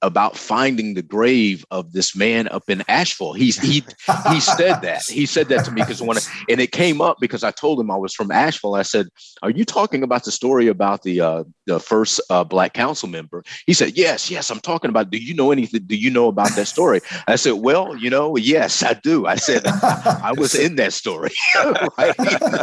about 0.00 0.34
finding 0.34 0.94
the 0.94 1.02
grave 1.02 1.62
of 1.70 1.92
this 1.92 2.16
man 2.16 2.48
up 2.48 2.70
in 2.70 2.82
Asheville. 2.88 3.34
He's 3.34 3.60
he 3.60 3.84
he 4.30 4.40
said 4.40 4.80
that 4.80 5.02
he 5.06 5.26
said 5.26 5.48
that 5.50 5.66
to 5.66 5.70
me 5.70 5.82
because 5.82 6.00
when 6.00 6.16
and 6.48 6.58
it 6.58 6.72
came 6.72 7.02
up 7.02 7.18
because 7.20 7.44
I 7.44 7.50
told 7.50 7.78
him 7.78 7.90
I 7.90 7.96
was 7.96 8.14
from 8.14 8.30
Asheville. 8.30 8.76
I 8.76 8.82
said, 8.82 9.08
"Are 9.42 9.50
you 9.50 9.66
talking 9.66 10.02
about 10.02 10.24
the 10.24 10.30
story 10.30 10.68
about 10.68 11.02
the 11.02 11.20
uh, 11.20 11.44
the 11.66 11.78
first 11.78 12.18
uh, 12.30 12.44
black 12.44 12.72
council 12.72 13.10
member?" 13.10 13.44
He 13.66 13.74
said, 13.74 13.94
"Yes, 13.94 14.30
yes, 14.30 14.48
I'm 14.48 14.60
talking 14.60 14.88
about. 14.88 15.10
Do 15.10 15.18
you 15.18 15.34
know 15.34 15.52
anything? 15.52 15.82
Do 15.84 15.96
you 15.96 16.08
know 16.08 16.28
about 16.28 16.56
that 16.56 16.66
story?" 16.66 17.02
I 17.28 17.36
said, 17.36 17.52
"Well, 17.52 17.94
you 17.96 18.08
know, 18.08 18.38
yes, 18.38 18.82
I 18.82 18.94
do." 18.94 19.26
I 19.26 19.34
said, 19.34 19.66
"I 19.66 20.32
was 20.38 20.54
in 20.54 20.76
that 20.76 20.94
story, 20.94 21.32
right?" 21.98 22.14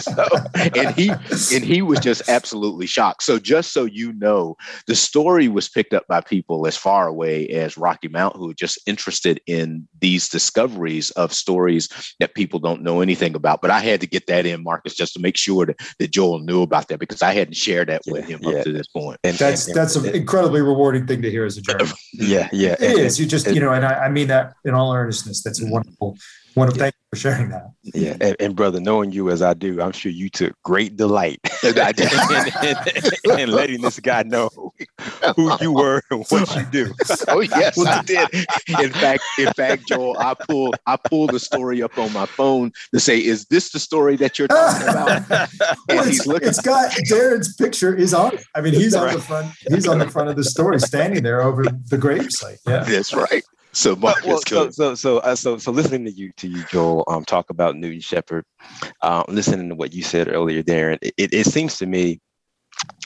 So, 0.01 0.25
and 0.55 0.95
he 0.95 1.11
and 1.53 1.63
he 1.63 1.83
was 1.83 1.99
just 1.99 2.27
absolutely 2.27 2.87
shocked. 2.87 3.21
So 3.21 3.37
just 3.37 3.73
so 3.73 3.85
you 3.85 4.13
know, 4.13 4.57
the 4.87 4.95
story 4.95 5.47
was 5.47 5.69
picked 5.69 5.93
up 5.93 6.07
by 6.07 6.21
people 6.21 6.46
as 6.65 6.77
far 6.77 7.07
away 7.07 7.47
as 7.49 7.77
Rocky 7.77 8.07
Mount 8.07 8.35
who 8.35 8.49
are 8.49 8.53
just 8.53 8.79
interested 8.85 9.41
in 9.47 9.87
these 9.99 10.29
discoveries 10.29 11.11
of 11.11 11.33
stories 11.33 11.89
that 12.19 12.35
people 12.35 12.59
don't 12.59 12.81
know 12.81 13.01
anything 13.01 13.35
about. 13.35 13.61
But 13.61 13.71
I 13.71 13.79
had 13.79 14.01
to 14.01 14.07
get 14.07 14.27
that 14.27 14.45
in, 14.45 14.63
Marcus, 14.63 14.95
just 14.95 15.13
to 15.13 15.19
make 15.19 15.37
sure 15.37 15.65
that, 15.65 15.79
that 15.99 16.11
Joel 16.11 16.39
knew 16.39 16.61
about 16.61 16.87
that 16.87 16.99
because 16.99 17.21
I 17.21 17.33
hadn't 17.33 17.55
shared 17.55 17.89
that 17.89 18.01
with 18.07 18.25
him 18.25 18.39
yeah. 18.43 18.59
up 18.59 18.63
to 18.63 18.71
this 18.71 18.87
point. 18.87 19.19
And 19.23 19.37
that's 19.37 19.67
and, 19.67 19.75
that's 19.75 19.95
an 19.95 20.15
incredibly 20.15 20.61
rewarding 20.61 21.05
thing 21.05 21.21
to 21.21 21.29
hear 21.29 21.45
as 21.45 21.57
a 21.57 21.61
journalist. 21.61 21.95
yeah, 22.13 22.49
yeah, 22.51 22.73
it 22.73 22.81
and, 22.81 22.99
is. 22.99 23.19
You 23.19 23.25
just 23.25 23.47
you 23.47 23.59
know, 23.59 23.73
and 23.73 23.85
I, 23.85 24.05
I 24.05 24.09
mean 24.09 24.27
that 24.27 24.53
in 24.63 24.73
all 24.73 24.93
earnestness. 24.93 25.43
That's 25.43 25.59
a 25.59 25.63
mm-hmm. 25.63 25.73
wonderful 25.73 26.17
want 26.57 26.73
to 26.73 26.79
thank 26.79 26.93
you 26.95 27.05
for 27.11 27.15
sharing 27.17 27.49
that. 27.49 27.71
Yeah, 27.83 28.17
and, 28.19 28.35
and, 28.39 28.55
brother, 28.55 28.79
knowing 28.79 29.11
you 29.11 29.29
as 29.29 29.41
I 29.41 29.53
do, 29.53 29.81
I'm 29.81 29.91
sure 29.91 30.11
you 30.11 30.29
took 30.29 30.53
great 30.63 30.97
delight 30.97 31.39
in, 31.63 31.77
in, 31.77 33.39
in, 33.39 33.51
letting 33.51 33.81
this 33.81 33.99
guy 33.99 34.23
know 34.23 34.49
who 35.35 35.57
you 35.61 35.71
were 35.71 36.01
and 36.11 36.25
what 36.27 36.55
you 36.55 36.65
do. 36.71 36.93
oh 37.27 37.41
yes, 37.41 37.77
I 37.77 38.01
did. 38.03 38.33
In 38.81 38.91
fact, 38.91 39.23
in 39.37 39.53
fact, 39.53 39.87
Joel, 39.87 40.17
I 40.19 40.33
pulled 40.33 40.75
I 40.85 40.97
pulled 40.97 41.31
the 41.31 41.39
story 41.39 41.81
up 41.81 41.97
on 41.97 42.11
my 42.11 42.25
phone 42.25 42.71
to 42.93 42.99
say, 42.99 43.17
"Is 43.17 43.45
this 43.45 43.71
the 43.71 43.79
story 43.79 44.15
that 44.17 44.39
you're 44.39 44.47
talking 44.47 44.89
about?" 44.89 45.49
well, 45.87 46.03
he's 46.03 46.25
looking. 46.25 46.49
It's 46.49 46.61
got 46.61 46.91
Darin's 47.07 47.55
picture 47.55 47.95
is 47.95 48.13
on. 48.13 48.33
It. 48.33 48.43
I 48.55 48.61
mean, 48.61 48.73
he's 48.73 48.95
on 48.95 49.05
right. 49.05 49.15
the 49.15 49.21
front. 49.21 49.51
He's 49.69 49.87
on 49.87 49.99
the 49.99 50.09
front 50.09 50.29
of 50.29 50.35
the 50.35 50.43
story, 50.43 50.79
standing 50.79 51.23
there 51.23 51.41
over 51.41 51.63
the 51.63 51.97
gravesite. 51.97 52.57
Yeah, 52.65 52.83
that's 52.83 53.13
right. 53.13 53.43
So, 53.73 53.95
Mark, 53.95 54.17
well, 54.25 54.41
so, 54.47 54.69
so, 54.71 54.95
so, 54.95 55.17
uh, 55.19 55.35
so, 55.35 55.57
so, 55.57 55.71
listening 55.71 56.05
to 56.05 56.11
you, 56.11 56.31
to 56.37 56.47
you, 56.47 56.63
Joel, 56.65 57.03
um, 57.07 57.23
talk 57.25 57.49
about 57.49 57.75
Newton 57.75 57.99
Shepard, 57.99 58.43
uh, 59.01 59.23
listening 59.27 59.69
to 59.69 59.75
what 59.75 59.93
you 59.93 60.03
said 60.03 60.27
earlier, 60.27 60.63
Darin, 60.63 60.97
it, 61.01 61.13
it 61.17 61.45
seems 61.45 61.77
to 61.77 61.85
me 61.85 62.19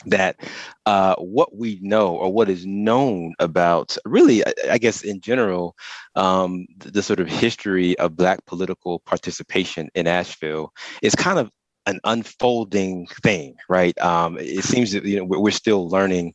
that 0.06 0.38
uh, 0.86 1.16
what 1.16 1.56
we 1.56 1.80
know 1.82 2.16
or 2.16 2.32
what 2.32 2.50
is 2.50 2.66
known 2.66 3.34
about 3.40 3.98
really 4.04 4.46
i, 4.46 4.54
I 4.72 4.78
guess 4.78 5.02
in 5.02 5.22
general 5.22 5.76
um, 6.16 6.66
the, 6.78 6.92
the, 6.92 7.04
sort 7.04 7.22
of 7.22 7.30
history 7.30 7.98
of 8.00 8.18
black 8.18 8.46
political 8.46 9.00
participation 9.00 9.90
in 9.96 10.08
asheville 10.08 10.74
is 11.02 11.16
kind 11.16 11.40
of 11.40 11.50
an 11.86 12.00
unfolding 12.04 13.08
thing 13.24 13.56
right? 13.70 13.98
Um, 14.00 14.38
it 14.38 14.64
seems 14.64 14.92
that 14.92 15.06
you 15.06 15.18
know 15.18 15.26
we're 15.26 15.52
still 15.52 15.90
learning 15.90 16.34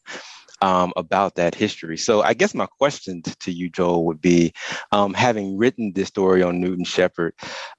um, 0.67 0.93
about 0.97 1.37
that 1.37 1.55
history. 1.55 1.97
So 1.97 2.23
I 2.23 2.35
guess 2.35 2.53
my 2.53 2.67
question 2.67 3.23
to 3.23 3.53
you, 3.53 3.69
Joel, 3.71 4.05
would 4.07 4.21
be, 4.21 4.53
um, 4.91 5.15
having 5.15 5.57
written 5.57 5.93
this 5.93 6.09
story 6.09 6.43
on 6.43 6.61
Newton 6.61 6.85
Shepard, 6.85 7.35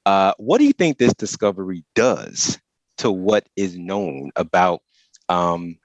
uh, 0.06 0.32
what 0.38 0.60
do 0.60 0.64
you 0.64 0.72
think 0.72 0.98
this 0.98 1.14
discovery 1.14 1.84
does 1.96 2.58
to 3.00 3.12
what 3.12 3.46
is 3.58 3.78
known 3.78 4.32
about, 4.38 4.82
um, 5.28 5.78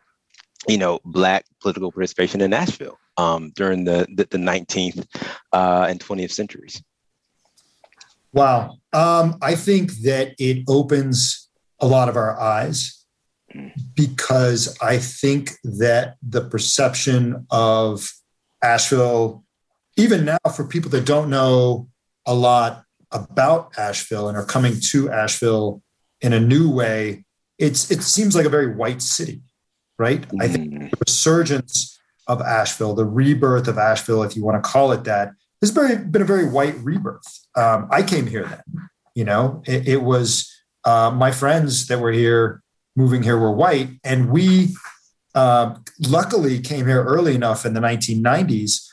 you 0.68 0.78
know, 0.78 1.00
Black 1.04 1.44
political 1.60 1.90
participation 1.90 2.40
in 2.40 2.52
Asheville 2.52 2.98
um, 3.16 3.50
during 3.56 3.82
the, 3.82 4.06
the, 4.14 4.28
the 4.30 4.38
19th 4.38 5.04
uh, 5.52 5.86
and 5.90 5.98
20th 5.98 6.30
centuries? 6.30 6.80
Wow. 8.32 8.78
Um, 8.92 9.38
I 9.42 9.56
think 9.56 9.90
that 10.02 10.36
it 10.38 10.62
opens 10.68 11.48
a 11.80 11.86
lot 11.88 12.08
of 12.08 12.14
our 12.14 12.38
eyes 12.38 13.01
because 13.94 14.76
I 14.80 14.98
think 14.98 15.52
that 15.64 16.16
the 16.22 16.42
perception 16.42 17.46
of 17.50 18.10
Asheville, 18.62 19.44
even 19.96 20.24
now 20.24 20.38
for 20.54 20.64
people 20.64 20.90
that 20.90 21.04
don't 21.04 21.30
know 21.30 21.88
a 22.26 22.34
lot 22.34 22.84
about 23.10 23.72
Asheville 23.76 24.28
and 24.28 24.36
are 24.36 24.44
coming 24.44 24.74
to 24.90 25.10
Asheville 25.10 25.82
in 26.20 26.32
a 26.32 26.40
new 26.40 26.70
way, 26.70 27.24
it's 27.58 27.90
it 27.90 28.02
seems 28.02 28.34
like 28.34 28.46
a 28.46 28.50
very 28.50 28.74
white 28.74 29.02
city, 29.02 29.42
right? 29.98 30.22
Mm. 30.28 30.42
I 30.42 30.48
think 30.48 30.72
mm. 30.72 30.90
the 30.90 30.96
resurgence 31.06 31.98
of 32.26 32.40
Asheville, 32.40 32.94
the 32.94 33.04
rebirth 33.04 33.68
of 33.68 33.78
Asheville, 33.78 34.22
if 34.22 34.36
you 34.36 34.44
want 34.44 34.62
to 34.62 34.68
call 34.68 34.92
it 34.92 35.04
that, 35.04 35.32
has 35.60 35.70
very, 35.70 35.96
been 35.96 36.22
a 36.22 36.24
very 36.26 36.48
white 36.48 36.76
rebirth. 36.78 37.46
Um, 37.56 37.88
I 37.90 38.02
came 38.02 38.26
here 38.26 38.46
then, 38.46 38.88
you 39.14 39.24
know, 39.24 39.62
it, 39.66 39.86
it 39.88 40.02
was 40.02 40.50
uh, 40.84 41.10
my 41.14 41.30
friends 41.30 41.86
that 41.88 42.00
were 42.00 42.12
here 42.12 42.62
moving 42.96 43.22
here 43.22 43.38
were 43.38 43.52
white. 43.52 43.90
And 44.04 44.30
we 44.30 44.74
uh, 45.34 45.76
luckily 46.08 46.60
came 46.60 46.86
here 46.86 47.02
early 47.02 47.34
enough 47.34 47.64
in 47.64 47.74
the 47.74 47.80
1990s 47.80 48.86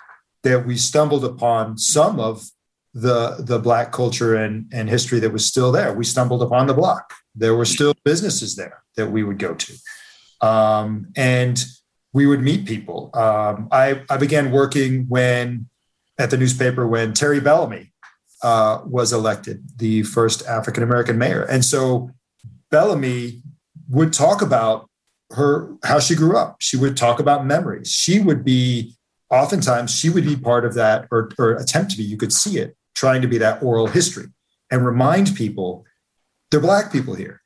that 0.44 0.66
we 0.66 0.78
stumbled 0.78 1.26
upon 1.26 1.78
some 1.78 2.20
of 2.20 2.50
the, 2.94 3.38
the 3.40 3.60
Black 3.60 3.92
culture 3.92 4.36
and, 4.36 4.66
and 4.74 4.90
history 4.90 5.20
that 5.20 5.32
was 5.32 5.46
still 5.46 5.72
there. 5.72 5.94
We 5.94 6.06
stumbled 6.06 6.42
upon 6.42 6.68
the 6.68 6.74
block. 6.74 7.14
There 7.36 7.56
were 7.56 7.66
still 7.66 7.94
businesses 8.04 8.56
there 8.56 8.82
that 8.96 9.12
we 9.12 9.24
would 9.24 9.38
go 9.38 9.54
to. 9.54 9.74
Um, 10.42 11.12
and 11.16 11.64
we 12.14 12.26
would 12.26 12.42
meet 12.42 12.66
people. 12.66 13.12
Um, 13.14 13.68
I, 13.72 14.02
I 14.10 14.18
began 14.18 14.52
working 14.52 15.06
when 15.08 15.70
at 16.18 16.32
the 16.32 16.38
newspaper 16.38 16.88
when 16.88 17.14
Terry 17.14 17.40
Bellamy 17.40 17.94
uh, 18.44 18.82
was 18.86 19.14
elected, 19.14 19.64
the 19.78 20.04
first 20.04 20.46
African 20.46 20.84
American 20.84 21.18
mayor. 21.18 21.44
And 21.44 21.64
so 21.64 22.12
Bellamy 22.72 23.42
would 23.90 24.14
talk 24.14 24.42
about 24.42 24.90
her 25.32 25.76
how 25.84 26.00
she 26.00 26.16
grew 26.16 26.38
up. 26.38 26.58
She 26.60 26.78
would 26.78 26.98
talk 26.98 27.20
about 27.20 27.46
memories. 27.46 27.92
She 27.92 28.20
would 28.20 28.44
be 28.44 28.96
oftentimes 29.30 29.96
she 29.96 30.10
would 30.10 30.26
be 30.26 30.36
part 30.36 30.66
of 30.66 30.74
that 30.74 31.08
or, 31.12 31.30
or 31.38 31.52
attempt 31.52 31.92
to 31.92 31.98
be. 31.98 32.04
You 32.04 32.18
could 32.18 32.34
see 32.34 32.58
it 32.58 32.76
trying 32.96 33.22
to 33.22 33.28
be 33.28 33.38
that 33.38 33.62
oral 33.62 33.88
history 33.88 34.28
and 34.72 34.86
remind 34.86 35.36
people 35.36 35.86
they're 36.52 36.60
black 36.60 36.92
people 36.92 37.14
here. 37.14 37.42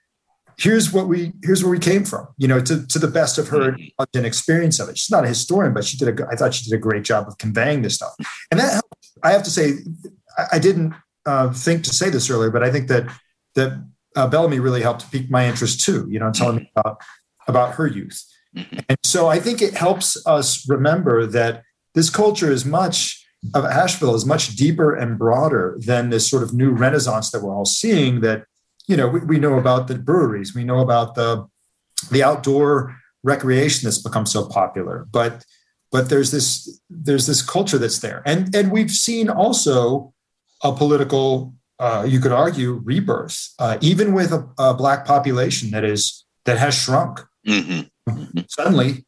Here's 0.57 0.93
what 0.93 1.07
we 1.07 1.33
here's 1.41 1.63
where 1.63 1.71
we 1.71 1.79
came 1.79 2.05
from. 2.05 2.27
You 2.37 2.47
know, 2.47 2.61
to, 2.61 2.85
to 2.87 2.99
the 2.99 3.07
best 3.07 3.37
of 3.37 3.47
her 3.49 3.71
mm-hmm. 3.71 4.25
experience 4.25 4.79
of 4.79 4.87
it. 4.87 4.97
She's 4.97 5.09
not 5.09 5.25
a 5.25 5.27
historian, 5.27 5.73
but 5.73 5.83
she 5.83 5.97
did 5.97 6.19
a. 6.19 6.27
I 6.27 6.35
thought 6.35 6.53
she 6.53 6.69
did 6.69 6.75
a 6.75 6.79
great 6.79 7.03
job 7.03 7.27
of 7.27 7.37
conveying 7.37 7.81
this 7.81 7.95
stuff. 7.95 8.13
And 8.51 8.59
that 8.59 8.71
helped. 8.71 9.07
I 9.23 9.31
have 9.31 9.43
to 9.43 9.49
say, 9.49 9.73
I, 10.51 10.59
didn't 10.59 10.93
uh, 11.25 11.51
think 11.53 11.83
to 11.85 11.91
say 11.91 12.09
this 12.09 12.29
earlier, 12.29 12.51
but 12.51 12.63
I 12.63 12.71
think 12.71 12.87
that 12.89 13.05
that 13.55 13.83
uh, 14.15 14.27
Bellamy 14.27 14.59
really 14.59 14.81
helped 14.81 15.11
pique 15.11 15.29
my 15.29 15.47
interest 15.47 15.83
too, 15.83 16.07
you 16.09 16.19
know, 16.19 16.31
telling 16.31 16.57
me 16.57 16.71
about, 16.75 17.01
about 17.47 17.75
her 17.75 17.87
youth. 17.87 18.23
Mm-hmm. 18.55 18.79
And 18.89 18.97
so 19.03 19.27
I 19.27 19.39
think 19.39 19.61
it 19.61 19.73
helps 19.73 20.21
us 20.25 20.67
remember 20.69 21.25
that 21.25 21.63
this 21.95 22.09
culture 22.09 22.51
is 22.51 22.65
much 22.65 23.25
of 23.53 23.65
Asheville 23.65 24.15
is 24.15 24.25
much 24.25 24.55
deeper 24.55 24.95
and 24.95 25.17
broader 25.17 25.77
than 25.85 26.09
this 26.09 26.29
sort 26.29 26.43
of 26.43 26.53
new 26.53 26.71
renaissance 26.71 27.31
that 27.31 27.43
we're 27.43 27.53
all 27.53 27.65
seeing 27.65 28.21
that, 28.21 28.45
you 28.87 28.95
know, 28.95 29.07
we, 29.07 29.19
we 29.21 29.39
know 29.39 29.57
about 29.57 29.87
the 29.87 29.95
breweries, 29.95 30.55
we 30.55 30.63
know 30.63 30.79
about 30.79 31.15
the, 31.15 31.45
the 32.09 32.23
outdoor 32.23 32.95
recreation 33.23 33.85
that's 33.85 34.01
become 34.01 34.25
so 34.25 34.47
popular, 34.47 35.07
but, 35.11 35.43
but 35.91 36.09
there's 36.09 36.31
this, 36.31 36.79
there's 36.89 37.27
this 37.27 37.41
culture 37.41 37.77
that's 37.77 37.99
there. 37.99 38.23
And, 38.25 38.55
and 38.55 38.71
we've 38.71 38.91
seen 38.91 39.29
also 39.29 40.13
a 40.63 40.71
political 40.71 41.53
uh, 41.79 42.05
you 42.07 42.19
could 42.19 42.31
argue 42.31 42.81
rebirth, 42.83 43.49
uh, 43.59 43.77
even 43.81 44.13
with 44.13 44.31
a, 44.31 44.47
a, 44.57 44.73
black 44.73 45.05
population 45.05 45.71
that 45.71 45.83
is 45.83 46.25
that 46.45 46.57
has 46.57 46.75
shrunk. 46.75 47.19
Mm-hmm. 47.47 48.39
Suddenly, 48.47 49.05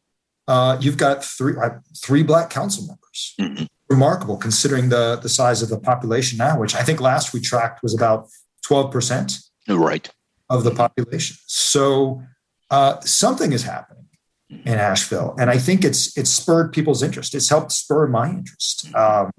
uh, 0.48 0.76
you've 0.80 0.96
got 0.96 1.24
three 1.24 1.54
uh, 1.62 1.70
three 2.02 2.22
black 2.22 2.50
council 2.50 2.86
members. 2.86 3.34
Mm-hmm. 3.40 3.64
Remarkable, 3.88 4.36
considering 4.36 4.88
the 4.88 5.16
the 5.16 5.28
size 5.28 5.62
of 5.62 5.68
the 5.68 5.78
population 5.78 6.38
now, 6.38 6.58
which 6.58 6.74
I 6.74 6.82
think 6.82 7.00
last 7.00 7.32
we 7.32 7.40
tracked 7.40 7.82
was 7.82 7.94
about 7.94 8.26
twelve 8.64 8.90
percent. 8.90 9.38
Right. 9.68 10.08
Of 10.48 10.62
the 10.62 10.70
population. 10.70 11.36
So 11.46 12.22
uh, 12.70 13.00
something 13.00 13.52
is 13.52 13.64
happening 13.64 14.06
in 14.48 14.74
Asheville, 14.74 15.34
and 15.38 15.50
I 15.50 15.58
think 15.58 15.84
it's 15.84 16.16
it's 16.16 16.30
spurred 16.30 16.72
people's 16.72 17.02
interest. 17.02 17.34
It's 17.34 17.48
helped 17.48 17.72
spur 17.72 18.06
my 18.06 18.30
interest. 18.30 18.94
Um, 18.94 19.30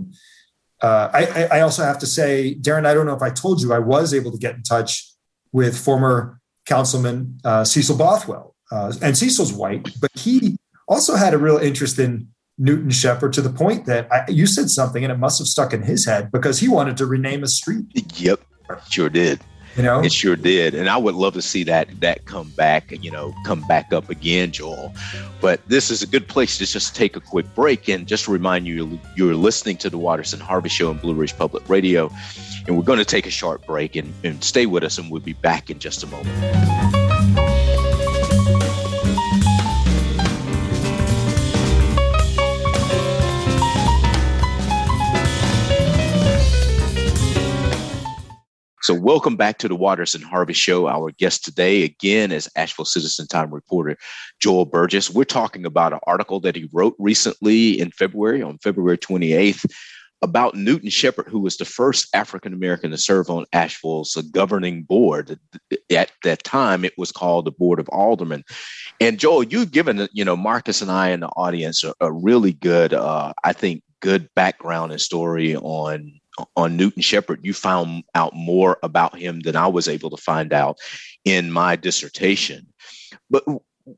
uh, 0.82 1.10
I, 1.14 1.48
I, 1.58 1.62
also 1.62 1.84
have 1.84 1.98
to 2.00 2.06
say, 2.06 2.54
Darin, 2.54 2.86
I 2.86 2.94
don't 2.94 3.06
know 3.06 3.16
if 3.16 3.22
I 3.22 3.32
told 3.32 3.62
you, 3.62 3.74
I 3.74 3.80
was 3.80 4.14
able 4.14 4.32
to 4.32 4.38
get 4.38 4.56
in 4.56 4.64
touch 4.64 5.12
with 5.52 5.78
former 5.78 6.40
Councilman 6.66 7.40
uh, 7.44 7.64
Cecil 7.64 7.98
Bothwell. 7.98 8.56
Uh, 8.72 8.94
and 9.02 9.18
Cecil's 9.18 9.54
white, 9.54 9.88
but 10.02 10.12
he 10.14 10.58
also 10.88 11.16
had 11.16 11.34
a 11.34 11.38
real 11.38 11.58
interest 11.58 11.98
in 12.00 12.28
Newton 12.58 12.90
Shepard 12.90 13.34
to 13.34 13.42
the 13.42 13.50
point 13.50 13.86
that 13.86 14.12
I, 14.12 14.30
you 14.30 14.46
said 14.46 14.70
something 14.70 15.04
and 15.04 15.12
it 15.12 15.18
must 15.18 15.40
have 15.40 15.48
stuck 15.48 15.74
in 15.74 15.84
his 15.84 16.06
head 16.06 16.32
because 16.32 16.60
he 16.60 16.68
wanted 16.68 16.98
to 16.98 17.06
rename 17.06 17.44
a 17.44 17.48
street. 17.48 17.86
Yep, 18.16 18.42
sure 18.90 19.10
did. 19.10 19.40
You 19.78 19.84
know, 19.84 20.00
it 20.00 20.12
sure 20.12 20.36
did, 20.36 20.74
and 20.74 20.90
I 20.90 20.98
would 20.98 21.14
love 21.14 21.36
to 21.36 21.42
see 21.42 21.64
that 21.66 22.02
that 22.02 22.26
come 22.26 22.50
back. 22.50 22.92
You 23.04 23.12
know, 23.12 23.34
come 23.46 23.62
back 23.68 23.94
up 23.94 24.10
again, 24.10 24.52
Joel. 24.52 24.92
But 25.40 25.62
this 25.68 25.92
is 25.92 26.02
a 26.02 26.08
good 26.08 26.28
place 26.28 26.58
to 26.58 26.66
just 26.66 26.96
take 26.96 27.16
a 27.16 27.20
quick 27.20 27.46
break 27.54 27.88
and 27.88 28.08
just 28.08 28.28
remind 28.28 28.66
you 28.66 29.00
you're 29.16 29.36
listening 29.36 29.78
to 29.78 29.92
the 29.92 30.00
Waters 30.00 30.34
and 30.34 30.42
Harvey 30.42 30.70
Show 30.70 30.90
on 30.90 30.98
Blue 30.98 31.14
Ridge 31.14 31.38
Public 31.38 31.70
Radio, 31.70 32.10
and 32.66 32.76
we're 32.76 32.84
going 32.84 32.98
to 32.98 33.06
take 33.06 33.28
a 33.28 33.32
short 33.32 33.68
break 33.68 33.96
and, 33.96 34.12
and 34.24 34.44
stay 34.44 34.66
with 34.66 34.84
us, 34.84 34.98
and 34.98 35.12
we'll 35.12 35.22
be 35.22 35.34
back 35.34 35.70
in 35.70 35.78
just 35.78 36.04
a 36.04 36.08
moment. 36.08 36.77
So, 48.88 48.94
welcome 48.94 49.36
back 49.36 49.58
to 49.58 49.68
the 49.68 49.76
Waters 49.76 50.16
and 50.16 50.24
Harvey 50.24 50.54
Show. 50.54 50.88
Our 50.88 51.12
guest 51.12 51.44
today, 51.44 51.84
again, 51.84 52.32
is 52.32 52.50
Asheville 52.56 52.86
Citizen 52.86 53.28
Time 53.28 53.54
reporter 53.54 53.98
Joel 54.40 54.64
Burgess. 54.64 55.10
We're 55.10 55.26
talking 55.26 55.66
about 55.66 55.92
an 55.92 56.00
article 56.08 56.40
that 56.40 56.56
he 56.56 56.70
wrote 56.72 56.96
recently 56.98 57.78
in 57.78 57.92
February, 57.92 58.42
on 58.42 58.60
February 58.60 58.98
28th, 58.98 59.70
about 60.22 60.56
Newton 60.56 60.90
Shepard, 60.90 61.28
who 61.28 61.40
was 61.40 61.58
the 61.58 61.66
first 61.66 62.08
African 62.16 62.54
American 62.54 62.92
to 62.92 62.98
serve 62.98 63.30
on 63.30 63.46
Asheville's 63.52 64.16
governing 64.32 64.84
board. 64.84 65.38
At 65.94 66.14
that 66.24 66.46
time, 66.46 66.86
it 66.86 66.94
was 66.98 67.12
called 67.12 67.44
the 67.44 67.52
Board 67.52 67.82
of 67.82 67.90
Aldermen. 67.90 68.46
And 69.02 69.20
Joel, 69.20 69.44
you've 69.44 69.72
given 69.72 70.08
you 70.14 70.24
know 70.24 70.38
Marcus 70.38 70.82
and 70.82 70.92
I 70.92 71.10
in 71.10 71.20
the 71.20 71.28
audience 71.36 71.84
a, 71.84 71.94
a 72.00 72.10
really 72.10 72.54
good, 72.54 72.94
uh, 72.94 73.34
I 73.44 73.52
think, 73.52 73.84
good 74.00 74.30
background 74.34 74.94
and 74.94 75.02
story 75.02 75.58
on 75.58 76.22
on 76.56 76.78
Newton 76.78 77.02
Shepard, 77.02 77.40
you 77.44 77.54
found 77.54 78.04
out 78.16 78.36
more 78.36 78.78
about 78.84 79.18
him 79.18 79.40
than 79.42 79.56
I 79.56 79.68
was 79.68 79.88
able 79.88 80.10
to 80.10 80.18
find 80.18 80.54
out 80.54 80.78
in 81.26 81.52
my 81.52 81.76
dissertation. 81.76 82.68
But 83.30 83.44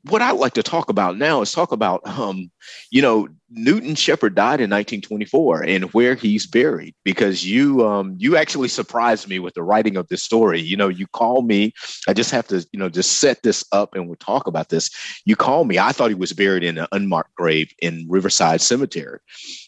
what 0.02 0.22
I'd 0.22 0.32
like 0.32 0.54
to 0.54 0.62
talk 0.62 0.88
about 0.88 1.18
now 1.18 1.40
is 1.42 1.52
talk 1.52 1.72
about, 1.72 2.06
um, 2.06 2.50
you 2.90 3.02
know, 3.02 3.28
Newton 3.50 3.94
Shepard 3.94 4.34
died 4.34 4.60
in 4.60 4.70
1924 4.70 5.64
and 5.64 5.84
where 5.92 6.14
he's 6.14 6.46
buried 6.46 6.94
because 7.04 7.44
you 7.44 7.86
um, 7.86 8.14
you 8.18 8.36
actually 8.36 8.68
surprised 8.68 9.28
me 9.28 9.38
with 9.38 9.54
the 9.54 9.62
writing 9.62 9.96
of 9.96 10.08
this 10.08 10.22
story. 10.22 10.60
You 10.60 10.76
know, 10.76 10.88
you 10.88 11.06
call 11.08 11.42
me. 11.42 11.72
I 12.08 12.12
just 12.12 12.30
have 12.30 12.46
to 12.48 12.64
you 12.72 12.78
know 12.78 12.88
just 12.88 13.18
set 13.18 13.42
this 13.42 13.64
up 13.72 13.94
and 13.94 14.06
we'll 14.06 14.16
talk 14.16 14.46
about 14.46 14.68
this. 14.68 14.90
You 15.24 15.36
call 15.36 15.64
me. 15.64 15.78
I 15.78 15.92
thought 15.92 16.10
he 16.10 16.14
was 16.14 16.32
buried 16.32 16.62
in 16.62 16.78
an 16.78 16.86
unmarked 16.92 17.34
grave 17.34 17.72
in 17.80 18.06
Riverside 18.08 18.60
Cemetery, 18.60 19.18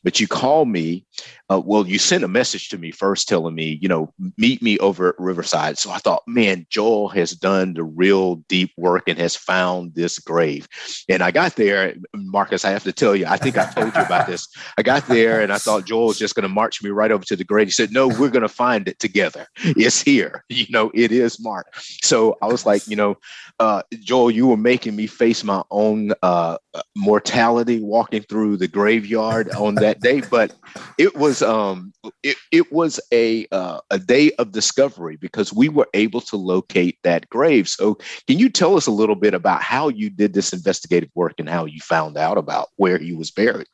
but 0.04 0.20
you 0.20 0.28
call 0.28 0.64
me. 0.64 1.04
Uh, 1.50 1.60
well, 1.62 1.86
you 1.86 1.98
sent 1.98 2.24
a 2.24 2.28
message 2.28 2.70
to 2.70 2.78
me 2.78 2.90
first 2.90 3.28
telling 3.28 3.54
me, 3.54 3.78
you 3.82 3.88
know, 3.88 4.10
meet 4.38 4.62
me 4.62 4.78
over 4.78 5.10
at 5.10 5.14
Riverside. 5.18 5.76
So 5.76 5.90
I 5.90 5.98
thought, 5.98 6.22
man, 6.26 6.66
Joel 6.70 7.08
has 7.08 7.32
done 7.32 7.74
the 7.74 7.84
real 7.84 8.36
deep 8.48 8.72
work 8.78 9.02
and 9.06 9.18
has 9.18 9.36
found 9.36 9.94
this 9.94 10.18
grave. 10.18 10.66
And 11.10 11.22
I 11.22 11.30
got 11.30 11.56
there, 11.56 11.94
Marcus. 12.14 12.64
I 12.64 12.70
have 12.82 12.94
to 12.94 12.98
tell 12.98 13.14
you, 13.14 13.26
I 13.26 13.36
think 13.36 13.56
I 13.56 13.70
told 13.70 13.94
you 13.94 14.02
about 14.02 14.26
this. 14.26 14.48
I 14.76 14.82
got 14.82 15.06
there 15.06 15.40
and 15.40 15.52
I 15.52 15.58
thought 15.58 15.86
Joel 15.86 16.08
was 16.08 16.18
just 16.18 16.34
going 16.34 16.42
to 16.42 16.48
march 16.48 16.82
me 16.82 16.90
right 16.90 17.10
over 17.10 17.24
to 17.24 17.36
the 17.36 17.44
grave. 17.44 17.68
He 17.68 17.72
said, 17.72 17.92
No, 17.92 18.08
we're 18.08 18.30
going 18.30 18.42
to 18.42 18.48
find 18.48 18.88
it 18.88 18.98
together. 18.98 19.46
It's 19.56 20.00
here. 20.00 20.44
You 20.62 20.66
know, 20.68 20.90
it 20.94 21.12
is 21.12 21.40
Mark. 21.40 21.74
So 21.76 22.36
I 22.42 22.46
was 22.46 22.66
like, 22.66 22.86
you 22.86 22.94
know, 22.94 23.16
uh, 23.58 23.82
Joel, 23.94 24.30
you 24.30 24.46
were 24.46 24.56
making 24.56 24.94
me 24.94 25.06
face 25.06 25.42
my 25.42 25.62
own 25.70 26.12
uh, 26.22 26.58
mortality 26.94 27.80
walking 27.80 28.22
through 28.22 28.58
the 28.58 28.68
graveyard 28.68 29.50
on 29.52 29.76
that 29.76 30.00
day. 30.00 30.20
But 30.30 30.54
it 30.98 31.16
was 31.16 31.42
um, 31.42 31.92
it, 32.22 32.36
it 32.50 32.72
was 32.72 33.00
a 33.12 33.46
uh, 33.50 33.80
a 33.90 33.98
day 33.98 34.30
of 34.38 34.52
discovery 34.52 35.16
because 35.16 35.52
we 35.52 35.68
were 35.68 35.88
able 35.94 36.20
to 36.22 36.36
locate 36.36 36.98
that 37.02 37.28
grave. 37.28 37.68
So 37.68 37.98
can 38.26 38.38
you 38.38 38.48
tell 38.48 38.76
us 38.76 38.86
a 38.86 38.92
little 38.92 39.14
bit 39.14 39.34
about 39.34 39.62
how 39.62 39.88
you 39.88 40.10
did 40.10 40.32
this 40.32 40.52
investigative 40.52 41.10
work 41.14 41.34
and 41.38 41.48
how 41.48 41.64
you 41.64 41.80
found 41.80 42.16
out 42.16 42.38
about 42.38 42.68
where 42.82 42.98
he 42.98 43.12
was 43.12 43.30
buried? 43.30 43.68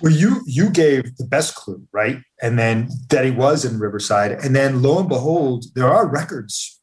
Well, 0.00 0.12
you 0.12 0.42
you 0.46 0.70
gave 0.70 1.16
the 1.16 1.28
best 1.36 1.54
clue, 1.54 1.82
right? 1.92 2.18
And 2.44 2.58
then 2.58 2.88
that 3.10 3.24
he 3.24 3.30
was 3.30 3.64
in 3.64 3.78
Riverside, 3.78 4.32
and 4.44 4.54
then 4.54 4.82
lo 4.82 4.98
and 5.00 5.08
behold, 5.08 5.64
there 5.74 5.90
are 5.96 6.06
records, 6.20 6.80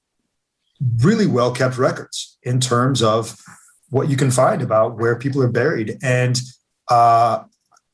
really 1.07 1.27
well 1.27 1.51
kept 1.53 1.77
records 1.77 2.37
in 2.43 2.59
terms 2.59 3.01
of 3.01 3.35
what 3.89 4.09
you 4.09 4.17
can 4.17 4.31
find 4.31 4.61
about 4.61 4.97
where 4.97 5.15
people 5.15 5.41
are 5.43 5.51
buried. 5.51 5.97
And 6.01 6.39
uh, 6.89 7.43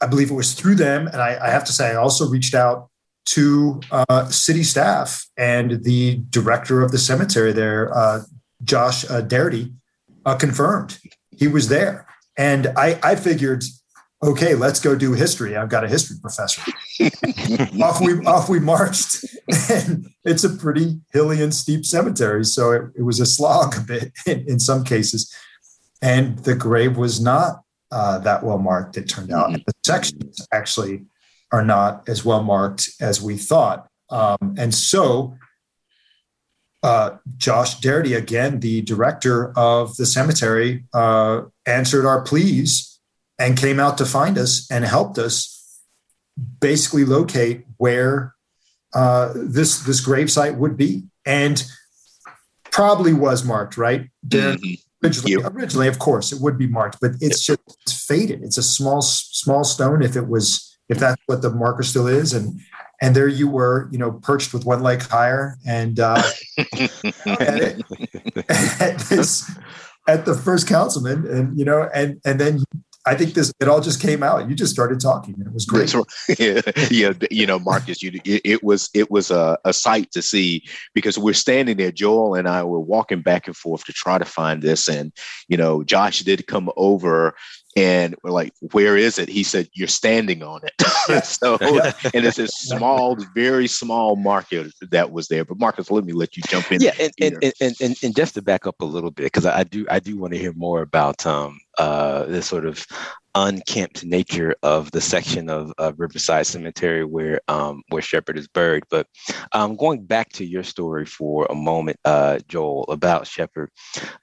I 0.03 0.07
believe 0.07 0.29
it 0.31 0.35
was 0.35 0.53
through 0.53 0.75
them, 0.75 1.07
and 1.07 1.21
I, 1.21 1.31
I 1.47 1.49
have 1.49 1.65
to 1.65 1.73
say, 1.73 1.91
I 1.91 1.95
also 1.95 2.27
reached 2.27 2.55
out 2.55 2.89
to 3.35 3.81
uh, 3.91 4.29
city 4.29 4.63
staff 4.63 5.27
and 5.35 5.83
the 5.83 6.21
director 6.29 6.81
of 6.81 6.91
the 6.91 6.97
cemetery 6.97 7.53
there, 7.53 7.95
uh, 7.95 8.21
Josh 8.63 9.03
uh, 9.05 9.21
Darity, 9.21 9.73
uh, 10.25 10.35
confirmed 10.35 10.99
he 11.31 11.47
was 11.47 11.67
there. 11.67 12.06
And 12.37 12.67
I, 12.77 12.99
I 13.03 13.15
figured 13.15 13.63
okay, 14.23 14.55
let's 14.55 14.79
go 14.79 14.95
do 14.95 15.13
history. 15.13 15.55
I've 15.55 15.69
got 15.69 15.83
a 15.83 15.87
history 15.87 16.17
professor. 16.19 16.61
off 17.83 18.01
we 18.01 18.25
off 18.25 18.49
we 18.49 18.59
marched, 18.59 19.23
and 19.69 20.07
it's 20.23 20.43
a 20.43 20.49
pretty 20.49 20.99
hilly 21.13 21.41
and 21.41 21.53
steep 21.53 21.85
cemetery, 21.85 22.43
so 22.43 22.71
it, 22.71 22.81
it 22.97 23.03
was 23.03 23.19
a 23.19 23.25
slog 23.25 23.77
a 23.77 23.81
bit 23.81 24.11
in, 24.25 24.45
in, 24.47 24.59
some 24.59 24.83
cases. 24.83 25.33
And 26.01 26.39
the 26.39 26.55
grave 26.55 26.97
was 26.97 27.19
not 27.19 27.61
uh, 27.91 28.19
that 28.19 28.43
well 28.43 28.59
marked. 28.59 28.97
It 28.97 29.09
turned 29.09 29.31
out, 29.31 29.49
mm-hmm. 29.49 29.61
the 29.65 29.73
sections 29.85 30.45
actually 30.51 31.05
are 31.51 31.63
not 31.63 32.07
as 32.09 32.25
well 32.25 32.43
marked 32.43 32.89
as 32.99 33.21
we 33.21 33.37
thought, 33.37 33.87
um, 34.09 34.55
and 34.57 34.73
so. 34.73 35.35
Uh, 36.83 37.17
Josh 37.37 37.79
Darity, 37.79 38.15
again, 38.15 38.59
the 38.59 38.81
director 38.81 39.51
of 39.57 39.97
the 39.97 40.05
cemetery, 40.05 40.85
uh, 40.93 41.41
answered 41.65 42.05
our 42.05 42.21
pleas 42.21 42.99
and 43.39 43.57
came 43.57 43.79
out 43.79 43.97
to 43.97 44.05
find 44.05 44.37
us 44.37 44.69
and 44.69 44.85
helped 44.85 45.17
us 45.17 45.81
basically 46.59 47.03
locate 47.03 47.65
where 47.77 48.35
uh, 48.93 49.33
this 49.35 49.79
this 49.79 50.05
gravesite 50.05 50.57
would 50.57 50.77
be, 50.77 51.03
and 51.25 51.65
probably 52.71 53.13
was 53.13 53.43
marked 53.43 53.77
right. 53.77 54.09
Mm-hmm. 54.27 54.73
Originally, 55.03 55.43
yep. 55.43 55.53
originally, 55.53 55.87
of 55.87 55.99
course, 55.99 56.31
it 56.31 56.41
would 56.41 56.57
be 56.57 56.67
marked, 56.67 56.99
but 56.99 57.11
it's 57.21 57.47
yep. 57.47 57.59
just 57.65 57.79
it's 57.81 58.05
faded. 58.05 58.43
It's 58.43 58.57
a 58.57 58.63
small 58.63 59.01
small 59.01 59.63
stone. 59.63 60.01
If 60.01 60.15
it 60.15 60.27
was, 60.27 60.77
if 60.89 60.97
that's 60.99 61.21
what 61.27 61.41
the 61.41 61.51
marker 61.51 61.83
still 61.83 62.07
is, 62.07 62.33
and 62.33 62.59
and 63.01 63.15
there 63.15 63.27
you 63.27 63.47
were, 63.47 63.89
you 63.91 63.97
know, 63.97 64.11
perched 64.11 64.53
with 64.53 64.65
one 64.65 64.81
leg 64.81 65.01
higher, 65.01 65.57
and 65.65 65.99
uh, 65.99 66.21
at, 67.25 67.79
at 68.79 68.99
this 69.09 69.51
at 70.07 70.25
the 70.25 70.33
first 70.33 70.67
councilman, 70.67 71.27
and 71.27 71.57
you 71.57 71.65
know, 71.65 71.89
and 71.93 72.19
and 72.25 72.39
then 72.39 72.63
I 73.07 73.15
think 73.15 73.35
this 73.35 73.53
it 73.61 73.69
all 73.69 73.79
just 73.79 74.01
came 74.01 74.21
out. 74.21 74.49
You 74.49 74.55
just 74.55 74.73
started 74.73 74.99
talking, 74.99 75.35
and 75.35 75.47
it 75.47 75.53
was 75.53 75.65
great. 75.65 75.93
yeah, 76.39 76.61
yeah, 76.91 77.13
you 77.31 77.45
know, 77.45 77.57
Marcus, 77.57 78.03
you 78.03 78.11
it, 78.25 78.41
it 78.43 78.63
was 78.63 78.89
it 78.93 79.09
was 79.09 79.31
a, 79.31 79.57
a 79.63 79.71
sight 79.71 80.11
to 80.11 80.21
see 80.21 80.63
because 80.93 81.17
we're 81.17 81.33
standing 81.33 81.77
there. 81.77 81.91
Joel 81.91 82.35
and 82.35 82.49
I 82.49 82.63
were 82.63 82.81
walking 82.81 83.21
back 83.21 83.47
and 83.47 83.55
forth 83.55 83.85
to 83.85 83.93
try 83.93 84.17
to 84.17 84.25
find 84.25 84.61
this, 84.61 84.89
and 84.89 85.13
you 85.47 85.55
know, 85.55 85.83
Josh 85.83 86.19
did 86.19 86.47
come 86.47 86.69
over 86.75 87.33
and 87.77 88.15
we're 88.23 88.31
like, 88.31 88.53
where 88.71 88.97
is 88.97 89.19
it? 89.19 89.29
He 89.29 89.43
said, 89.43 89.69
you're 89.71 89.87
standing 89.87 90.41
on 90.41 90.61
it. 90.63 91.23
so, 91.23 91.57
and 91.61 92.25
it's 92.25 92.39
a 92.39 92.47
small, 92.47 93.15
very 93.35 93.67
small 93.67 94.15
market 94.15 94.73
that 94.89 95.11
was 95.11 95.27
there. 95.27 95.45
But 95.45 95.59
Marcus, 95.59 95.91
let 95.91 96.03
me 96.03 96.11
let 96.11 96.35
you 96.35 96.41
jump 96.47 96.71
in. 96.71 96.81
Yeah, 96.81 96.93
and 96.99 97.13
and, 97.21 97.53
and, 97.61 97.75
and, 97.79 97.95
and 98.01 98.15
just 98.15 98.33
to 98.33 98.41
back 98.41 98.65
up 98.65 98.81
a 98.81 98.85
little 98.85 99.11
bit, 99.11 99.25
because 99.25 99.45
I 99.45 99.63
do 99.63 99.85
I 99.91 99.99
do 99.99 100.17
want 100.17 100.33
to 100.33 100.39
hear 100.39 100.53
more 100.53 100.81
about 100.81 101.23
um, 101.27 101.59
uh, 101.77 102.25
this 102.25 102.47
sort 102.47 102.65
of 102.65 102.83
unkempt 103.37 104.03
nature 104.03 104.55
of 104.63 104.91
the 104.91 105.01
section 105.01 105.49
of, 105.49 105.71
of 105.77 105.99
Riverside 105.99 106.47
Cemetery 106.47 107.05
where 107.05 107.39
um, 107.47 107.83
where 107.89 108.01
Shepard 108.01 108.37
is 108.37 108.47
buried. 108.47 108.83
But 108.89 109.07
um, 109.51 109.75
going 109.75 110.05
back 110.05 110.29
to 110.33 110.45
your 110.45 110.63
story 110.63 111.05
for 111.05 111.45
a 111.49 111.55
moment, 111.55 111.99
uh, 112.05 112.39
Joel, 112.47 112.85
about 112.85 113.27
Shepard, 113.27 113.69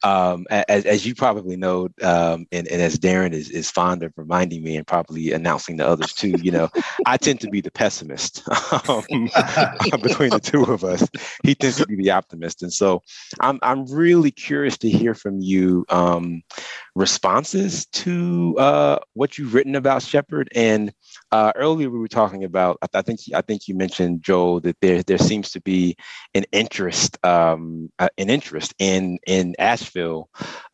um, 0.03 0.47
as, 0.51 0.85
as, 0.85 1.07
you 1.07 1.15
probably 1.15 1.57
know, 1.57 1.89
um, 2.03 2.47
and, 2.53 2.67
and, 2.69 2.83
as 2.83 2.99
Darin 2.99 3.33
is, 3.33 3.51
is 3.51 3.71
fond 3.71 4.03
of 4.03 4.13
reminding 4.17 4.63
me 4.63 4.77
and 4.77 4.87
probably 4.87 5.33
announcing 5.33 5.79
to 5.79 5.87
others 5.87 6.13
too, 6.13 6.35
you 6.43 6.51
know, 6.51 6.69
I 7.07 7.17
tend 7.17 7.41
to 7.41 7.51
be 7.51 7.61
the 7.61 7.71
pessimist 7.71 8.43
um, 8.89 9.05
between 10.03 10.31
the 10.31 10.41
two 10.43 10.65
of 10.65 10.85
us. 10.85 11.09
He 11.43 11.55
tends 11.55 11.77
to 11.77 11.87
be 11.87 11.97
the 11.97 12.11
optimist, 12.11 12.63
and 12.63 12.73
so 12.73 13.03
I'm 13.41 13.59
I'm 13.63 13.87
really 13.87 14.31
curious 14.31 14.77
to 14.79 14.91
hear 14.91 15.15
from 15.15 15.41
you 15.41 15.85
um, 15.89 16.43
responses 16.95 17.87
to 17.87 18.57
uh, 18.59 18.99
what 19.15 19.37
you've 19.37 19.55
written 19.55 19.75
about 19.75 20.03
Shepard 20.03 20.49
and 20.55 20.93
uh, 21.33 21.53
earlier 21.57 21.91
we 21.91 21.99
were 21.99 22.09
talking 22.09 22.45
about. 22.45 22.79
I, 22.95 23.03
think 23.03 23.21
I 23.35 23.41
think 23.41 23.67
you 23.67 23.75
mentioned 23.75 24.23
Joel 24.23 24.61
that 24.61 24.77
there 24.81 25.03
there 25.03 25.19
seems 25.19 25.51
to 25.53 25.61
be 25.61 25.97
an 26.35 26.45
interest 26.53 27.25
um, 27.25 27.91
uh, 27.99 28.09
an 28.19 28.31
interest 28.31 28.75
in 28.79 29.19
in 29.27 29.55
Asheville 29.59 30.29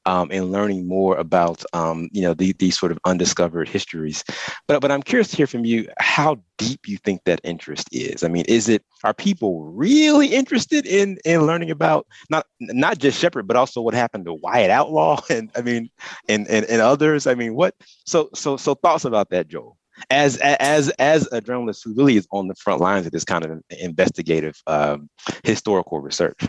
um, 0.07 0.30
in 0.30 0.44
learning 0.44 0.86
more 0.86 1.16
about 1.16 1.64
um, 1.72 2.09
you 2.12 2.22
know 2.22 2.34
the, 2.34 2.53
these 2.55 2.78
sort 2.78 2.92
of 2.92 2.98
undiscovered 3.05 3.68
histories. 3.68 4.24
But 4.66 4.80
but 4.80 4.90
I'm 4.90 5.03
curious 5.03 5.28
to 5.28 5.36
hear 5.36 5.46
from 5.46 5.64
you 5.64 5.88
how 5.98 6.40
deep 6.59 6.86
you 6.86 6.96
think 6.98 7.24
that 7.24 7.40
interest 7.44 7.88
is. 7.92 8.22
I 8.22 8.28
mean, 8.28 8.44
is 8.48 8.68
it 8.68 8.84
are 9.05 9.14
people 9.14 9.64
really 9.64 10.28
interested 10.28 10.86
in 10.86 11.18
in 11.24 11.46
learning 11.46 11.70
about 11.70 12.07
not 12.30 12.46
not 12.61 12.98
just 12.98 13.18
Shepard 13.18 13.46
but 13.46 13.57
also 13.57 13.80
what 13.80 13.94
happened 13.94 14.24
to 14.26 14.34
Wyatt 14.34 14.70
Outlaw 14.70 15.20
and 15.30 15.51
I 15.57 15.62
mean 15.62 15.90
and 16.28 16.48
and, 16.48 16.64
and 16.66 16.80
others? 16.80 17.26
I 17.26 17.34
mean, 17.34 17.55
what 17.55 17.74
so 18.07 18.30
so 18.34 18.57
so 18.57 18.74
thoughts 18.74 19.05
about 19.05 19.30
that, 19.30 19.48
Joel? 19.48 19.76
As 20.09 20.38
as 20.38 20.88
as 20.98 21.28
a 21.30 21.42
journalist 21.42 21.82
who 21.84 21.94
really 21.94 22.16
is 22.16 22.26
on 22.32 22.48
the 22.48 22.55
front 22.55 22.80
lines 22.80 23.05
of 23.05 23.12
this 23.12 23.24
kind 23.24 23.44
of 23.44 23.62
investigative 23.78 24.62
um, 24.66 25.11
historical 25.44 26.01
research. 26.01 26.40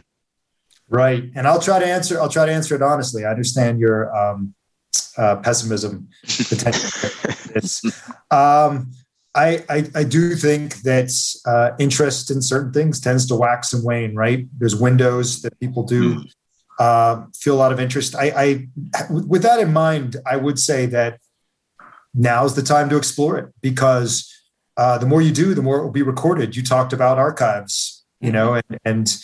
Right, 0.92 1.32
and 1.36 1.48
I'll 1.48 1.62
try 1.62 1.80
to 1.80 1.86
answer. 1.86 2.20
I'll 2.20 2.30
try 2.30 2.46
to 2.46 2.52
answer 2.52 2.76
it 2.76 2.82
honestly. 2.82 3.24
I 3.24 3.32
understand 3.32 3.80
your 3.80 4.14
um, 4.14 4.54
uh, 5.18 5.38
pessimism. 5.38 6.10
it's, 6.24 7.82
um, 8.30 8.92
I, 9.34 9.64
I, 9.70 9.90
I 9.96 10.04
do 10.04 10.36
think 10.36 10.82
that 10.82 11.10
uh, 11.46 11.72
interest 11.80 12.30
in 12.30 12.42
certain 12.42 12.74
things 12.74 13.00
tends 13.00 13.26
to 13.28 13.36
wax 13.36 13.72
and 13.72 13.86
wane. 13.86 14.16
Right, 14.16 14.48
there's 14.58 14.76
windows 14.76 15.42
that 15.44 15.58
people 15.62 15.84
do 15.84 16.16
mm. 16.16 16.32
uh, 16.78 17.24
feel 17.40 17.56
a 17.56 17.60
lot 17.60 17.72
of 17.72 17.80
interest. 17.80 18.14
I, 18.14 18.34
I, 18.36 18.68
with 19.10 19.44
that 19.44 19.62
in 19.62 19.72
mind, 19.72 20.18
I 20.30 20.36
would 20.36 20.60
say 20.60 20.88
that 20.88 21.22
now's 22.14 22.56
the 22.56 22.64
time 22.64 22.90
to 22.90 22.98
explore 22.98 23.38
it 23.38 23.54
because 23.62 24.30
uh, 24.76 24.98
the 24.98 25.06
more 25.06 25.22
you 25.22 25.32
do, 25.32 25.54
the 25.54 25.62
more 25.62 25.78
it 25.78 25.84
will 25.84 25.92
be 25.92 26.02
recorded. 26.02 26.58
You 26.58 26.64
talked 26.64 26.92
about 26.92 27.18
archives, 27.18 28.04
you 28.20 28.30
hmm. 28.30 28.36
know, 28.36 28.54
and, 28.56 28.80
and 28.84 29.18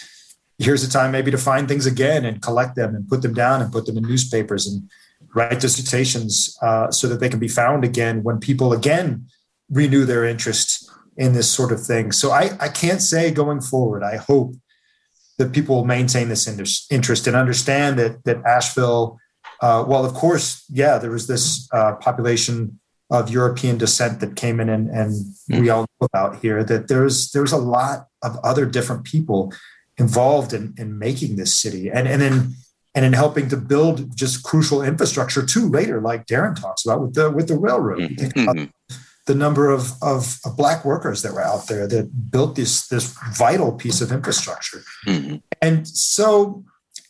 here's 0.59 0.83
a 0.83 0.89
time 0.89 1.11
maybe 1.11 1.31
to 1.31 1.37
find 1.37 1.67
things 1.67 1.85
again 1.85 2.25
and 2.25 2.41
collect 2.41 2.75
them 2.75 2.95
and 2.95 3.07
put 3.07 3.21
them 3.21 3.33
down 3.33 3.61
and 3.61 3.71
put 3.71 3.85
them 3.85 3.97
in 3.97 4.03
newspapers 4.03 4.65
and 4.67 4.89
write 5.35 5.59
dissertations 5.59 6.57
uh, 6.61 6.89
so 6.91 7.07
that 7.07 7.19
they 7.19 7.29
can 7.29 7.39
be 7.39 7.47
found 7.47 7.83
again 7.83 8.23
when 8.23 8.39
people 8.39 8.73
again 8.73 9.27
renew 9.69 10.05
their 10.05 10.25
interest 10.25 10.89
in 11.17 11.33
this 11.33 11.49
sort 11.49 11.71
of 11.71 11.83
thing. 11.83 12.11
So 12.11 12.31
I, 12.31 12.51
I 12.59 12.69
can't 12.69 13.01
say 13.01 13.31
going 13.31 13.61
forward. 13.61 14.03
I 14.03 14.17
hope 14.17 14.55
that 15.37 15.51
people 15.51 15.75
will 15.75 15.85
maintain 15.85 16.29
this 16.29 16.47
interest 16.89 17.27
and 17.27 17.35
understand 17.35 17.99
that 17.99 18.23
that 18.23 18.43
Asheville, 18.45 19.19
uh, 19.61 19.83
well, 19.87 20.05
of 20.05 20.13
course, 20.13 20.65
yeah, 20.69 20.97
there 20.97 21.11
was 21.11 21.27
this 21.27 21.67
uh, 21.71 21.95
population 21.95 22.79
of 23.09 23.29
European 23.29 23.77
descent 23.77 24.19
that 24.19 24.35
came 24.35 24.59
in, 24.59 24.67
and, 24.67 24.89
and 24.89 25.13
mm. 25.49 25.61
we 25.61 25.69
all 25.69 25.81
know 25.81 26.07
about 26.13 26.41
here. 26.41 26.63
That 26.63 26.87
there's 26.87 27.31
there's 27.31 27.51
a 27.51 27.57
lot 27.57 28.07
of 28.23 28.37
other 28.43 28.65
different 28.65 29.03
people 29.03 29.53
involved 29.97 30.53
in, 30.53 30.73
in 30.77 30.99
making 30.99 31.35
this 31.35 31.59
city 31.59 31.89
and, 31.89 32.07
and 32.07 32.21
then 32.21 32.55
and 32.95 33.05
in 33.05 33.13
helping 33.13 33.47
to 33.49 33.57
build 33.57 34.17
just 34.17 34.43
crucial 34.43 34.81
infrastructure 34.81 35.45
too 35.45 35.69
later, 35.69 36.01
like 36.01 36.25
Darin 36.25 36.55
talks 36.55 36.83
about 36.83 36.99
with 36.99 37.13
the 37.13 37.29
with 37.29 37.47
the 37.47 37.57
railroad. 37.57 37.99
Mm-hmm. 37.99 38.65
the 39.27 39.35
number 39.35 39.69
of, 39.69 39.91
of, 40.01 40.39
of, 40.45 40.55
black 40.55 40.85
workers 40.85 41.21
that 41.21 41.33
were 41.33 41.43
out 41.43 41.67
there 41.67 41.85
that 41.85 42.31
built 42.31 42.55
this 42.55 42.87
this 42.87 43.15
vital 43.33 43.71
piece 43.73 44.01
of 44.01 44.11
infrastructure. 44.11 44.81
Mm-hmm. 45.05 45.35
And 45.61 45.87
so 45.87 46.63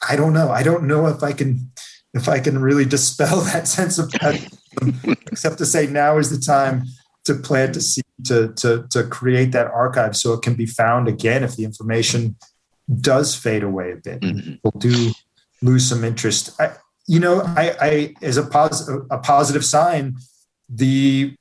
I 0.10 0.16
don't 0.16 0.34
know. 0.34 0.50
I 0.50 0.62
don't 0.64 0.88
know 0.88 1.08
if 1.08 1.24
I 1.24 1.32
can 1.32 1.72
if 2.14 2.28
I 2.28 2.40
can 2.40 2.60
really 2.60 2.86
dispel 2.86 3.42
that 3.54 3.68
sense 3.68 3.98
of 3.98 4.10
pessimism, 4.12 5.16
except 5.32 5.58
to 5.60 5.66
say 5.66 5.88
now 5.88 6.18
is 6.18 6.30
the 6.30 6.44
time 6.44 6.84
to 7.26 7.36
plant 7.36 7.76
a 7.76 7.82
seed 7.82 8.04
to, 8.26 8.54
to, 8.54 8.88
to 8.90 9.04
create 9.04 9.52
that 9.52 9.68
archive 9.68 10.16
so 10.16 10.34
it 10.34 10.42
can 10.42 10.56
be 10.56 10.66
found 10.66 11.08
again 11.08 11.44
if 11.44 11.56
the 11.56 11.66
information 11.66 12.36
does 13.02 13.36
fade 13.36 13.64
away 13.64 13.92
a 13.92 13.96
bit. 13.98 14.22
Mm-hmm. 14.22 14.52
People 14.52 14.72
do 14.78 15.12
lose 15.62 15.88
some 15.88 16.04
interest. 16.04 16.60
I, 16.60 16.72
you 17.08 17.20
know, 17.20 17.42
I, 17.42 17.76
I 17.82 18.16
as 18.22 18.38
a, 18.38 18.44
pos- 18.44 18.90
a 19.10 19.18
positive 19.18 19.66
sign, 19.66 20.16
the 20.70 21.36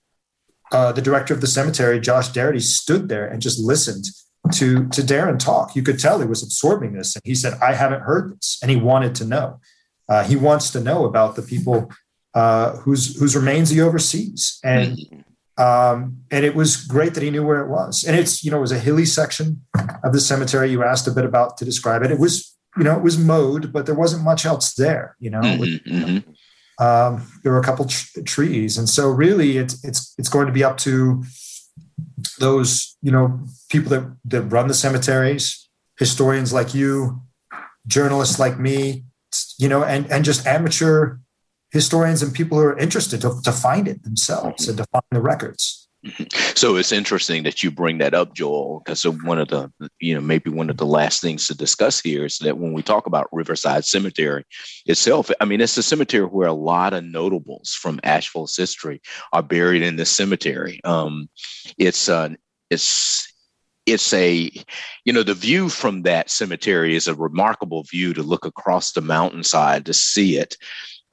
uh, 0.72 0.92
the 0.92 1.02
director 1.02 1.32
of 1.32 1.40
the 1.40 1.46
cemetery, 1.46 2.00
Josh 2.00 2.30
Darity, 2.30 2.62
stood 2.62 3.08
there 3.08 3.26
and 3.26 3.40
just 3.40 3.58
listened 3.60 4.06
to 4.54 4.88
to 4.88 5.02
Darin 5.02 5.38
talk. 5.38 5.76
You 5.76 5.82
could 5.82 5.98
tell 5.98 6.20
he 6.20 6.26
was 6.26 6.42
absorbing 6.42 6.92
this, 6.92 7.14
and 7.14 7.22
he 7.24 7.34
said, 7.34 7.54
"I 7.62 7.74
haven't 7.74 8.02
heard 8.02 8.36
this," 8.36 8.58
and 8.62 8.70
he 8.70 8.76
wanted 8.76 9.14
to 9.16 9.24
know. 9.24 9.60
Uh, 10.08 10.24
he 10.24 10.36
wants 10.36 10.70
to 10.70 10.80
know 10.80 11.04
about 11.04 11.34
the 11.36 11.42
people 11.42 11.90
uh, 12.34 12.76
whose 12.76 13.18
whose 13.18 13.34
remains 13.34 13.70
he 13.70 13.80
oversees, 13.80 14.58
and 14.62 14.96
mm-hmm. 14.96 15.20
Um, 15.58 16.18
and 16.30 16.44
it 16.44 16.54
was 16.54 16.76
great 16.76 17.14
that 17.14 17.22
he 17.22 17.30
knew 17.30 17.44
where 17.44 17.60
it 17.60 17.68
was. 17.68 18.04
And 18.04 18.16
it's, 18.16 18.44
you 18.44 18.50
know, 18.50 18.58
it 18.58 18.62
was 18.62 18.72
a 18.72 18.78
hilly 18.78 19.06
section 19.06 19.62
of 20.04 20.12
the 20.12 20.20
cemetery 20.20 20.70
you 20.70 20.84
asked 20.84 21.06
a 21.06 21.10
bit 21.10 21.24
about 21.24 21.56
to 21.58 21.64
describe 21.64 22.02
it. 22.02 22.10
It 22.10 22.18
was, 22.18 22.54
you 22.76 22.84
know, 22.84 22.94
it 22.96 23.02
was 23.02 23.16
mowed, 23.16 23.72
but 23.72 23.86
there 23.86 23.94
wasn't 23.94 24.22
much 24.22 24.44
else 24.44 24.74
there, 24.74 25.16
you 25.18 25.30
know. 25.30 25.40
Mm-hmm, 25.40 25.94
mm-hmm. 25.94 26.84
Um, 26.84 27.26
there 27.42 27.52
were 27.52 27.58
a 27.58 27.64
couple 27.64 27.86
tr- 27.86 28.20
trees. 28.26 28.76
And 28.76 28.86
so 28.86 29.08
really 29.08 29.56
it's, 29.56 29.82
it's, 29.82 30.14
it's 30.18 30.28
going 30.28 30.46
to 30.46 30.52
be 30.52 30.62
up 30.62 30.76
to 30.78 31.24
those, 32.38 32.96
you 33.00 33.10
know, 33.10 33.40
people 33.70 33.88
that, 33.90 34.14
that 34.26 34.42
run 34.42 34.68
the 34.68 34.74
cemeteries, 34.74 35.70
historians 35.98 36.52
like 36.52 36.74
you, 36.74 37.22
journalists 37.86 38.38
like 38.38 38.58
me, 38.58 39.04
you 39.58 39.70
know, 39.70 39.84
and, 39.84 40.10
and 40.10 40.22
just 40.22 40.46
amateur 40.46 41.16
historians 41.76 42.22
and 42.22 42.34
people 42.34 42.58
who 42.58 42.64
are 42.64 42.78
interested 42.78 43.20
to, 43.20 43.40
to 43.44 43.52
find 43.52 43.86
it 43.86 44.02
themselves 44.02 44.62
mm-hmm. 44.62 44.70
and 44.70 44.78
to 44.78 44.86
find 44.92 45.04
the 45.10 45.20
records. 45.20 45.88
Mm-hmm. 46.04 46.24
So 46.54 46.76
it's 46.76 46.92
interesting 46.92 47.42
that 47.42 47.62
you 47.62 47.70
bring 47.70 47.98
that 47.98 48.14
up, 48.14 48.34
Joel, 48.34 48.82
because 48.84 49.04
one 49.04 49.38
of 49.38 49.48
the, 49.48 49.72
you 50.00 50.14
know, 50.14 50.20
maybe 50.20 50.50
one 50.50 50.70
of 50.70 50.76
the 50.76 50.86
last 50.86 51.20
things 51.20 51.46
to 51.46 51.56
discuss 51.56 52.00
here 52.00 52.24
is 52.24 52.38
that 52.38 52.58
when 52.58 52.72
we 52.72 52.82
talk 52.82 53.06
about 53.06 53.28
Riverside 53.32 53.84
Cemetery 53.84 54.44
itself, 54.86 55.30
I 55.40 55.44
mean, 55.44 55.60
it's 55.60 55.76
a 55.76 55.82
cemetery 55.82 56.26
where 56.26 56.48
a 56.48 56.52
lot 56.52 56.92
of 56.92 57.04
notables 57.04 57.70
from 57.80 58.00
Asheville's 58.04 58.56
history 58.56 59.00
are 59.32 59.42
buried 59.42 59.82
in 59.82 59.96
this 59.96 60.10
cemetery. 60.10 60.80
Um, 60.84 61.28
it's 61.76 62.08
uh, 62.08 62.30
it's 62.70 63.32
it's 63.86 64.12
a 64.12 64.50
you 65.04 65.12
know 65.12 65.22
the 65.22 65.34
view 65.34 65.68
from 65.68 66.02
that 66.02 66.30
cemetery 66.30 66.94
is 66.94 67.08
a 67.08 67.14
remarkable 67.14 67.84
view 67.84 68.12
to 68.14 68.22
look 68.22 68.44
across 68.44 68.92
the 68.92 69.00
mountainside 69.00 69.86
to 69.86 69.94
see 69.94 70.36
it 70.36 70.56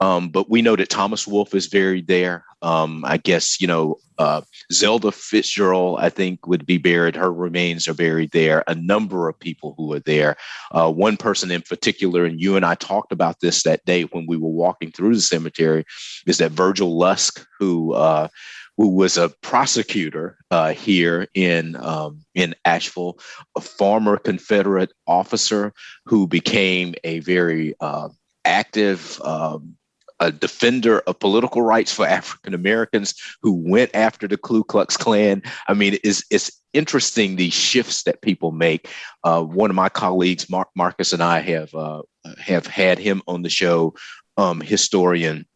um, 0.00 0.28
but 0.28 0.50
we 0.50 0.62
know 0.62 0.76
that 0.76 0.90
Thomas 0.90 1.26
Wolfe 1.26 1.54
is 1.54 1.68
buried 1.68 2.08
there. 2.08 2.44
Um, 2.62 3.04
I 3.04 3.18
guess, 3.18 3.60
you 3.60 3.66
know, 3.66 3.96
uh, 4.18 4.40
Zelda 4.72 5.12
Fitzgerald, 5.12 5.98
I 6.00 6.08
think, 6.08 6.46
would 6.46 6.66
be 6.66 6.78
buried. 6.78 7.14
Her 7.14 7.32
remains 7.32 7.86
are 7.86 7.94
buried 7.94 8.30
there. 8.32 8.64
A 8.66 8.74
number 8.74 9.28
of 9.28 9.38
people 9.38 9.74
who 9.76 9.92
are 9.92 10.00
there. 10.00 10.36
Uh, 10.72 10.90
one 10.90 11.16
person 11.16 11.50
in 11.50 11.62
particular, 11.62 12.24
and 12.24 12.40
you 12.40 12.56
and 12.56 12.64
I 12.64 12.74
talked 12.74 13.12
about 13.12 13.40
this 13.40 13.62
that 13.62 13.84
day 13.84 14.02
when 14.04 14.26
we 14.26 14.36
were 14.36 14.48
walking 14.48 14.90
through 14.90 15.14
the 15.14 15.20
cemetery, 15.20 15.84
is 16.26 16.38
that 16.38 16.52
Virgil 16.52 16.96
Lusk, 16.96 17.46
who 17.58 17.92
uh, 17.92 18.28
who 18.76 18.88
was 18.88 19.16
a 19.16 19.28
prosecutor 19.42 20.38
uh, 20.50 20.72
here 20.72 21.28
in 21.34 21.76
um, 21.76 22.24
in 22.34 22.54
Asheville, 22.64 23.18
a 23.56 23.60
former 23.60 24.16
Confederate 24.16 24.92
officer 25.06 25.72
who 26.06 26.26
became 26.26 26.94
a 27.04 27.20
very 27.20 27.74
uh, 27.80 28.08
active 28.44 29.20
um, 29.22 29.76
a 30.20 30.30
defender 30.30 31.00
of 31.00 31.18
political 31.18 31.62
rights 31.62 31.92
for 31.92 32.06
African 32.06 32.54
Americans 32.54 33.14
who 33.42 33.52
went 33.52 33.90
after 33.94 34.28
the 34.28 34.36
Ku 34.36 34.64
Klux 34.64 34.96
Klan. 34.96 35.42
I 35.68 35.74
mean, 35.74 35.98
it's, 36.04 36.24
it's 36.30 36.50
interesting 36.72 37.36
the 37.36 37.50
shifts 37.50 38.02
that 38.04 38.22
people 38.22 38.52
make. 38.52 38.88
Uh, 39.22 39.42
one 39.42 39.70
of 39.70 39.76
my 39.76 39.88
colleagues, 39.88 40.46
Marcus, 40.74 41.12
and 41.12 41.22
I 41.22 41.40
have 41.40 41.74
uh, 41.74 42.02
have 42.38 42.66
had 42.66 42.98
him 42.98 43.22
on 43.26 43.42
the 43.42 43.50
show. 43.50 43.94
Um, 44.36 44.60
historian 44.60 45.46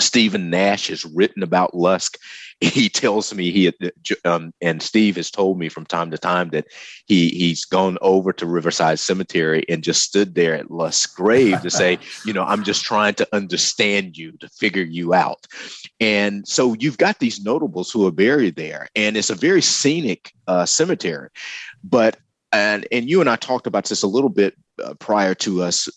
Steven 0.00 0.50
Nash 0.50 0.88
has 0.88 1.04
written 1.04 1.42
about 1.42 1.74
Lusk. 1.74 2.18
He 2.60 2.88
tells 2.88 3.34
me 3.34 3.50
he 3.50 3.70
um, 4.24 4.54
and 4.62 4.80
Steve 4.80 5.16
has 5.16 5.30
told 5.30 5.58
me 5.58 5.68
from 5.68 5.84
time 5.84 6.10
to 6.12 6.16
time 6.16 6.50
that 6.50 6.66
he 7.04 7.28
he's 7.30 7.64
gone 7.64 7.98
over 8.00 8.32
to 8.32 8.46
Riverside 8.46 9.00
Cemetery 9.00 9.64
and 9.68 9.82
just 9.82 10.02
stood 10.02 10.34
there 10.34 10.54
at 10.54 10.70
Lusk's 10.70 11.12
grave 11.12 11.60
to 11.60 11.70
say, 11.70 11.98
you 12.24 12.32
know, 12.32 12.44
I'm 12.44 12.62
just 12.62 12.84
trying 12.84 13.14
to 13.14 13.28
understand 13.32 14.16
you, 14.16 14.32
to 14.38 14.48
figure 14.48 14.84
you 14.84 15.12
out. 15.12 15.46
And 16.00 16.46
so 16.46 16.74
you've 16.78 16.96
got 16.96 17.18
these 17.18 17.44
notables 17.44 17.90
who 17.90 18.06
are 18.06 18.12
buried 18.12 18.56
there, 18.56 18.88
and 18.94 19.16
it's 19.16 19.30
a 19.30 19.34
very 19.34 19.60
scenic 19.60 20.32
uh, 20.46 20.64
cemetery. 20.64 21.30
But 21.82 22.16
and 22.52 22.86
and 22.92 23.10
you 23.10 23.20
and 23.20 23.28
I 23.28 23.36
talked 23.36 23.66
about 23.66 23.86
this 23.86 24.02
a 24.02 24.08
little 24.08 24.30
bit 24.30 24.54
uh, 24.82 24.94
prior 24.94 25.34
to 25.34 25.62
us 25.62 25.88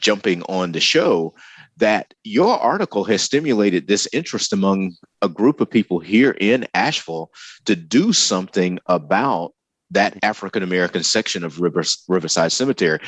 jumping 0.00 0.42
on 0.44 0.72
the 0.72 0.80
show 0.80 1.34
that 1.78 2.12
your 2.24 2.58
article 2.58 3.04
has 3.04 3.22
stimulated 3.22 3.86
this 3.86 4.08
interest 4.12 4.52
among 4.52 4.94
a 5.22 5.28
group 5.28 5.60
of 5.60 5.70
people 5.70 5.98
here 6.00 6.36
in 6.40 6.66
Asheville 6.74 7.30
to 7.64 7.74
do 7.74 8.12
something 8.12 8.78
about 8.86 9.52
that 9.90 10.18
African 10.22 10.62
American 10.62 11.02
section 11.02 11.44
of 11.44 11.60
Rivers, 11.60 12.02
Riverside 12.08 12.52
Cemetery. 12.52 12.98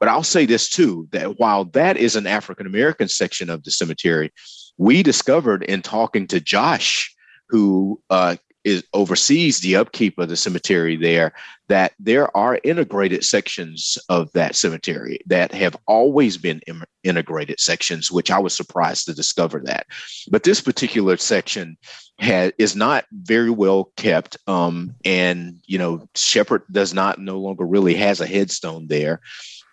But 0.00 0.08
I'll 0.08 0.22
say 0.22 0.46
this 0.46 0.68
too 0.68 1.08
that 1.12 1.38
while 1.38 1.66
that 1.66 1.96
is 1.96 2.16
an 2.16 2.26
African 2.26 2.66
American 2.66 3.08
section 3.08 3.50
of 3.50 3.64
the 3.64 3.70
cemetery, 3.70 4.32
we 4.76 5.02
discovered 5.02 5.62
in 5.64 5.82
talking 5.82 6.26
to 6.28 6.40
Josh, 6.40 7.14
who 7.48 8.00
uh, 8.10 8.36
is 8.64 8.84
oversees 8.94 9.60
the 9.60 9.76
upkeep 9.76 10.18
of 10.18 10.28
the 10.28 10.36
cemetery 10.36 10.96
there 10.96 11.32
that 11.68 11.92
there 11.98 12.34
are 12.36 12.60
integrated 12.64 13.24
sections 13.24 13.96
of 14.08 14.30
that 14.32 14.56
cemetery 14.56 15.20
that 15.26 15.52
have 15.52 15.76
always 15.86 16.36
been 16.36 16.60
Im- 16.66 16.84
integrated 17.02 17.60
sections 17.60 18.10
which 18.10 18.30
i 18.30 18.38
was 18.38 18.54
surprised 18.54 19.06
to 19.06 19.14
discover 19.14 19.60
that. 19.64 19.86
But 20.30 20.42
this 20.42 20.60
particular 20.60 21.16
section 21.16 21.76
is 22.18 22.76
not 22.76 23.04
very 23.12 23.50
well 23.50 23.92
kept 23.96 24.36
um, 24.46 24.94
and 25.04 25.60
you 25.66 25.78
know 25.78 26.08
shepard 26.14 26.62
does 26.70 26.94
not 26.94 27.18
no 27.18 27.38
longer 27.38 27.66
really 27.66 27.94
has 27.94 28.20
a 28.20 28.26
headstone 28.26 28.86
there 28.88 29.20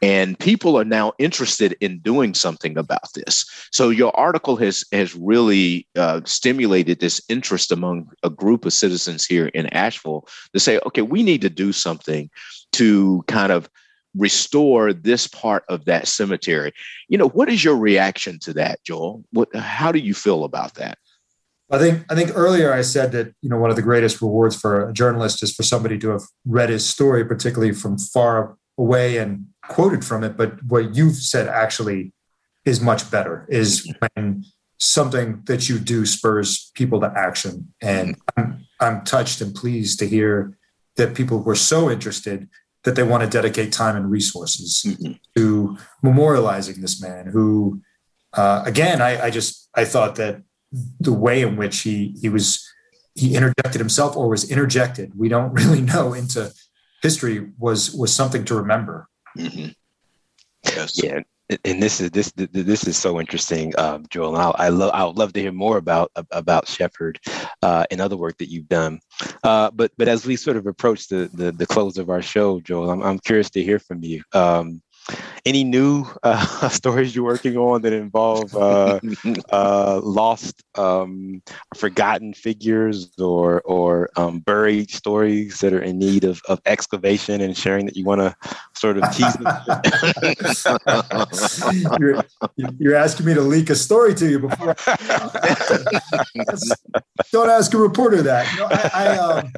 and 0.02 0.38
people 0.40 0.80
are 0.80 0.86
now 0.86 1.14
interested 1.20 1.78
in 1.80 2.00
doing 2.00 2.34
something 2.34 2.78
about 2.78 3.14
this. 3.14 3.46
So 3.72 3.90
your 3.90 4.16
article 4.18 4.56
has 4.58 4.84
has 4.92 5.16
really 5.16 5.88
uh, 5.96 6.22
stimulated 6.26 7.00
this 7.00 7.22
interest 7.30 7.72
among 7.72 8.10
a 8.24 8.30
group 8.30 8.66
of 8.66 8.74
citizens 8.74 9.26
here 9.26 9.48
in 9.48 9.68
asheville 9.68 10.28
to 10.54 10.60
say 10.60 10.80
okay 10.86 11.04
we 11.04 11.24
need 11.24 11.42
to 11.42 11.50
do 11.50 11.72
something 11.72 12.30
to 12.74 13.24
kind 13.28 13.52
of 13.52 13.70
restore 14.16 14.92
this 14.92 15.28
part 15.28 15.64
of 15.70 15.86
that 15.86 16.08
cemetery. 16.08 16.74
You 17.08 17.18
know 17.18 17.30
what 17.30 17.50
is 17.50 17.64
your 17.64 17.78
reaction 17.78 18.40
to 18.40 18.54
that 18.54 18.84
joel? 18.84 19.24
What 19.32 19.56
how 19.56 19.92
do 19.92 20.00
you 20.00 20.14
feel 20.14 20.44
about 20.44 20.76
that? 20.76 20.98
I 21.70 21.78
think 21.78 22.06
I 22.10 22.16
think 22.16 22.32
earlier 22.36 22.74
I 22.74 22.82
said 22.82 23.12
that 23.14 23.34
you 23.42 23.50
know 23.50 23.58
one 23.58 23.70
of 23.70 23.76
the 23.76 23.82
greatest 23.82 24.22
rewards 24.22 24.60
for 24.60 24.90
a 24.90 24.94
journalist 24.94 25.44
is 25.44 25.56
for 25.56 25.64
somebody 25.64 25.98
to 26.00 26.10
have 26.10 26.24
read 26.46 26.70
his 26.70 26.86
story, 26.86 27.24
particularly 27.24 27.74
from 27.74 27.98
far 27.98 28.58
away 28.78 29.18
and 29.18 29.46
quoted 29.72 30.06
from 30.06 30.24
it, 30.24 30.38
but 30.38 30.64
what 30.64 30.96
you've 30.96 31.16
said 31.16 31.48
actually 31.48 32.14
is 32.66 32.82
much 32.82 33.10
better 33.10 33.46
is 33.50 33.92
when 34.00 34.44
something 34.80 35.42
that 35.46 35.70
you 35.70 35.80
do 35.80 36.06
spurs 36.06 36.72
people 36.74 37.00
to 37.00 37.14
action. 37.16 37.72
And 37.82 38.16
I'm, 38.36 38.66
I'm 38.80 39.04
touched 39.04 39.42
and 39.42 39.54
pleased 39.54 40.00
to 40.00 40.08
hear 40.08 40.58
that 40.96 41.16
people 41.16 41.40
were 41.40 41.56
so 41.56 41.90
interested 41.90 42.50
that 42.84 42.96
they 42.96 43.04
want 43.04 43.24
to 43.24 43.30
dedicate 43.30 43.72
time 43.72 43.96
and 43.96 44.10
resources 44.10 44.84
mm-hmm. 44.86 45.14
to 45.36 45.78
memorializing 46.04 46.82
this 46.82 47.02
man 47.02 47.28
who, 47.28 47.82
uh, 48.34 48.64
again, 48.66 49.02
I, 49.02 49.26
I 49.26 49.30
just, 49.30 49.70
I 49.76 49.86
thought 49.86 50.16
that 50.16 50.42
the 51.00 51.14
way 51.14 51.42
in 51.42 51.58
which 51.58 51.82
he, 51.82 52.16
he 52.20 52.30
was, 52.30 52.68
he 53.14 53.36
interjected 53.36 53.80
himself 53.80 54.18
or 54.18 54.30
was 54.30 54.50
interjected, 54.50 55.12
we 55.16 55.30
don't 55.30 55.54
really 55.62 55.82
know 55.82 56.14
into 56.14 56.52
history 57.04 57.50
was, 57.60 57.94
was 57.94 58.14
something 58.14 58.46
to 58.46 58.56
remember. 58.56 59.08
Mm-hmm. 59.38 59.68
Yes. 60.66 61.04
Yeah. 61.04 61.22
And 61.66 61.84
this 61.84 62.00
is 62.00 62.12
this 62.12 62.32
this 62.38 62.88
is 62.88 62.98
so 62.98 63.20
interesting, 63.20 63.78
um, 63.78 64.06
Joel. 64.10 64.38
And 64.38 64.54
I, 64.58 64.70
love 64.70 64.92
I 64.94 65.04
would 65.04 65.18
love 65.18 65.34
to 65.34 65.42
hear 65.42 65.52
more 65.52 65.76
about 65.76 66.10
about 66.32 66.66
Shepard 66.66 67.20
uh, 67.62 67.84
and 67.92 68.00
other 68.00 68.16
work 68.16 68.38
that 68.38 68.50
you've 68.50 68.70
done. 68.70 69.02
Uh, 69.44 69.70
but 69.72 69.92
but 69.98 70.08
as 70.08 70.26
we 70.26 70.38
sort 70.38 70.56
of 70.56 70.66
approach 70.66 71.10
the, 71.10 71.30
the, 71.34 71.52
the 71.52 71.66
close 71.66 71.98
of 71.98 72.10
our 72.10 72.22
show, 72.22 72.62
Joel, 72.62 72.90
I'm 72.90 73.04
I'm 73.04 73.20
curious 73.20 73.50
to 73.50 73.64
hear 73.64 73.80
from 73.80 74.02
you. 74.02 74.24
Um, 74.32 74.82
any 75.46 75.64
new 75.64 76.06
uh, 76.24 76.70
stories 76.70 77.16
you're 77.16 77.26
working 77.26 77.58
on 77.58 77.82
that 77.82 77.94
involve 77.94 78.56
uh, 78.56 79.00
uh, 79.52 80.00
lost, 80.04 80.64
um, 80.78 81.42
forgotten 81.76 82.34
figures 82.34 83.12
or 83.20 83.62
or 83.62 84.10
um, 84.16 84.40
buried 84.40 84.92
stories 84.92 85.60
that 85.60 85.74
are 85.74 85.82
in 85.82 85.98
need 85.98 86.24
of, 86.24 86.42
of 86.48 86.62
excavation 86.66 87.42
and 87.42 87.58
sharing 87.58 87.86
that 87.86 87.96
you 87.96 88.06
want 88.06 88.22
to 88.22 88.36
sort 88.74 88.98
of 88.98 89.04
tease 89.16 89.36
you're, 92.00 92.24
you're, 92.80 92.96
asking 92.96 93.26
me 93.26 93.34
to 93.34 93.42
leak 93.42 93.70
a 93.70 93.76
story 93.76 94.14
to 94.14 94.30
you 94.30 94.40
before. 94.40 94.76
don't 97.32 97.50
ask 97.50 97.74
a 97.74 97.78
reporter 97.78 98.22
that. 98.22 98.52
You 98.54 98.60
know, 98.60 98.68
I, 98.72 98.90
I 98.94 99.18
um, 99.18 99.52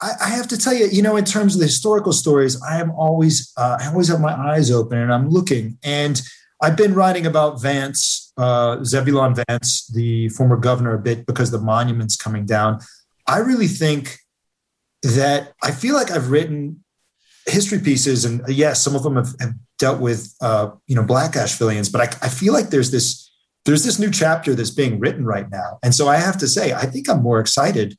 I, 0.00 0.12
I, 0.20 0.28
have 0.30 0.46
to 0.48 0.56
tell 0.56 0.74
you, 0.74 0.86
you 0.86 1.02
know, 1.02 1.16
in 1.16 1.24
terms 1.24 1.54
of 1.54 1.60
the 1.60 1.66
historical 1.66 2.12
stories, 2.12 2.60
I 2.62 2.80
am 2.80 2.90
always, 2.92 3.52
uh, 3.56 3.78
I 3.80 3.88
always 3.88 4.08
have 4.08 4.20
my 4.20 4.32
eyes 4.32 4.70
open 4.70 4.98
and 4.98 5.12
I'm 5.12 5.28
looking. 5.28 5.78
And 5.82 6.20
I've 6.62 6.76
been 6.76 6.94
writing 6.94 7.26
about 7.26 7.60
Vance, 7.60 8.32
uh, 8.36 8.82
Zebulon 8.84 9.34
Vance, 9.34 9.86
the 9.88 10.28
former 10.30 10.56
governor, 10.56 10.94
a 10.94 10.98
bit 10.98 11.26
because 11.26 11.50
the 11.50 11.58
monument's 11.58 12.16
coming 12.16 12.46
down. 12.46 12.80
I 13.26 13.38
really 13.38 13.68
think 13.68 14.18
that 15.02 15.52
I 15.62 15.70
feel 15.70 15.94
like 15.94 16.10
I've 16.10 16.30
written 16.30 16.84
history 17.46 17.78
pieces, 17.78 18.24
and 18.24 18.42
uh, 18.42 18.46
yes, 18.48 18.82
some 18.82 18.96
of 18.96 19.02
them 19.02 19.16
have, 19.16 19.34
have 19.40 19.54
dealt 19.78 20.00
with, 20.00 20.34
uh, 20.40 20.70
you 20.86 20.96
know, 20.96 21.04
Black 21.04 21.32
Ashevilleans, 21.32 21.90
but 21.90 22.00
I, 22.00 22.26
I 22.26 22.28
feel 22.28 22.52
like 22.52 22.70
there's 22.70 22.90
this 22.90 23.26
there's 23.64 23.84
this 23.84 23.98
new 23.98 24.10
chapter 24.10 24.54
that's 24.54 24.70
being 24.70 24.98
written 24.98 25.24
right 25.24 25.48
now, 25.50 25.78
and 25.82 25.94
so 25.94 26.08
I 26.08 26.16
have 26.16 26.38
to 26.38 26.48
say, 26.48 26.72
I 26.72 26.86
think 26.86 27.08
I'm 27.08 27.22
more 27.22 27.38
excited 27.38 27.96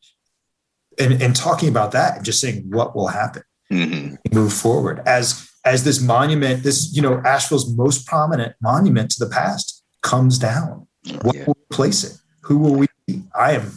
and, 1.00 1.22
and 1.22 1.36
talking 1.36 1.70
about 1.70 1.92
that 1.94 2.18
and 2.18 2.26
just 2.26 2.42
saying 2.42 2.70
what 2.70 2.96
will 2.96 3.08
happen. 3.08 3.44
Mm-hmm. 3.72 4.16
move 4.34 4.52
forward. 4.52 5.00
As 5.06 5.48
as 5.64 5.84
this 5.84 6.02
monument 6.02 6.64
this 6.64 6.92
you 6.96 7.04
know 7.04 7.22
asheville's 7.24 7.72
most 7.76 8.08
prominent 8.08 8.56
monument 8.62 9.12
to 9.12 9.24
the 9.24 9.30
past 9.30 9.84
comes 10.02 10.40
down. 10.40 10.88
What 11.22 11.36
yeah. 11.36 11.46
will 11.46 11.58
replace 11.72 12.04
it? 12.04 12.18
Who 12.44 12.58
will 12.58 12.74
we 12.74 12.88
be? 13.06 13.22
I 13.36 13.52
am 13.54 13.72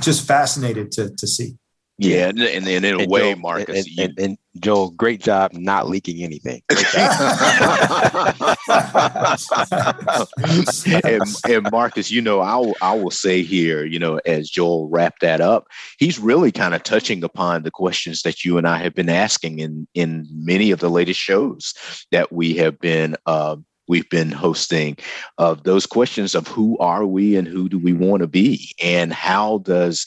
just 0.00 0.26
fascinated 0.26 0.92
to 0.92 1.14
to 1.16 1.26
see. 1.26 1.56
Yeah, 1.98 2.28
and, 2.28 2.40
and, 2.40 2.66
and 2.66 2.84
in 2.84 2.94
a 2.94 2.98
and 2.98 3.10
way, 3.10 3.32
Joel, 3.32 3.40
Marcus, 3.40 3.86
and, 3.86 3.98
and, 3.98 4.18
and, 4.18 4.38
Joel, 4.58 4.90
great 4.90 5.20
job 5.22 5.52
not 5.52 5.88
leaking 5.88 6.22
anything. 6.22 6.62
and, 11.04 11.22
and 11.48 11.70
Marcus, 11.70 12.10
you 12.10 12.20
know, 12.20 12.40
I 12.40 12.56
will, 12.56 12.76
I 12.82 12.94
will 12.94 13.10
say 13.10 13.42
here, 13.42 13.84
you 13.84 13.98
know, 13.98 14.18
as 14.26 14.48
Joel 14.48 14.88
wrapped 14.88 15.20
that 15.20 15.40
up, 15.40 15.66
he's 15.98 16.18
really 16.18 16.52
kind 16.52 16.74
of 16.74 16.82
touching 16.82 17.24
upon 17.24 17.62
the 17.62 17.70
questions 17.70 18.22
that 18.22 18.44
you 18.44 18.58
and 18.58 18.66
I 18.66 18.78
have 18.78 18.94
been 18.94 19.08
asking 19.08 19.58
in 19.58 19.86
in 19.94 20.26
many 20.32 20.70
of 20.70 20.80
the 20.80 20.90
latest 20.90 21.20
shows 21.20 21.74
that 22.10 22.32
we 22.32 22.54
have 22.54 22.78
been. 22.78 23.16
Uh, 23.26 23.56
we've 23.88 24.08
been 24.08 24.30
hosting 24.30 24.96
of 25.38 25.64
those 25.64 25.86
questions 25.86 26.34
of 26.34 26.46
who 26.46 26.78
are 26.78 27.04
we 27.04 27.36
and 27.36 27.48
who 27.48 27.68
do 27.68 27.78
we 27.78 27.92
want 27.92 28.20
to 28.20 28.28
be 28.28 28.72
and 28.82 29.12
how 29.12 29.58
does 29.58 30.06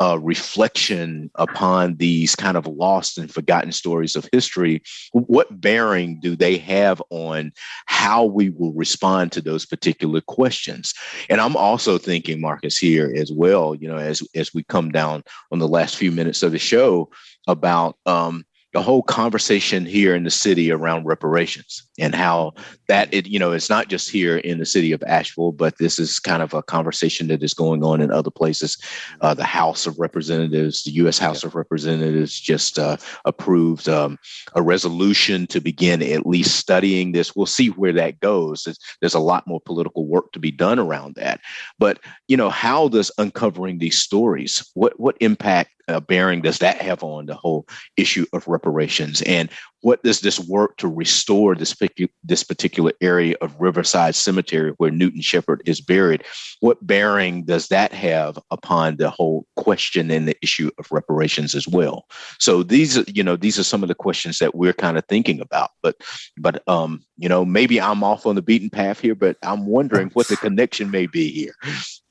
uh, 0.00 0.18
reflection 0.20 1.30
upon 1.36 1.96
these 1.96 2.34
kind 2.34 2.56
of 2.56 2.66
lost 2.66 3.18
and 3.18 3.32
forgotten 3.32 3.72
stories 3.72 4.16
of 4.16 4.28
history, 4.32 4.82
what 5.12 5.60
bearing 5.60 6.20
do 6.20 6.36
they 6.36 6.58
have 6.58 7.02
on 7.10 7.52
how 7.86 8.24
we 8.24 8.50
will 8.50 8.72
respond 8.72 9.32
to 9.32 9.40
those 9.40 9.64
particular 9.64 10.20
questions? 10.20 10.92
And 11.30 11.40
I'm 11.40 11.56
also 11.56 11.98
thinking, 11.98 12.40
Marcus, 12.40 12.76
here 12.76 13.12
as 13.16 13.32
well, 13.32 13.74
you 13.74 13.88
know, 13.88 13.96
as 13.96 14.22
as 14.34 14.52
we 14.52 14.64
come 14.64 14.90
down 14.90 15.24
on 15.50 15.58
the 15.58 15.68
last 15.68 15.96
few 15.96 16.12
minutes 16.12 16.42
of 16.42 16.52
the 16.52 16.58
show 16.58 17.10
about 17.46 17.96
um, 18.06 18.44
the 18.76 18.82
whole 18.82 19.02
conversation 19.02 19.86
here 19.86 20.14
in 20.14 20.24
the 20.24 20.30
city 20.30 20.70
around 20.70 21.06
reparations 21.06 21.88
and 21.98 22.14
how 22.14 22.52
that 22.88 23.08
it 23.10 23.26
you 23.26 23.38
know 23.38 23.52
it's 23.52 23.70
not 23.70 23.88
just 23.88 24.10
here 24.10 24.36
in 24.36 24.58
the 24.58 24.66
city 24.66 24.92
of 24.92 25.02
asheville 25.04 25.50
but 25.50 25.78
this 25.78 25.98
is 25.98 26.18
kind 26.18 26.42
of 26.42 26.52
a 26.52 26.62
conversation 26.62 27.26
that 27.26 27.42
is 27.42 27.54
going 27.54 27.82
on 27.82 28.02
in 28.02 28.10
other 28.10 28.30
places. 28.30 28.76
Uh, 29.22 29.32
the 29.32 29.44
house 29.44 29.86
of 29.86 29.98
representatives 29.98 30.82
the 30.82 30.90
u.s 30.90 31.18
house 31.18 31.42
yeah. 31.42 31.46
of 31.46 31.54
representatives 31.54 32.38
just 32.38 32.78
uh, 32.78 32.98
approved 33.24 33.88
um, 33.88 34.18
a 34.54 34.60
resolution 34.60 35.46
to 35.46 35.58
begin 35.58 36.02
at 36.02 36.26
least 36.26 36.56
studying 36.56 37.12
this. 37.12 37.34
We'll 37.34 37.46
see 37.46 37.68
where 37.68 37.94
that 37.94 38.20
goes. 38.20 38.64
There's, 38.64 38.78
there's 39.00 39.14
a 39.14 39.20
lot 39.20 39.46
more 39.46 39.60
political 39.62 40.06
work 40.06 40.32
to 40.32 40.38
be 40.38 40.50
done 40.50 40.78
around 40.78 41.14
that. 41.14 41.40
But 41.78 42.00
you 42.28 42.36
know 42.36 42.50
how 42.50 42.88
does 42.88 43.10
uncovering 43.16 43.78
these 43.78 43.98
stories 43.98 44.70
what 44.74 45.00
what 45.00 45.16
impact 45.20 45.70
uh, 45.88 46.00
bearing 46.00 46.42
does 46.42 46.58
that 46.58 46.80
have 46.80 47.02
on 47.02 47.26
the 47.26 47.34
whole 47.34 47.66
issue 47.96 48.26
of 48.32 48.46
reparations? 48.48 49.22
And 49.22 49.48
what 49.82 50.02
does 50.02 50.20
this 50.20 50.40
work 50.40 50.76
to 50.78 50.88
restore 50.88 51.54
this, 51.54 51.76
this 52.24 52.42
particular 52.42 52.92
area 53.00 53.36
of 53.40 53.54
Riverside 53.60 54.14
Cemetery 54.14 54.72
where 54.78 54.90
Newton 54.90 55.20
Shepard 55.20 55.62
is 55.64 55.80
buried? 55.80 56.24
What 56.60 56.84
bearing 56.84 57.44
does 57.44 57.68
that 57.68 57.92
have 57.92 58.38
upon 58.50 58.96
the 58.96 59.10
whole 59.10 59.46
question 59.56 60.10
and 60.10 60.26
the 60.26 60.36
issue 60.42 60.70
of 60.78 60.90
reparations 60.90 61.54
as 61.54 61.68
well? 61.68 62.06
So 62.40 62.62
these, 62.62 62.98
you 63.08 63.22
know, 63.22 63.36
these 63.36 63.58
are 63.58 63.64
some 63.64 63.82
of 63.82 63.88
the 63.88 63.94
questions 63.94 64.38
that 64.38 64.54
we're 64.54 64.72
kind 64.72 64.98
of 64.98 65.04
thinking 65.06 65.40
about. 65.40 65.70
But, 65.82 65.96
but 66.36 66.66
um, 66.68 67.04
you 67.16 67.28
know, 67.28 67.44
maybe 67.44 67.80
I'm 67.80 68.02
off 68.02 68.26
on 68.26 68.34
the 68.34 68.42
beaten 68.42 68.70
path 68.70 68.98
here, 68.98 69.14
but 69.14 69.36
I'm 69.42 69.66
wondering 69.66 70.10
what 70.14 70.28
the 70.28 70.36
connection 70.36 70.90
may 70.90 71.06
be 71.06 71.30
here. 71.30 71.54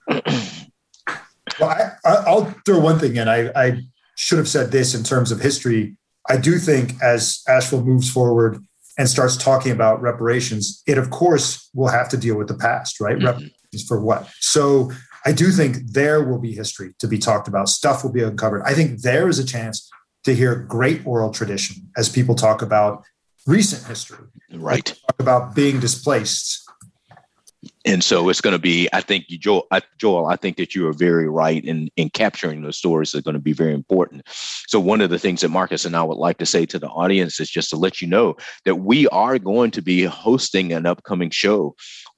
Well, 1.60 1.70
I, 2.06 2.34
will 2.34 2.54
throw 2.66 2.80
one 2.80 3.00
thing 3.00 3.16
in. 3.16 3.28
I, 3.28 3.50
I 3.56 3.82
should 4.16 4.38
have 4.38 4.48
said 4.48 4.72
this 4.72 4.94
in 4.94 5.04
terms 5.04 5.32
of 5.32 5.40
history. 5.40 5.98
I 6.30 6.38
do 6.38 6.58
think 6.58 6.94
as 7.02 7.42
Asheville 7.48 7.84
moves 7.84 8.10
forward 8.10 8.64
and 8.98 9.10
starts 9.10 9.38
talking 9.38 9.72
about 9.72 10.02
reparations, 10.02 10.82
it 10.88 10.98
of 10.98 11.10
course 11.10 11.70
will 11.74 11.90
have 11.90 12.10
to 12.10 12.18
deal 12.18 12.38
with 12.38 12.48
the 12.48 12.56
past, 12.56 13.00
right? 13.00 13.18
Mm-hmm. 13.18 13.26
Reparations 13.26 13.88
for 13.88 14.02
what? 14.02 14.30
So 14.40 14.92
I 15.26 15.32
do 15.32 15.52
think 15.52 15.78
there 15.92 16.24
will 16.24 16.40
be 16.40 16.54
history 16.54 16.94
to 17.00 17.08
be 17.08 17.18
talked 17.18 17.48
about. 17.48 17.68
Stuff 17.70 18.04
will 18.04 18.12
be 18.12 18.24
uncovered. 18.24 18.62
I 18.66 18.74
think 18.74 19.02
there 19.02 19.28
is 19.28 19.40
a 19.40 19.46
chance 19.46 19.90
to 20.24 20.36
hear 20.36 20.56
great 20.56 21.06
oral 21.06 21.32
tradition 21.32 21.90
as 21.98 22.10
people 22.10 22.36
talk 22.36 22.62
about 22.62 23.04
recent 23.48 23.86
history. 23.86 24.26
Right. 24.54 24.86
Talk 24.86 25.20
about 25.20 25.56
being 25.56 25.80
displaced. 25.80 26.65
And 27.86 28.04
so 28.04 28.30
it's 28.30 28.42
going 28.42 28.54
to 28.54 28.60
be 28.60 28.90
i 28.94 29.00
think 29.00 29.26
you 29.28 29.38
joel 29.38 29.68
I, 29.72 29.82
joel 29.98 30.26
i 30.26 30.36
think 30.36 30.58
that 30.58 30.76
you 30.76 30.88
are 30.88 30.94
very 30.94 31.30
right 31.30 31.64
in 31.64 31.90
in 31.96 32.10
capturing 32.10 32.64
those 32.64 32.78
stories 32.78 33.14
are 33.14 33.22
going 33.22 33.36
to 33.36 33.40
be 33.40 33.54
very 33.54 33.74
important. 33.74 34.24
So 34.68 34.80
one 34.80 35.02
of 35.02 35.10
the 35.10 35.20
things 35.20 35.42
that 35.42 35.50
marcus 35.50 35.86
and 35.86 35.96
i 35.96 36.04
would 36.04 36.18
like 36.18 36.38
to 36.40 36.46
say 36.46 36.66
to 36.66 36.80
the 36.80 36.88
audience 36.88 37.40
is 37.40 37.50
just 37.50 37.70
to 37.70 37.78
let 37.78 38.02
you 38.02 38.08
know 38.08 38.36
that 38.66 38.76
we 38.76 39.08
are 39.10 39.40
going 39.40 39.72
to 39.72 39.82
be 39.82 40.04
hosting 40.04 40.74
an 40.74 40.86
upcoming 40.86 41.30
show 41.30 41.76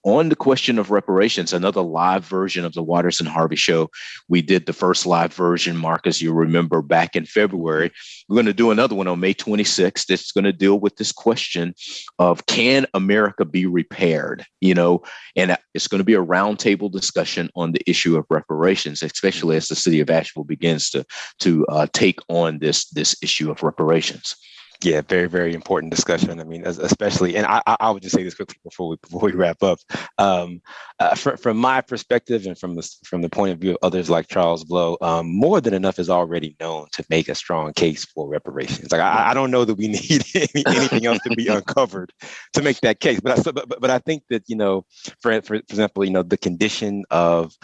on 0.08 0.30
the 0.30 0.38
question 0.38 0.80
of 0.80 0.89
reparations, 0.89 1.51
another 1.51 1.82
live 1.82 2.24
version 2.24 2.64
of 2.64 2.74
the 2.74 2.82
Waters 2.82 3.20
and 3.20 3.28
Harvey 3.28 3.58
show. 3.58 3.89
We 4.30 4.41
did 4.41 4.66
the 4.66 4.72
first 4.72 5.05
live 5.05 5.34
version, 5.34 5.76
Marcus, 5.76 6.22
you 6.22 6.32
remember 6.32 6.82
back 6.82 7.18
in 7.18 7.26
February. 7.26 7.91
We're 8.30 8.36
going 8.36 8.45
to 8.45 8.53
do 8.53 8.72
another 8.72 8.95
one 8.95 9.08
on 9.08 9.20
May 9.20 9.34
26th. 9.34 10.05
that's 10.05 10.32
going 10.32 10.45
to 10.45 10.53
deal 10.53 10.80
with 10.80 10.95
this 10.95 11.12
question 11.12 11.76
of 12.20 12.45
can 12.45 12.86
America 12.93 13.43
be 13.43 13.66
repaired? 13.66 14.45
You 14.62 14.76
know, 14.76 15.03
and 15.36 15.58
it's 15.74 15.89
going 15.89 15.99
to 15.99 16.05
be 16.05 16.14
a 16.14 16.24
roundtable 16.24 16.89
discussion 16.89 17.49
on 17.58 17.74
the 17.74 17.82
issue 17.86 18.16
of 18.16 18.26
reparations, 18.30 19.03
especially 19.03 19.58
as 19.58 19.68
the 19.68 19.76
city 19.76 19.99
of 19.99 20.10
Asheville 20.10 20.45
begins 20.45 20.89
to 20.91 21.05
to 21.39 21.66
uh, 21.66 21.88
take 21.91 22.20
on 22.30 22.60
this 22.60 22.86
this 22.91 23.14
issue 23.22 23.51
of 23.51 23.62
reparations. 23.62 24.38
Yeah, 24.84 25.01
very, 25.01 25.28
very 25.28 25.55
important 25.55 25.91
discussion. 25.91 26.39
I 26.39 26.43
mean, 26.43 26.65
especially, 26.65 27.36
and 27.36 27.47
I, 27.47 27.61
I 27.65 27.89
would 27.89 28.03
just 28.03 28.15
say 28.15 28.21
this 28.23 28.36
quickly 28.36 28.57
before 28.63 28.89
we 28.89 28.97
before 28.97 29.21
we 29.21 29.32
wrap 29.32 29.63
up. 29.63 29.80
Um, 30.19 30.61
uh, 30.99 31.15
from, 31.15 31.38
from 31.38 31.57
my 31.57 31.82
perspective, 31.82 32.45
and 32.45 32.57
from 32.57 32.75
the 32.75 32.88
from 33.03 33.23
the 33.23 33.30
point 33.30 33.53
of 33.53 33.59
view 33.59 33.71
of 33.71 33.78
others 33.82 34.07
like 34.07 34.28
Charles 34.28 34.63
Blow, 34.63 34.95
um, 35.01 35.36
more 35.36 35.61
than 35.61 35.73
enough 35.73 35.97
is 35.97 36.11
already 36.11 36.55
known 36.59 36.88
to 36.91 37.03
make 37.09 37.28
a 37.28 37.34
strong 37.34 37.73
case 37.73 38.05
for 38.05 38.28
reparations. 38.28 38.91
Like, 38.91 39.01
I, 39.01 39.32
I 39.32 39.34
don't 39.34 39.49
know 39.49 39.65
that 39.65 39.75
we 39.75 39.88
need 39.88 40.23
any, 40.36 40.63
anything 40.67 41.07
else 41.07 41.19
to 41.23 41.36
be 41.36 41.47
uncovered 41.47 42.13
to 42.53 42.61
make 42.61 42.80
that 42.82 42.99
case. 42.99 43.19
But 43.19 43.47
I, 43.47 43.51
but, 43.51 43.82
but 43.82 43.89
I 43.89 43.97
think 43.97 44.23
that 44.30 44.43
you 44.47 44.55
know, 44.55 44.86
for, 45.21 45.41
for 45.41 45.41
for 45.41 45.55
example, 45.55 46.05
you 46.05 46.11
know, 46.11 46.23
the 46.23 46.38
condition 46.38 47.03
of 47.09 47.55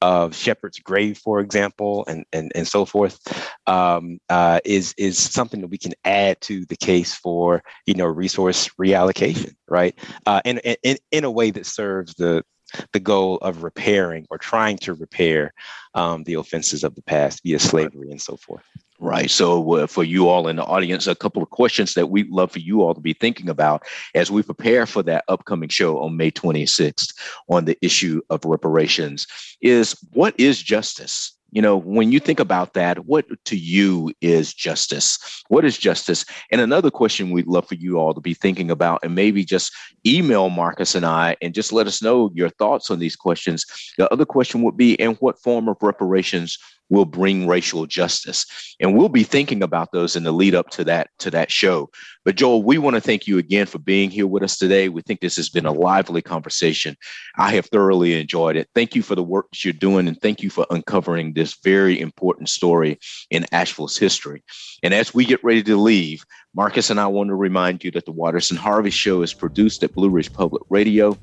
of 0.00 0.34
Shepard's 0.34 0.78
grave, 0.78 1.18
for 1.18 1.40
example, 1.40 2.04
and 2.06 2.24
and, 2.32 2.52
and 2.54 2.66
so 2.66 2.84
forth, 2.84 3.18
um, 3.66 4.18
uh, 4.28 4.60
is 4.64 4.94
is 4.96 5.18
something 5.18 5.60
that 5.60 5.68
we 5.68 5.78
can 5.78 5.94
add 6.04 6.40
to 6.42 6.64
the 6.66 6.76
case 6.76 7.14
for 7.14 7.62
you 7.86 7.94
know 7.94 8.06
resource 8.06 8.68
reallocation, 8.80 9.54
right? 9.68 9.98
Uh, 10.26 10.40
in, 10.44 10.58
in 10.58 10.96
in 11.10 11.24
a 11.24 11.30
way 11.30 11.50
that 11.50 11.66
serves 11.66 12.14
the 12.14 12.44
the 12.92 13.00
goal 13.00 13.38
of 13.38 13.62
repairing 13.62 14.26
or 14.30 14.38
trying 14.38 14.78
to 14.78 14.94
repair 14.94 15.52
um, 15.94 16.24
the 16.24 16.34
offenses 16.34 16.84
of 16.84 16.94
the 16.94 17.02
past 17.02 17.42
via 17.42 17.58
slavery 17.58 18.10
and 18.10 18.20
so 18.20 18.36
forth. 18.36 18.64
Right. 19.00 19.30
So, 19.30 19.74
uh, 19.74 19.86
for 19.86 20.02
you 20.02 20.28
all 20.28 20.48
in 20.48 20.56
the 20.56 20.64
audience, 20.64 21.06
a 21.06 21.14
couple 21.14 21.40
of 21.40 21.50
questions 21.50 21.94
that 21.94 22.10
we'd 22.10 22.30
love 22.30 22.50
for 22.50 22.58
you 22.58 22.82
all 22.82 22.94
to 22.94 23.00
be 23.00 23.12
thinking 23.12 23.48
about 23.48 23.84
as 24.16 24.28
we 24.28 24.42
prepare 24.42 24.86
for 24.86 25.04
that 25.04 25.24
upcoming 25.28 25.68
show 25.68 26.00
on 26.00 26.16
May 26.16 26.32
26th 26.32 27.14
on 27.48 27.64
the 27.64 27.78
issue 27.80 28.20
of 28.28 28.44
reparations 28.44 29.28
is 29.60 29.96
what 30.12 30.34
is 30.36 30.60
justice? 30.60 31.37
You 31.50 31.62
know, 31.62 31.78
when 31.78 32.12
you 32.12 32.20
think 32.20 32.40
about 32.40 32.74
that, 32.74 33.06
what 33.06 33.24
to 33.46 33.56
you 33.56 34.12
is 34.20 34.52
justice? 34.52 35.18
What 35.48 35.64
is 35.64 35.78
justice? 35.78 36.26
And 36.50 36.60
another 36.60 36.90
question 36.90 37.30
we'd 37.30 37.46
love 37.46 37.66
for 37.66 37.74
you 37.74 37.98
all 37.98 38.12
to 38.12 38.20
be 38.20 38.34
thinking 38.34 38.70
about, 38.70 39.00
and 39.02 39.14
maybe 39.14 39.44
just 39.44 39.72
email 40.06 40.50
Marcus 40.50 40.94
and 40.94 41.06
I 41.06 41.36
and 41.40 41.54
just 41.54 41.72
let 41.72 41.86
us 41.86 42.02
know 42.02 42.30
your 42.34 42.50
thoughts 42.50 42.90
on 42.90 42.98
these 42.98 43.16
questions. 43.16 43.64
The 43.96 44.12
other 44.12 44.26
question 44.26 44.62
would 44.62 44.76
be, 44.76 44.94
in 44.94 45.12
what 45.14 45.40
form 45.42 45.68
of 45.68 45.78
reparations 45.80 46.58
will 46.90 47.04
bring 47.04 47.46
racial 47.46 47.86
justice. 47.86 48.46
And 48.80 48.96
we'll 48.96 49.08
be 49.08 49.24
thinking 49.24 49.62
about 49.62 49.92
those 49.92 50.16
in 50.16 50.24
the 50.24 50.32
lead 50.32 50.54
up 50.54 50.70
to 50.70 50.84
that 50.84 51.10
to 51.18 51.30
that 51.30 51.50
show. 51.50 51.90
But 52.24 52.36
joel 52.36 52.62
we 52.62 52.78
want 52.78 52.94
to 52.94 53.00
thank 53.00 53.26
you 53.26 53.38
again 53.38 53.66
for 53.66 53.78
being 53.78 54.10
here 54.10 54.26
with 54.26 54.42
us 54.42 54.56
today. 54.58 54.88
We 54.88 55.02
think 55.02 55.20
this 55.20 55.36
has 55.36 55.48
been 55.48 55.66
a 55.66 55.72
lively 55.72 56.22
conversation. 56.22 56.96
I 57.36 57.54
have 57.54 57.66
thoroughly 57.66 58.18
enjoyed 58.18 58.56
it. 58.56 58.68
Thank 58.74 58.94
you 58.94 59.02
for 59.02 59.14
the 59.14 59.22
work 59.22 59.50
that 59.50 59.64
you're 59.64 59.72
doing 59.72 60.08
and 60.08 60.20
thank 60.20 60.42
you 60.42 60.50
for 60.50 60.66
uncovering 60.70 61.32
this 61.32 61.56
very 61.62 62.00
important 62.00 62.48
story 62.48 62.98
in 63.30 63.46
asheville's 63.52 63.96
history. 63.96 64.42
And 64.82 64.94
as 64.94 65.14
we 65.14 65.24
get 65.24 65.42
ready 65.42 65.62
to 65.64 65.76
leave 65.76 66.24
marcus 66.54 66.90
and 66.90 67.00
i 67.00 67.06
want 67.06 67.28
to 67.28 67.34
remind 67.34 67.82
you 67.84 67.90
that 67.90 68.04
the 68.04 68.12
waters 68.12 68.50
and 68.50 68.58
harvey 68.58 68.90
show 68.90 69.22
is 69.22 69.34
produced 69.34 69.82
at 69.82 69.94
blue 69.94 70.08
ridge 70.08 70.32
public 70.32 70.62
radio 70.68 71.16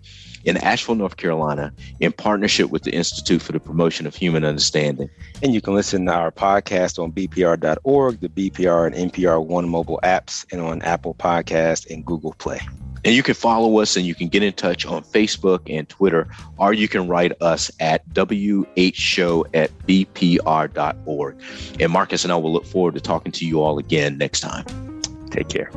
in 0.45 0.57
Asheville, 0.57 0.95
North 0.95 1.17
Carolina, 1.17 1.73
in 1.99 2.11
partnership 2.11 2.69
with 2.69 2.83
the 2.83 2.91
Institute 2.91 3.41
for 3.41 3.51
the 3.51 3.59
Promotion 3.59 4.07
of 4.07 4.15
Human 4.15 4.45
Understanding. 4.45 5.09
And 5.43 5.53
you 5.53 5.61
can 5.61 5.73
listen 5.73 6.05
to 6.05 6.13
our 6.13 6.31
podcast 6.31 7.01
on 7.03 7.11
bpr.org, 7.11 8.19
the 8.19 8.29
BPR 8.29 8.87
and 8.87 9.11
NPR 9.11 9.43
One 9.43 9.67
mobile 9.67 9.99
apps, 10.03 10.45
and 10.51 10.61
on 10.61 10.81
Apple 10.83 11.15
Podcast 11.15 11.89
and 11.89 12.05
Google 12.05 12.33
Play. 12.37 12.61
And 13.03 13.13
you 13.13 13.21
can 13.21 13.35
follow 13.35 13.79
us 13.79 13.95
and 13.95 14.05
you 14.05 14.15
can 14.15 14.29
get 14.29 14.41
in 14.41 14.53
touch 14.53 14.85
on 14.85 15.03
Facebook 15.03 15.61
and 15.69 15.87
Twitter, 15.87 16.27
or 16.57 16.73
you 16.73 16.87
can 16.87 17.07
write 17.07 17.33
us 17.39 17.69
at 17.79 18.07
whshow 18.09 19.45
at 19.53 19.77
bpr.org. 19.79 21.41
And 21.79 21.91
Marcus 21.91 22.23
and 22.23 22.33
I 22.33 22.35
will 22.35 22.51
look 22.51 22.65
forward 22.65 22.95
to 22.95 23.01
talking 23.01 23.31
to 23.33 23.45
you 23.45 23.61
all 23.61 23.77
again 23.77 24.17
next 24.17 24.39
time. 24.39 24.84
Take 25.35 25.49
care. 25.49 25.69